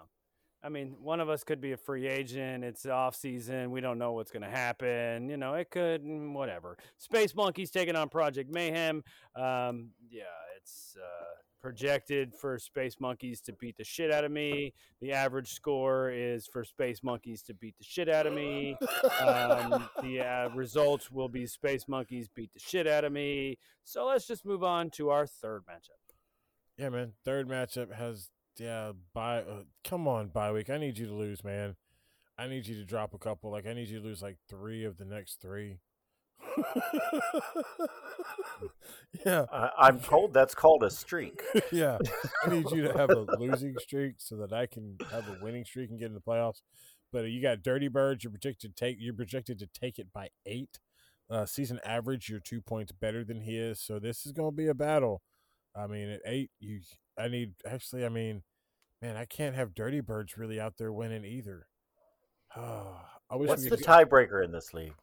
I 0.64 0.70
mean, 0.70 0.96
one 1.02 1.20
of 1.20 1.30
us 1.30 1.44
could 1.44 1.62
be 1.62 1.72
a 1.72 1.78
free 1.78 2.08
agent. 2.08 2.64
It's 2.64 2.86
off 2.86 3.16
season. 3.16 3.72
We 3.72 3.80
don't 3.80 4.00
know 4.00 4.14
what's 4.14 4.32
going 4.32 4.42
to 4.42 4.50
happen. 4.50 5.30
You 5.30 5.38
know, 5.38 5.54
it 5.54 5.70
could, 5.70 6.04
mm, 6.04 6.34
whatever. 6.34 6.78
Space 6.98 7.36
Monkeys 7.36 7.72
taking 7.72 7.96
on 7.96 8.10
Project 8.10 8.52
Mayhem. 8.52 9.04
Um, 9.36 9.92
yeah, 10.10 10.24
it's 10.58 10.98
uh, 11.02 11.36
projected 11.68 12.34
for 12.34 12.58
Space 12.58 12.96
Monkeys 13.02 13.42
to 13.42 13.52
beat 13.52 13.76
the 13.76 13.84
shit 13.84 14.10
out 14.10 14.24
of 14.24 14.32
me. 14.32 14.74
The 15.02 15.12
average 15.12 15.54
score 15.54 16.10
is 16.10 16.48
for 16.48 16.64
Space 16.64 17.04
Monkeys 17.04 17.42
to 17.42 17.54
beat 17.54 17.78
the 17.78 17.84
shit 17.84 18.08
out 18.08 18.26
of 18.26 18.32
me. 18.32 18.78
Um, 19.20 19.90
the 20.02 20.22
uh, 20.22 20.50
results 20.56 21.12
will 21.12 21.28
be 21.28 21.46
Space 21.46 21.90
Monkeys 21.90 22.30
beat 22.34 22.54
the 22.54 22.60
shit 22.62 22.88
out 22.88 23.04
of 23.04 23.12
me. 23.12 23.58
So 23.84 24.06
let's 24.06 24.26
just 24.26 24.46
move 24.46 24.64
on 24.64 24.92
to 24.92 25.10
our 25.10 25.28
third 25.28 25.64
matchup. 25.70 26.16
Yeah, 26.78 26.88
man. 26.88 27.12
Third 27.26 27.50
matchup 27.50 27.94
has 27.94 28.30
yeah. 28.58 28.94
By 29.14 29.40
Uh, 29.40 29.64
come 29.84 30.08
on, 30.08 30.30
bye 30.30 30.54
week. 30.54 30.70
I 30.70 30.78
need 30.78 30.98
you 30.98 31.08
to 31.08 31.14
lose, 31.14 31.44
man. 31.44 31.76
I 32.38 32.48
need 32.48 32.66
you 32.66 32.76
to 32.76 32.86
drop 32.86 33.14
a 33.14 33.18
couple. 33.18 33.52
Like 33.52 33.68
I 33.68 33.74
need 33.74 33.90
you 33.90 34.00
to 34.00 34.06
lose 34.06 34.22
like 34.22 34.38
three 34.48 34.86
of 34.86 34.96
the 34.96 35.06
next 35.06 35.42
three. 35.42 35.80
yeah, 39.26 39.46
I, 39.52 39.70
I'm 39.78 40.00
told 40.00 40.34
that's 40.34 40.56
called 40.56 40.84
a 40.84 40.90
streak. 40.90 41.42
yeah. 41.72 41.98
I 42.46 42.50
need 42.50 42.70
you 42.72 42.84
to 42.84 42.98
have 42.98 43.10
a 43.10 43.20
losing 43.40 43.78
streak 43.80 44.16
so 44.18 44.38
that 44.38 44.54
I 44.54 44.66
can 44.66 44.98
have 45.12 45.28
a 45.28 45.38
winning 45.42 45.66
streak 45.66 45.90
and 45.90 46.00
get 46.00 46.08
in 46.08 46.14
the 46.14 46.22
playoffs. 46.22 46.62
But 47.12 47.26
you 47.26 47.42
got 47.42 47.64
Dirty 47.64 47.88
Birds. 47.88 48.24
You're 48.24 48.32
projected 48.32 48.76
to 48.76 48.86
take. 48.86 48.98
You're 49.00 49.14
projected 49.14 49.60
to 49.60 49.68
take 49.68 50.00
it 50.00 50.08
by 50.14 50.30
eight. 50.46 50.80
Uh, 51.30 51.46
season 51.46 51.80
average, 51.84 52.30
you're 52.30 52.40
two 52.40 52.62
points 52.62 52.92
better 52.92 53.24
than 53.24 53.42
he 53.42 53.58
is. 53.58 53.82
So 53.82 54.00
this 54.00 54.26
is 54.26 54.32
going 54.32 54.52
to 54.52 54.56
be 54.56 54.68
a 54.68 54.74
battle. 54.74 55.22
I 55.76 55.88
mean, 55.88 56.10
at 56.10 56.22
eight, 56.26 56.52
you. 56.60 56.80
I 57.18 57.28
need 57.28 57.54
actually. 57.66 58.06
I 58.06 58.10
mean, 58.10 58.44
man, 59.02 59.16
I 59.16 59.26
can't 59.26 59.56
have 59.56 59.76
Dirty 59.76 60.02
Birds 60.02 60.38
really 60.38 60.60
out 60.60 60.78
there 60.78 60.92
winning 60.92 61.26
either. 61.26 61.68
Oh, 62.56 63.00
I 63.30 63.36
wish 63.36 63.50
What's 63.50 63.70
the 63.70 63.78
tiebreaker 63.78 64.44
in 64.44 64.52
this 64.52 64.74
league? 64.74 64.94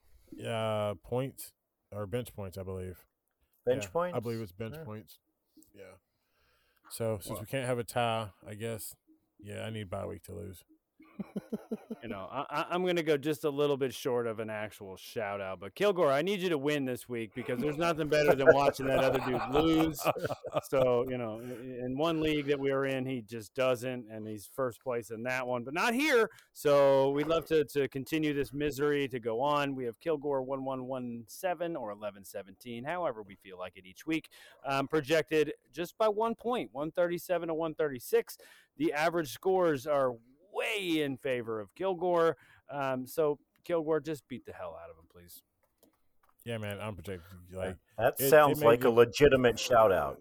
Uh 0.46 0.94
points 1.02 1.52
or 1.92 2.06
bench 2.06 2.34
points, 2.34 2.58
I 2.58 2.62
believe. 2.62 2.98
Bench 3.64 3.84
Yeah, 3.84 3.90
points? 3.90 4.16
I 4.16 4.20
believe 4.20 4.40
it's 4.40 4.52
bench 4.52 4.74
Yeah. 4.76 4.84
points. 4.84 5.18
Yeah. 5.74 5.94
So 6.90 7.18
since 7.20 7.40
we 7.40 7.46
can't 7.46 7.66
have 7.66 7.78
a 7.78 7.84
tie, 7.84 8.30
I 8.46 8.54
guess 8.54 8.94
yeah, 9.40 9.64
I 9.64 9.70
need 9.70 9.90
bye 9.90 10.06
week 10.06 10.22
to 10.24 10.34
lose. 10.34 10.62
You 12.02 12.10
know, 12.10 12.28
I, 12.30 12.66
I'm 12.70 12.82
going 12.82 12.96
to 12.96 13.02
go 13.02 13.16
just 13.16 13.44
a 13.44 13.50
little 13.50 13.78
bit 13.78 13.94
short 13.94 14.26
of 14.26 14.38
an 14.38 14.50
actual 14.50 14.94
shout 14.94 15.40
out, 15.40 15.58
but 15.58 15.74
Kilgore, 15.74 16.12
I 16.12 16.20
need 16.20 16.40
you 16.40 16.50
to 16.50 16.58
win 16.58 16.84
this 16.84 17.08
week 17.08 17.30
because 17.34 17.58
there's 17.60 17.78
nothing 17.78 18.08
better 18.08 18.34
than 18.34 18.48
watching 18.52 18.86
that 18.88 18.98
other 19.02 19.20
dude 19.20 19.40
lose. 19.50 19.98
So, 20.68 21.04
you 21.08 21.18
know, 21.18 21.40
in 21.40 21.96
one 21.96 22.20
league 22.20 22.46
that 22.46 22.60
we 22.60 22.70
are 22.70 22.84
in, 22.84 23.06
he 23.06 23.22
just 23.22 23.54
doesn't, 23.54 24.06
and 24.10 24.26
he's 24.26 24.48
first 24.54 24.82
place 24.82 25.10
in 25.10 25.22
that 25.24 25.46
one, 25.46 25.64
but 25.64 25.74
not 25.74 25.94
here. 25.94 26.30
So 26.52 27.10
we'd 27.10 27.26
love 27.26 27.46
to, 27.46 27.64
to 27.64 27.88
continue 27.88 28.34
this 28.34 28.52
misery 28.52 29.08
to 29.08 29.18
go 29.18 29.40
on. 29.40 29.74
We 29.74 29.84
have 29.84 29.98
Kilgore 29.98 30.42
1117 30.42 31.74
or 31.74 31.88
1117, 31.88 32.84
however 32.84 33.22
we 33.22 33.34
feel 33.34 33.58
like 33.58 33.76
it 33.76 33.86
each 33.86 34.06
week, 34.06 34.28
um, 34.66 34.88
projected 34.88 35.52
just 35.72 35.96
by 35.98 36.08
one 36.08 36.34
point, 36.34 36.68
137 36.72 37.48
to 37.48 37.54
136. 37.54 38.38
The 38.76 38.92
average 38.92 39.32
scores 39.32 39.86
are 39.86 40.14
way 40.64 41.02
in 41.02 41.16
favor 41.16 41.60
of 41.60 41.74
Kilgore. 41.74 42.36
Um, 42.70 43.06
so 43.06 43.38
Kilgore, 43.64 44.00
just 44.00 44.26
beat 44.28 44.44
the 44.46 44.52
hell 44.52 44.78
out 44.82 44.90
of 44.90 44.96
him, 44.96 45.04
please. 45.10 45.42
Yeah, 46.44 46.58
man, 46.58 46.78
I'm 46.80 46.94
projected 46.94 47.38
like 47.52 47.76
That 47.98 48.14
it- 48.18 48.24
it 48.24 48.30
sounds 48.30 48.60
may 48.60 48.66
like 48.66 48.80
be- 48.80 48.86
a 48.88 48.90
legitimate 48.90 49.58
shout 49.58 49.92
out. 49.92 50.20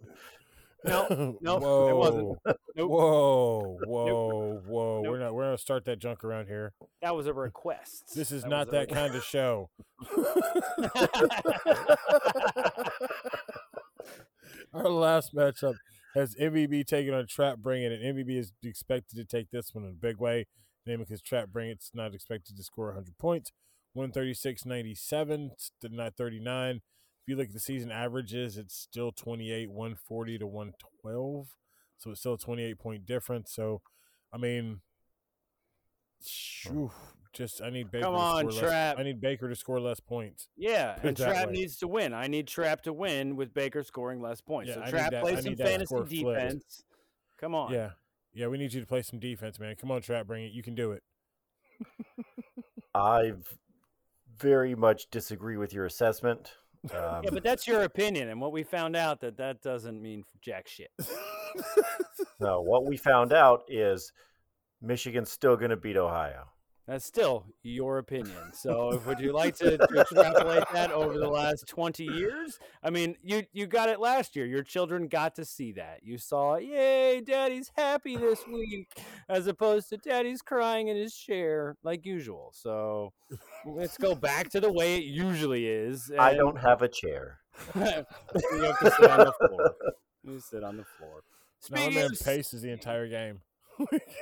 No, 0.85 1.37
no, 1.41 1.59
whoa, 1.59 1.87
it 1.89 1.95
wasn't. 1.95 2.37
Nope. 2.75 2.89
Whoa, 2.89 3.77
whoa, 3.85 4.61
whoa! 4.67 5.01
Nope. 5.01 5.11
We're 5.11 5.19
not. 5.19 5.33
We're 5.33 5.43
gonna 5.45 5.57
start 5.57 5.85
that 5.85 5.99
junk 5.99 6.23
around 6.25 6.47
here. 6.47 6.73
That 7.01 7.15
was 7.15 7.25
a 7.27 7.33
request. 7.33 8.13
This 8.15 8.31
is 8.33 8.41
That 8.43 8.49
not 8.49 8.67
was 8.67 8.75
a 8.75 8.79
that 8.79 8.89
kind 8.89 9.15
of 9.15 9.23
show. 9.23 9.69
Our 14.73 14.89
last 14.89 15.35
matchup 15.35 15.75
has 16.13 16.35
MVB 16.35 16.85
taken 16.85 17.13
on 17.13 17.27
Trap 17.27 17.57
Bring 17.57 17.83
It, 17.83 17.91
and 17.91 18.03
MVB 18.03 18.37
is 18.37 18.53
expected 18.63 19.15
to 19.17 19.25
take 19.25 19.49
this 19.51 19.73
one 19.73 19.83
in 19.83 19.91
a 19.91 19.93
big 19.93 20.17
way. 20.17 20.45
Namely, 20.85 21.05
because 21.05 21.21
Trap 21.21 21.49
Bring 21.49 21.69
It's 21.69 21.91
not 21.93 22.13
expected 22.13 22.57
to 22.57 22.63
score 22.63 22.87
100 22.87 23.17
points. 23.17 23.51
136.97, 23.95 25.51
it's 25.51 25.71
the- 25.81 25.89
not 25.89 26.15
39. 26.15 26.77
If 26.77 26.81
you 27.27 27.35
look 27.35 27.47
at 27.47 27.53
the 27.53 27.59
season 27.59 27.91
averages, 27.91 28.57
it's 28.57 28.75
still 28.75 29.11
28, 29.11 29.69
140 29.69 30.37
to 30.39 30.47
112. 30.47 31.55
So 31.97 32.11
it's 32.11 32.19
still 32.19 32.33
a 32.33 32.37
28 32.37 32.79
point 32.79 33.05
difference. 33.05 33.53
So, 33.53 33.81
I 34.33 34.37
mean, 34.37 34.65
hmm. 34.65 36.25
shoo, 36.25 36.91
just 37.33 37.61
I 37.61 37.69
need 37.69 37.91
Baker 37.91 38.05
Come 38.05 38.13
to 38.13 38.19
on, 38.19 38.51
score 38.51 38.61
Trap. 38.69 38.97
less. 38.97 38.99
I 38.99 39.03
need 39.03 39.19
Baker 39.21 39.49
to 39.49 39.55
score 39.55 39.79
less 39.79 39.99
points. 39.99 40.47
yeah, 40.55 40.93
Put 40.93 41.05
and 41.09 41.17
Trap 41.17 41.47
way. 41.47 41.53
needs 41.53 41.77
to 41.77 41.87
win. 41.87 42.13
I 42.13 42.27
need 42.27 42.47
Trap 42.47 42.81
to 42.83 42.93
win 42.93 43.35
with 43.35 43.53
Baker 43.53 43.83
scoring 43.83 44.21
less 44.21 44.39
points. 44.41 44.69
Yeah, 44.69 44.75
so 44.75 44.81
I 44.83 44.89
Trap 44.89 45.11
that- 45.11 45.21
play 45.23 45.35
I 45.35 45.41
some 45.41 45.55
fantasy 45.55 45.85
score 45.85 46.05
flipped. 46.05 46.11
defense. 46.39 46.83
Come 47.39 47.55
on. 47.55 47.73
Yeah. 47.73 47.91
Yeah, 48.35 48.47
we 48.47 48.57
need 48.57 48.73
you 48.73 48.81
to 48.81 48.87
play 48.87 49.01
some 49.03 49.19
defense, 49.19 49.59
man. 49.59 49.75
Come 49.75 49.91
on, 49.91 50.01
Trap, 50.01 50.25
bring 50.27 50.43
it. 50.45 50.51
You 50.53 50.63
can 50.63 50.73
do 50.75 50.91
it. 50.91 51.03
I 52.95 53.33
very 54.37 54.75
much 54.75 55.09
disagree 55.11 55.57
with 55.57 55.73
your 55.73 55.85
assessment. 55.85 56.53
Um, 56.91 57.23
Yeah, 57.23 57.29
but 57.31 57.43
that's 57.43 57.67
your 57.67 57.83
opinion, 57.83 58.29
and 58.29 58.41
what 58.41 58.51
we 58.51 58.63
found 58.63 58.95
out 58.95 59.21
that 59.21 59.37
that 59.37 59.61
doesn't 59.61 60.01
mean 60.01 60.23
jack 60.41 60.67
shit. 60.67 60.91
no, 62.39 62.61
what 62.61 62.85
we 62.85 62.97
found 62.97 63.33
out 63.33 63.61
is 63.67 64.11
Michigan's 64.81 65.31
still 65.31 65.55
going 65.55 65.69
to 65.71 65.77
beat 65.77 65.95
Ohio. 65.97 66.45
That's 66.85 67.05
still 67.05 67.45
your 67.61 67.97
opinion. 67.97 68.51
So, 68.51 69.01
would 69.05 69.19
you 69.21 69.31
like 69.31 69.55
to, 69.57 69.77
to 69.77 69.83
extrapolate 70.01 70.65
that 70.73 70.91
over 70.91 71.17
the 71.17 71.29
last 71.29 71.65
twenty 71.65 72.03
years? 72.03 72.59
I 72.83 72.89
mean, 72.89 73.15
you 73.23 73.43
you 73.53 73.67
got 73.67 73.87
it 73.87 74.01
last 74.01 74.35
year. 74.35 74.45
Your 74.45 74.63
children 74.63 75.07
got 75.07 75.35
to 75.35 75.45
see 75.45 75.71
that. 75.73 76.01
You 76.03 76.17
saw, 76.17 76.57
yay, 76.57 77.21
Daddy's 77.21 77.71
happy 77.77 78.17
this 78.17 78.45
week, 78.51 78.91
as 79.29 79.47
opposed 79.47 79.89
to 79.89 79.97
Daddy's 79.97 80.41
crying 80.41 80.89
in 80.89 80.97
his 80.97 81.15
chair 81.15 81.77
like 81.83 82.05
usual. 82.05 82.51
So, 82.53 83.13
let's 83.65 83.97
go 83.97 84.13
back 84.13 84.49
to 84.49 84.59
the 84.59 84.71
way 84.71 84.97
it 84.97 85.05
usually 85.05 85.67
is. 85.67 86.11
I 86.19 86.33
don't 86.33 86.59
have 86.59 86.81
a 86.81 86.89
chair. 86.89 87.39
you 87.75 87.81
have 87.81 88.79
to 88.79 88.91
sit 88.91 89.09
on 89.09 89.19
the 89.19 89.33
floor. 89.47 89.75
You 90.23 90.39
sit 90.41 90.63
on 90.65 90.75
the 90.75 90.85
floor. 90.97 91.23
No, 91.71 91.75
my 91.75 91.81
Speaking 91.83 91.95
man 91.95 92.11
of- 92.11 92.19
paces 92.19 92.61
the 92.61 92.71
entire 92.71 93.07
game. 93.07 93.39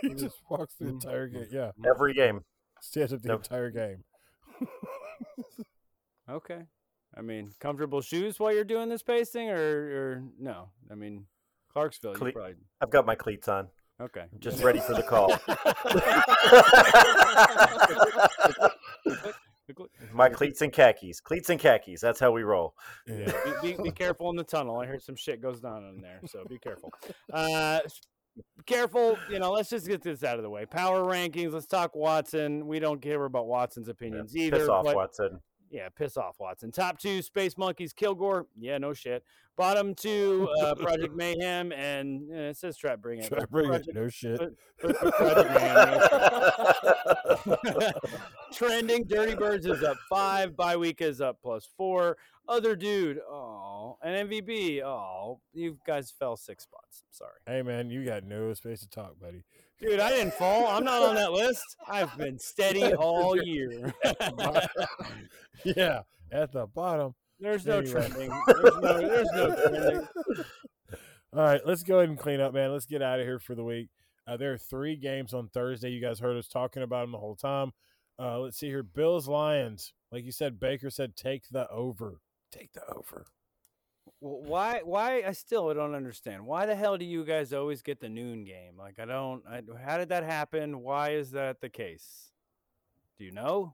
he 0.01 0.09
mm-hmm. 0.09 0.17
just 0.17 0.35
walks 0.49 0.75
the 0.79 0.87
entire 0.87 1.27
game. 1.27 1.47
Yeah. 1.51 1.71
Every 1.85 2.13
game. 2.13 2.41
Stands 2.81 3.13
of 3.13 3.21
the 3.21 3.29
Nope. 3.29 3.41
entire 3.43 3.69
game. 3.69 4.03
Okay. 6.29 6.61
I 7.17 7.21
mean, 7.21 7.51
comfortable 7.59 8.01
shoes 8.01 8.39
while 8.39 8.53
you're 8.53 8.63
doing 8.63 8.89
this 8.89 9.03
pacing, 9.03 9.49
or, 9.49 9.57
or 9.57 10.23
no? 10.39 10.69
I 10.89 10.95
mean, 10.95 11.25
Clarksville, 11.73 12.13
Cle- 12.15 12.31
probably 12.31 12.55
I've 12.81 12.89
got 12.89 13.05
my 13.05 13.15
cleats 13.15 13.47
on. 13.47 13.67
okay. 14.01 14.25
Just 14.39 14.63
ready 14.63 14.79
for 14.79 14.93
the 14.93 15.03
call. 15.03 15.27
my 20.13 20.29
cleats 20.29 20.61
and 20.61 20.71
khakis. 20.73 21.21
Cleats 21.21 21.49
and 21.49 21.59
khakis. 21.59 22.01
That's 22.01 22.19
how 22.19 22.31
we 22.31 22.43
roll. 22.43 22.73
Yeah. 23.07 23.31
be, 23.61 23.73
be, 23.75 23.83
be 23.83 23.91
careful 23.91 24.29
in 24.29 24.35
the 24.35 24.43
tunnel. 24.43 24.79
I 24.79 24.85
heard 24.85 25.01
some 25.01 25.15
shit 25.15 25.41
goes 25.41 25.59
down 25.59 25.83
in 25.85 26.01
there, 26.01 26.19
so 26.27 26.43
be 26.49 26.57
careful. 26.59 26.91
Uh, 27.31 27.79
s- 27.85 28.01
careful. 28.65 29.17
You 29.29 29.39
know, 29.39 29.51
let's 29.51 29.69
just 29.69 29.87
get 29.87 30.01
this 30.01 30.23
out 30.23 30.37
of 30.37 30.43
the 30.43 30.49
way. 30.49 30.65
Power 30.65 31.03
rankings. 31.03 31.53
Let's 31.53 31.65
talk 31.67 31.95
Watson. 31.95 32.65
We 32.67 32.79
don't 32.79 33.01
care 33.01 33.23
about 33.25 33.47
Watson's 33.47 33.87
opinions 33.89 34.35
either. 34.35 34.59
Piss 34.59 34.67
off, 34.69 34.85
but- 34.85 34.95
Watson. 34.95 35.39
Yeah, 35.73 35.87
piss 35.87 36.17
off, 36.17 36.35
Watson. 36.37 36.69
Top 36.69 36.99
two, 36.99 37.21
Space 37.21 37.57
Monkeys, 37.57 37.93
Kilgore. 37.93 38.45
Yeah, 38.59 38.77
no 38.77 38.91
shit. 38.91 39.23
Bottom 39.55 39.95
two, 39.95 40.49
uh, 40.61 40.75
Project 40.75 41.15
Mayhem, 41.15 41.71
and 41.71 42.29
uh, 42.29 42.35
it 42.49 42.57
says 42.57 42.75
Trap 42.75 42.99
Bring 42.99 43.19
It. 43.21 43.29
Try 43.29 43.37
but 43.37 43.45
to 43.45 43.47
bring 43.47 43.73
it. 43.73 43.87
No 43.93 44.09
shit. 44.09 44.37
but- 44.37 44.51
but- 44.81 44.97
but 45.01 45.13
Project 45.15 45.49
Mayhem, 45.53 46.01
no 47.45 47.57
shit. 47.85 47.95
Trending, 48.53 49.05
Dirty 49.07 49.35
Birds 49.35 49.65
is 49.65 49.81
up 49.81 49.95
five. 50.09 50.57
Bye 50.57 50.75
week 50.75 50.99
is 51.01 51.21
up 51.21 51.37
plus 51.41 51.69
four. 51.77 52.17
Other 52.51 52.75
dude, 52.75 53.19
oh, 53.29 53.97
and 54.03 54.29
MVP. 54.29 54.81
oh, 54.83 55.39
you 55.53 55.77
guys 55.87 56.11
fell 56.11 56.35
six 56.35 56.63
spots. 56.65 57.03
I'm 57.03 57.13
sorry, 57.13 57.31
Hey, 57.47 57.61
man, 57.61 57.89
you 57.89 58.03
got 58.03 58.25
no 58.25 58.53
space 58.53 58.81
to 58.81 58.89
talk, 58.89 59.17
buddy. 59.21 59.43
dude. 59.79 59.99
I 60.01 60.09
didn't 60.09 60.33
fall. 60.33 60.67
I'm 60.67 60.83
not 60.83 61.01
on 61.01 61.15
that 61.15 61.31
list. 61.31 61.63
I've 61.87 62.15
been 62.17 62.37
steady 62.37 62.93
all 62.93 63.41
year. 63.41 63.93
yeah. 65.63 66.01
At 66.31 66.51
the 66.51 66.67
bottom. 66.67 67.13
There's 67.39 67.65
no 67.65 67.79
Anyway. 67.79 67.91
trending. 68.07 68.29
There's 68.47 68.75
no, 68.81 68.97
there's 69.01 69.29
no 69.33 69.55
trending. 69.55 70.07
All 71.33 71.43
right, 71.43 71.61
let's 71.65 71.83
go 71.83 71.99
ahead 71.99 72.09
and 72.09 72.19
clean 72.19 72.41
up, 72.41 72.53
man. 72.53 72.71
Let's 72.73 72.85
get 72.85 73.01
out 73.01 73.19
of 73.21 73.25
here 73.25 73.39
for 73.39 73.55
the 73.55 73.63
week. 73.63 73.87
Uh, 74.27 74.35
there 74.37 74.51
are 74.53 74.57
three 74.57 74.95
games 74.97 75.33
on 75.33 75.47
Thursday. 75.49 75.89
You 75.89 76.01
guys 76.01 76.19
heard 76.19 76.37
us 76.37 76.47
talking 76.49 76.83
about 76.83 77.01
them 77.01 77.13
the 77.13 77.17
whole 77.17 77.35
time. 77.35 77.71
Uh, 78.19 78.37
let's 78.39 78.57
see 78.57 78.67
here. 78.67 78.83
Bills 78.83 79.27
Lions. 79.29 79.93
Like 80.11 80.25
you 80.25 80.31
said, 80.33 80.59
Baker 80.59 80.89
said, 80.89 81.15
take 81.15 81.43
the 81.49 81.69
over. 81.69 82.19
Take 82.51 82.73
the 82.73 82.81
over. 82.93 83.25
Well, 84.19 84.41
why? 84.43 84.81
Why? 84.83 85.23
I 85.25 85.31
still 85.31 85.73
don't 85.73 85.95
understand. 85.95 86.45
Why 86.45 86.65
the 86.65 86.75
hell 86.75 86.97
do 86.97 87.05
you 87.05 87.23
guys 87.23 87.53
always 87.53 87.81
get 87.81 87.99
the 87.99 88.09
noon 88.09 88.43
game? 88.43 88.73
Like, 88.77 88.99
I 88.99 89.05
don't. 89.05 89.43
I, 89.47 89.61
how 89.83 89.97
did 89.97 90.09
that 90.09 90.23
happen? 90.23 90.81
Why 90.81 91.11
is 91.11 91.31
that 91.31 91.61
the 91.61 91.69
case? 91.69 92.31
Do 93.17 93.25
you 93.25 93.31
know? 93.31 93.73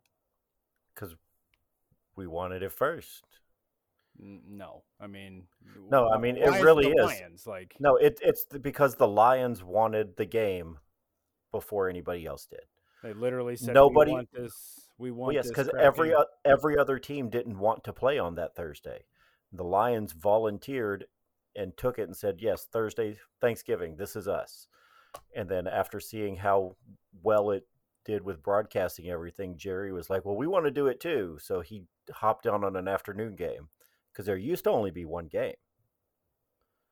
Because 0.93 1.15
we 2.15 2.27
wanted 2.27 2.63
it 2.63 2.71
first. 2.71 3.23
No, 4.19 4.83
I 4.99 5.05
mean, 5.05 5.43
No, 5.91 6.09
I 6.09 6.17
mean, 6.17 6.37
it 6.37 6.49
really 6.63 6.85
the 6.85 6.89
is. 7.01 7.05
Lions, 7.05 7.45
like, 7.45 7.75
No, 7.79 7.97
it, 7.97 8.19
it's 8.23 8.45
th- 8.45 8.63
because 8.63 8.95
the 8.95 9.07
Lions 9.07 9.63
wanted 9.63 10.17
the 10.17 10.25
game 10.25 10.79
before 11.51 11.87
anybody 11.87 12.25
else 12.25 12.47
did. 12.47 12.61
they 13.03 13.13
literally 13.13 13.55
said, 13.55 13.75
nobody- 13.75 14.09
"We 14.11 14.15
want 14.15 14.31
this. 14.33 14.86
We 14.97 15.11
want 15.11 15.27
Well, 15.27 15.35
yes, 15.35 15.47
because 15.47 15.69
every 15.79 16.09
game." 16.09 16.17
o- 16.17 16.25
every 16.45 16.77
other 16.77 16.99
team 16.99 17.29
didn't 17.29 17.59
want 17.59 17.83
to 17.83 17.93
play 17.93 18.17
on 18.17 18.35
that 18.35 18.55
Thursday. 18.55 19.05
The 19.51 19.63
Lions 19.63 20.13
volunteered 20.13 21.05
and 21.55 21.75
took 21.77 21.99
it 21.99 22.03
and 22.03 22.15
said, 22.15 22.41
"Yes, 22.41 22.65
Thursday, 22.65 23.17
Thanksgiving, 23.39 23.95
this 23.95 24.15
is 24.15 24.27
us." 24.27 24.67
And 25.35 25.49
then 25.49 25.67
after 25.67 25.99
seeing 25.99 26.37
how 26.37 26.75
well 27.23 27.51
it 27.51 27.67
did 28.05 28.23
with 28.23 28.41
broadcasting 28.43 29.09
everything, 29.09 29.57
Jerry 29.57 29.91
was 29.91 30.09
like, 30.09 30.25
"Well, 30.25 30.35
we 30.35 30.47
want 30.47 30.65
to 30.65 30.71
do 30.71 30.87
it 30.87 30.99
too." 30.99 31.37
So 31.39 31.61
he 31.61 31.85
hopped 32.11 32.45
down 32.45 32.63
on 32.63 32.75
an 32.75 32.87
afternoon 32.87 33.35
game 33.35 33.69
because 34.11 34.25
there 34.25 34.37
used 34.37 34.63
to 34.65 34.71
only 34.71 34.91
be 34.91 35.05
one 35.05 35.27
game. 35.27 35.55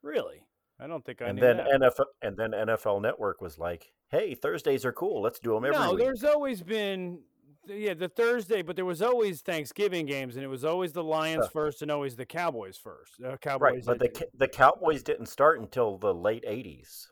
really. 0.02 0.46
I 0.80 0.88
don't 0.88 1.06
think 1.06 1.22
I 1.22 1.28
and 1.28 1.40
then 1.40 1.58
that. 1.58 1.82
NFL 1.82 2.06
and 2.22 2.38
then 2.38 2.52
NFL 2.52 3.02
Network 3.02 3.42
was 3.42 3.58
like, 3.58 3.94
"Hey, 4.10 4.36
Thursdays 4.36 4.84
are 4.86 4.92
cool. 4.92 5.22
Let's 5.22 5.40
do 5.40 5.54
them 5.54 5.66
every 5.66 5.80
no, 5.80 5.94
week." 5.94 6.00
there's 6.00 6.24
always 6.24 6.62
been 6.62 7.20
yeah 7.68 7.94
the 7.94 8.10
Thursday, 8.10 8.62
but 8.62 8.76
there 8.76 8.86
was 8.86 9.02
always 9.02 9.42
Thanksgiving 9.42 10.06
games, 10.06 10.36
and 10.36 10.44
it 10.44 10.48
was 10.48 10.64
always 10.66 10.94
the 10.94 11.04
Lions 11.04 11.46
Huh. 11.46 11.50
first 11.52 11.82
and 11.82 11.92
always 11.92 12.16
the 12.16 12.26
Cowboys 12.26 12.78
first. 12.78 13.14
Uh, 13.24 13.38
Cowboys, 13.38 13.60
Right, 13.62 13.86
but 13.86 14.00
the 14.00 14.28
the 14.34 14.48
Cowboys 14.48 15.04
didn't 15.04 15.28
start 15.28 15.60
until 15.60 15.98
the 15.98 16.14
late 16.14 16.44
'80s, 16.46 17.08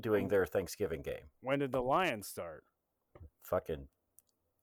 doing 0.00 0.28
their 0.28 0.46
Thanksgiving 0.46 1.02
game. 1.02 1.30
when 1.40 1.58
did 1.58 1.72
the 1.72 1.82
Lions 1.82 2.26
start? 2.28 2.64
Fucking 3.42 3.88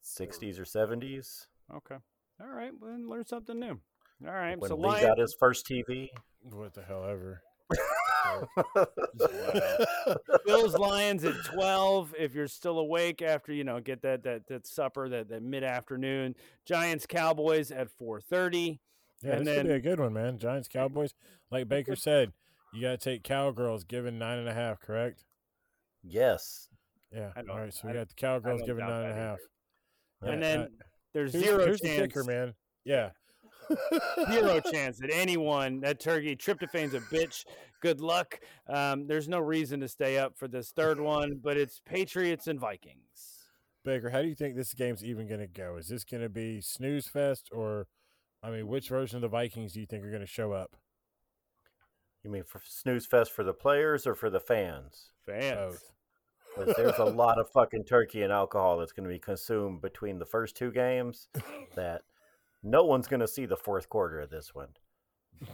'60s 0.04 0.60
or 0.60 0.66
'70s 0.66 1.48
Okay, 1.74 1.98
all 2.42 2.48
right, 2.48 2.72
well, 2.80 2.92
then 2.92 3.08
learn 3.08 3.26
something 3.26 3.60
new. 3.60 3.80
All 4.26 4.34
right, 4.34 4.58
when 4.60 4.70
so 4.70 4.76
Lee 4.76 4.90
Lions, 4.90 5.06
got 5.06 5.18
his 5.20 5.36
first 5.40 5.68
TV. 5.68 6.10
What 6.42 6.74
the 6.74 6.82
hell 6.82 7.06
ever. 7.06 7.42
Bills 10.46 10.76
Lions 10.78 11.24
at 11.24 11.34
twelve. 11.46 12.14
If 12.18 12.34
you're 12.34 12.48
still 12.48 12.80
awake 12.80 13.22
after 13.22 13.54
you 13.54 13.64
know 13.64 13.80
get 13.80 14.02
that 14.02 14.24
that 14.24 14.48
that 14.48 14.66
supper 14.68 15.10
that 15.10 15.30
that 15.30 15.44
mid 15.44 15.64
afternoon. 15.64 16.36
Giants 16.66 17.06
Cowboys 17.06 17.72
at 17.72 17.90
four 17.92 18.20
thirty. 18.22 18.80
Yeah, 19.24 19.34
And 19.34 19.48
this 19.48 19.58
could 19.58 19.68
be 19.68 19.74
a 19.74 19.80
good 19.82 20.00
one, 20.00 20.14
man. 20.14 20.38
Giants, 20.38 20.70
Cowboys. 20.70 21.14
Like 21.52 21.68
Baker 21.68 21.96
said, 21.98 22.32
you 22.74 22.82
got 22.82 22.92
to 22.92 22.98
take 22.98 23.22
Cowgirls 23.24 23.84
given 23.84 24.18
nine 24.18 24.40
and 24.40 24.48
a 24.48 24.54
half, 24.54 24.80
correct? 24.80 25.26
yes, 26.04 26.70
Yeah. 27.14 27.32
All 27.50 27.60
right, 27.60 27.74
so 27.74 27.82
we 27.86 27.92
I- 27.92 27.96
got 27.96 28.08
the 28.08 28.14
Cowgirls 28.16 28.60
don't 28.62 28.68
given 28.68 28.86
doubt 28.88 28.90
nine 29.02 29.12
and 29.12 29.20
either. 29.20 29.38
And 30.22 30.42
Yeah, 30.42 30.48
then 30.58 30.68
there's 31.14 31.34
here's, 31.34 31.44
zero 31.44 31.66
here's 31.66 31.82
the 31.82 31.88
kicker, 31.98 32.24
man. 32.24 32.54
Yeah. 32.86 33.10
Zero 34.32 34.60
chance 34.72 35.00
that 35.00 35.12
anyone 35.14 35.80
that 35.82 36.00
turkey 36.00 36.36
tryptophan's 36.36 36.94
a 36.94 37.00
bitch. 37.02 37.46
Good 37.82 38.02
luck. 38.02 38.40
Um, 38.68 39.08
there's 39.08 39.30
no 39.30 39.40
reason 39.40 39.80
to 39.80 39.88
stay 39.88 40.18
up 40.18 40.38
for 40.38 40.48
this 40.48 40.72
third 40.72 41.00
one, 41.02 41.40
but 41.42 41.58
it's 41.58 41.80
Patriots 41.86 42.48
and 42.48 42.60
Vikings. 42.60 43.46
Baker, 43.86 44.10
how 44.10 44.22
do 44.22 44.28
you 44.28 44.36
think 44.36 44.56
this 44.56 44.74
game's 44.74 45.04
even 45.04 45.28
going 45.28 45.40
to 45.40 45.48
go? 45.48 45.78
Is 45.78 45.88
this 45.88 46.04
going 46.04 46.22
to 46.22 46.30
be 46.30 46.60
snooze 46.62 47.08
fest 47.08 47.50
or, 47.54 47.88
I 48.44 48.50
mean, 48.50 48.68
which 48.68 48.90
version 48.90 49.16
of 49.18 49.22
the 49.22 49.30
Vikings 49.30 49.74
do 49.74 49.80
you 49.80 49.86
think 49.86 50.04
are 50.04 50.10
going 50.10 50.22
to 50.22 50.28
show 50.28 50.52
up? 50.52 50.76
you 52.24 52.30
mean 52.30 52.44
for 52.44 52.62
snooze 52.66 53.06
fest 53.06 53.32
for 53.32 53.46
the 53.46 53.54
players 53.54 54.06
or 54.06 54.14
for 54.14 54.30
the 54.30 54.42
fans? 54.42 55.12
Fans. 55.26 55.56
Both. 55.56 55.94
'Cause 56.56 56.74
there's 56.76 56.98
a 56.98 57.06
lot 57.06 57.40
of 57.40 57.50
fucking 57.52 57.86
turkey 57.86 58.24
and 58.24 58.34
alcohol 58.34 58.78
that's 58.78 58.92
going 58.92 59.08
to 59.08 59.14
be 59.14 59.20
consumed 59.20 59.82
between 59.82 60.20
the 60.20 60.26
first 60.26 60.58
two 60.58 60.72
games. 60.72 61.30
That 61.76 62.02
no 62.64 62.84
one's 62.84 63.08
going 63.08 63.20
to 63.22 63.28
see 63.28 63.46
the 63.46 63.58
fourth 63.58 63.90
quarter 63.90 64.20
of 64.20 64.30
this 64.30 64.54
one. 64.54 64.70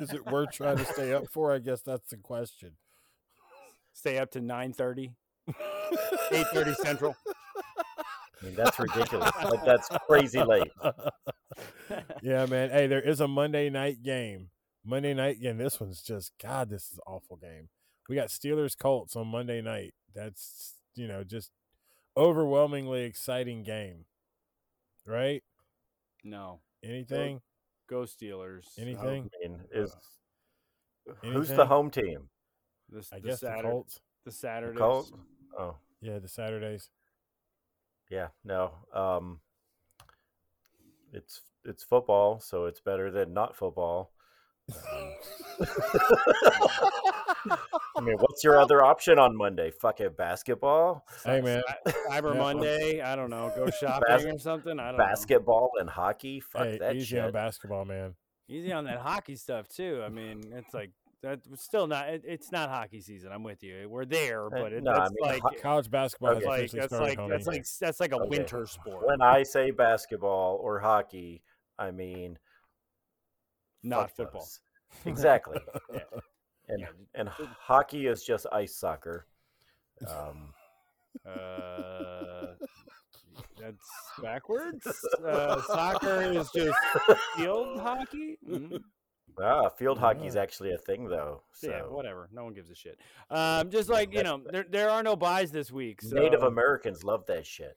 Is 0.00 0.12
it 0.12 0.26
worth 0.26 0.50
trying 0.52 0.78
to 0.78 0.84
stay 0.84 1.12
up 1.12 1.24
for? 1.30 1.52
I 1.52 1.58
guess 1.58 1.82
that's 1.82 2.10
the 2.10 2.16
question. 2.16 2.72
Stay 3.92 4.18
up 4.18 4.30
to 4.32 4.40
9:30, 4.40 5.12
8:30 5.48 6.74
Central. 6.82 7.16
I 8.42 8.46
mean, 8.46 8.56
that's 8.56 8.78
ridiculous. 8.78 9.30
like, 9.44 9.64
that's 9.64 9.88
crazy 10.08 10.42
late. 10.42 10.70
yeah, 12.22 12.44
man. 12.46 12.70
Hey, 12.70 12.88
there 12.88 13.00
is 13.00 13.20
a 13.20 13.28
Monday 13.28 13.70
night 13.70 14.02
game. 14.02 14.50
Monday 14.84 15.14
night 15.14 15.40
game. 15.40 15.58
This 15.58 15.80
one's 15.80 16.02
just 16.02 16.32
God. 16.42 16.68
This 16.68 16.90
is 16.90 16.94
an 16.94 17.04
awful 17.06 17.36
game. 17.36 17.68
We 18.08 18.16
got 18.16 18.28
Steelers 18.28 18.76
Colts 18.76 19.16
on 19.16 19.28
Monday 19.28 19.62
night. 19.62 19.94
That's 20.12 20.74
you 20.96 21.06
know 21.06 21.22
just 21.22 21.52
overwhelmingly 22.16 23.04
exciting 23.04 23.62
game, 23.62 24.04
right? 25.06 25.42
No, 26.24 26.60
Anything? 26.82 27.40
go 27.88 28.02
Steelers. 28.02 28.64
Anything? 28.78 29.28
I 29.44 29.48
mean, 29.48 29.60
is 29.72 29.94
who's 31.22 31.34
Anything? 31.36 31.56
the 31.56 31.66
home 31.66 31.90
team? 31.90 32.28
This, 32.88 33.12
I 33.12 33.20
the 33.20 33.28
guess 33.28 33.40
the 33.40 33.54
Colts. 33.62 34.00
the 34.24 34.32
Saturdays. 34.32 34.78
Colts? 34.78 35.12
Oh, 35.58 35.76
Yeah, 36.00 36.18
the 36.18 36.28
Saturdays. 36.28 36.88
yeah, 38.10 38.28
no. 38.44 38.72
Um, 38.92 39.40
it's 41.12 41.42
it's 41.64 41.84
football, 41.84 42.40
so 42.40 42.64
it's 42.66 42.80
better 42.80 43.10
than 43.10 43.32
not 43.32 43.54
football. 43.56 44.12
I 47.96 48.00
mean, 48.02 48.16
what's 48.18 48.42
your 48.42 48.58
other 48.60 48.82
option 48.84 49.18
on 49.18 49.36
Monday? 49.36 49.70
Fucking 49.70 50.10
basketball, 50.16 51.04
Hey, 51.24 51.40
man. 51.40 51.62
Cyber 52.10 52.34
Yeah. 52.34 52.40
Monday. 52.40 53.00
I 53.00 53.14
don't 53.16 53.30
know. 53.30 53.52
Go 53.54 53.66
shopping 53.80 54.02
Bas- 54.08 54.24
or 54.24 54.38
something. 54.38 54.78
I 54.80 54.88
don't 54.88 54.98
know. 54.98 55.04
basketball 55.04 55.70
and 55.80 55.88
hockey. 55.88 56.40
Fuck 56.40 56.62
Hey, 56.64 56.78
that 56.78 56.96
easy 56.96 57.06
shit. 57.16 57.24
on 57.24 57.32
basketball, 57.32 57.84
man. 57.84 58.14
Easy 58.48 58.72
on 58.72 58.84
that 58.84 58.98
hockey 58.98 59.36
stuff 59.36 59.68
too. 59.68 60.02
I 60.04 60.08
mean, 60.08 60.42
it's 60.54 60.74
like 60.74 60.90
that's 61.22 61.46
still 61.62 61.86
not. 61.86 62.08
It, 62.10 62.22
it's 62.26 62.52
not 62.52 62.68
hockey 62.68 63.00
season. 63.00 63.30
I'm 63.32 63.42
with 63.42 63.62
you. 63.62 63.88
We're 63.88 64.04
there, 64.04 64.50
but 64.50 64.72
it, 64.74 64.82
no, 64.82 64.92
I 64.92 65.04
mean, 65.04 65.14
like 65.22 65.40
ho- 65.42 65.50
College 65.62 65.90
basketball 65.90 66.32
Okay. 66.36 66.46
like 66.46 66.70
that's 66.70 66.94
started, 66.94 67.18
like 67.18 67.28
that's 67.30 67.46
like 67.46 67.64
that's 67.80 68.00
like 68.00 68.12
a 68.12 68.16
Okay. 68.16 68.28
winter 68.28 68.66
sport, 68.66 69.06
when 69.06 69.22
I 69.22 69.42
say 69.44 69.70
basketball 69.70 70.58
or 70.62 70.78
hockey, 70.80 71.42
I 71.78 71.90
mean 71.90 72.38
not 73.84 74.08
fuck 74.08 74.16
football. 74.16 74.40
those. 74.42 74.60
Exactly. 75.06 75.58
Yeah. 75.92 76.00
And 76.68 76.80
Yeah. 76.80 76.86
and 77.14 77.28
hockey 77.28 78.06
is 78.06 78.22
just 78.24 78.46
ice 78.52 78.74
soccer. 78.76 79.26
Um, 80.08 80.52
Uh, 81.26 82.54
that's 83.60 83.86
backwards. 84.22 84.86
Uh, 85.24 85.60
soccer 85.62 86.22
is 86.22 86.50
just 86.54 86.76
field 87.36 87.80
hockey. 87.80 88.38
Mhm. 88.48 88.78
ah, 89.40 89.68
field 89.70 89.98
hockey 89.98 90.26
is 90.26 90.36
actually 90.36 90.72
a 90.72 90.78
thing, 90.78 91.06
though. 91.08 91.42
So 91.52 91.70
Yeah, 91.70 91.82
whatever. 91.82 92.28
No 92.32 92.44
one 92.44 92.54
gives 92.54 92.70
a 92.70 92.74
shit. 92.74 92.98
Um, 93.30 93.70
just 93.70 93.88
like 93.88 94.12
you 94.12 94.22
know, 94.22 94.40
there 94.50 94.64
there 94.68 94.90
are 94.90 95.02
no 95.02 95.16
buys 95.16 95.50
this 95.50 95.70
week. 95.72 96.02
So, 96.02 96.14
Native 96.16 96.42
Americans 96.42 97.02
love 97.04 97.24
that 97.26 97.46
shit. 97.46 97.76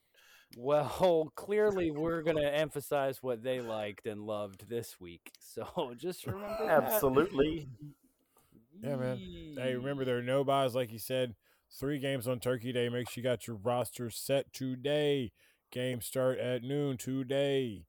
Well, 0.56 1.32
clearly 1.36 1.92
we're 1.92 2.22
gonna 2.22 2.42
emphasize 2.50 3.22
what 3.22 3.44
they 3.44 3.60
liked 3.62 4.06
and 4.06 4.22
loved 4.22 4.68
this 4.70 5.00
week. 5.00 5.32
So 5.40 5.94
just 5.98 6.26
remember 6.26 6.66
that. 6.68 6.84
Absolutely. 6.84 7.68
Yeah, 8.82 8.96
man. 8.96 9.20
Hey, 9.58 9.76
remember 9.76 10.06
there 10.06 10.18
are 10.18 10.24
no 10.24 10.44
buys, 10.44 10.76
like 10.76 10.92
you 10.92 11.00
said. 11.00 11.36
Three 11.80 12.00
games 12.00 12.28
on 12.28 12.40
Turkey 12.40 12.72
Day. 12.72 12.90
Make 12.90 13.10
sure 13.10 13.22
you 13.22 13.24
got 13.30 13.48
your 13.48 13.58
roster 13.58 14.10
set 14.10 14.52
today. 14.54 15.32
Games 15.72 16.06
start 16.06 16.38
at 16.40 16.64
noon 16.64 16.98
today. 16.98 17.86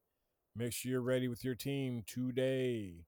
Make 0.57 0.73
sure 0.73 0.91
you're 0.91 1.01
ready 1.01 1.29
with 1.29 1.45
your 1.45 1.55
team 1.55 2.03
today. 2.07 3.05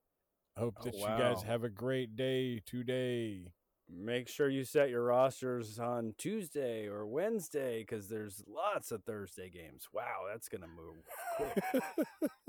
I 0.56 0.60
hope 0.60 0.76
Oh, 0.80 0.84
that 0.84 0.94
you 0.94 1.06
guys 1.06 1.42
have 1.42 1.64
a 1.64 1.68
great 1.68 2.16
day 2.16 2.60
today. 2.64 3.48
Make 3.92 4.28
sure 4.28 4.48
you 4.48 4.64
set 4.64 4.88
your 4.90 5.02
rosters 5.04 5.78
on 5.78 6.14
Tuesday 6.16 6.86
or 6.86 7.06
Wednesday 7.06 7.80
because 7.80 8.08
there's 8.08 8.42
lots 8.46 8.92
of 8.92 9.02
Thursday 9.04 9.50
games. 9.50 9.88
Wow, 9.92 10.26
that's 10.30 10.48
gonna 10.48 10.68
move 10.68 10.96
quick. 11.36 11.82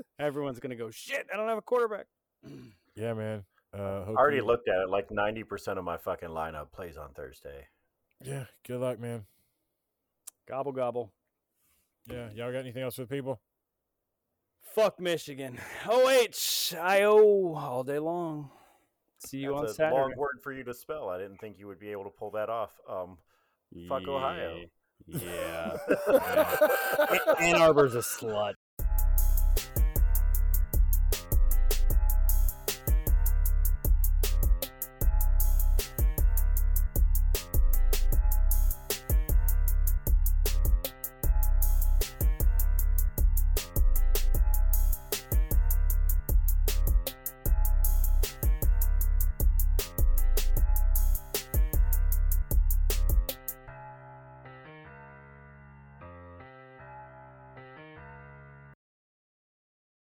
Everyone's 0.18 0.60
gonna 0.60 0.76
go 0.76 0.90
shit. 0.90 1.26
I 1.32 1.36
don't 1.36 1.48
have 1.48 1.58
a 1.58 1.62
quarterback. 1.62 2.06
yeah, 2.94 3.12
man. 3.14 3.44
Uh, 3.76 4.04
I 4.08 4.10
already 4.10 4.36
you- 4.36 4.44
looked 4.46 4.68
at 4.68 4.78
it. 4.82 4.88
Like 4.88 5.10
ninety 5.10 5.42
percent 5.42 5.78
of 5.78 5.84
my 5.84 5.96
fucking 5.96 6.28
lineup 6.28 6.70
plays 6.72 6.96
on 6.96 7.12
Thursday. 7.12 7.66
Yeah, 8.22 8.44
good 8.66 8.80
luck, 8.80 9.00
man. 9.00 9.24
Gobble 10.46 10.72
gobble. 10.72 11.12
Yeah, 12.08 12.28
y'all 12.34 12.52
got 12.52 12.58
anything 12.58 12.82
else 12.82 12.96
for 12.96 13.02
the 13.02 13.08
people? 13.08 13.40
Fuck 14.74 15.00
Michigan. 15.00 15.58
OH 15.88 16.74
IO 16.80 17.54
all 17.54 17.82
day 17.84 17.98
long. 17.98 18.50
See 19.26 19.38
you 19.38 19.54
on 19.54 19.62
That's 19.62 19.72
a 19.72 19.76
Saturday. 19.76 20.00
long 20.00 20.14
word 20.16 20.40
for 20.42 20.52
you 20.52 20.64
to 20.64 20.74
spell. 20.74 21.08
I 21.08 21.18
didn't 21.18 21.38
think 21.38 21.58
you 21.58 21.66
would 21.68 21.78
be 21.78 21.90
able 21.90 22.04
to 22.04 22.10
pull 22.10 22.30
that 22.32 22.48
off. 22.48 22.72
Um, 22.88 23.18
fuck 23.88 24.06
Ohio. 24.08 24.64
Yeah. 25.08 25.76
Ann 27.40 27.56
Arbor's 27.56 27.94
a 27.94 27.98
slut. 27.98 28.54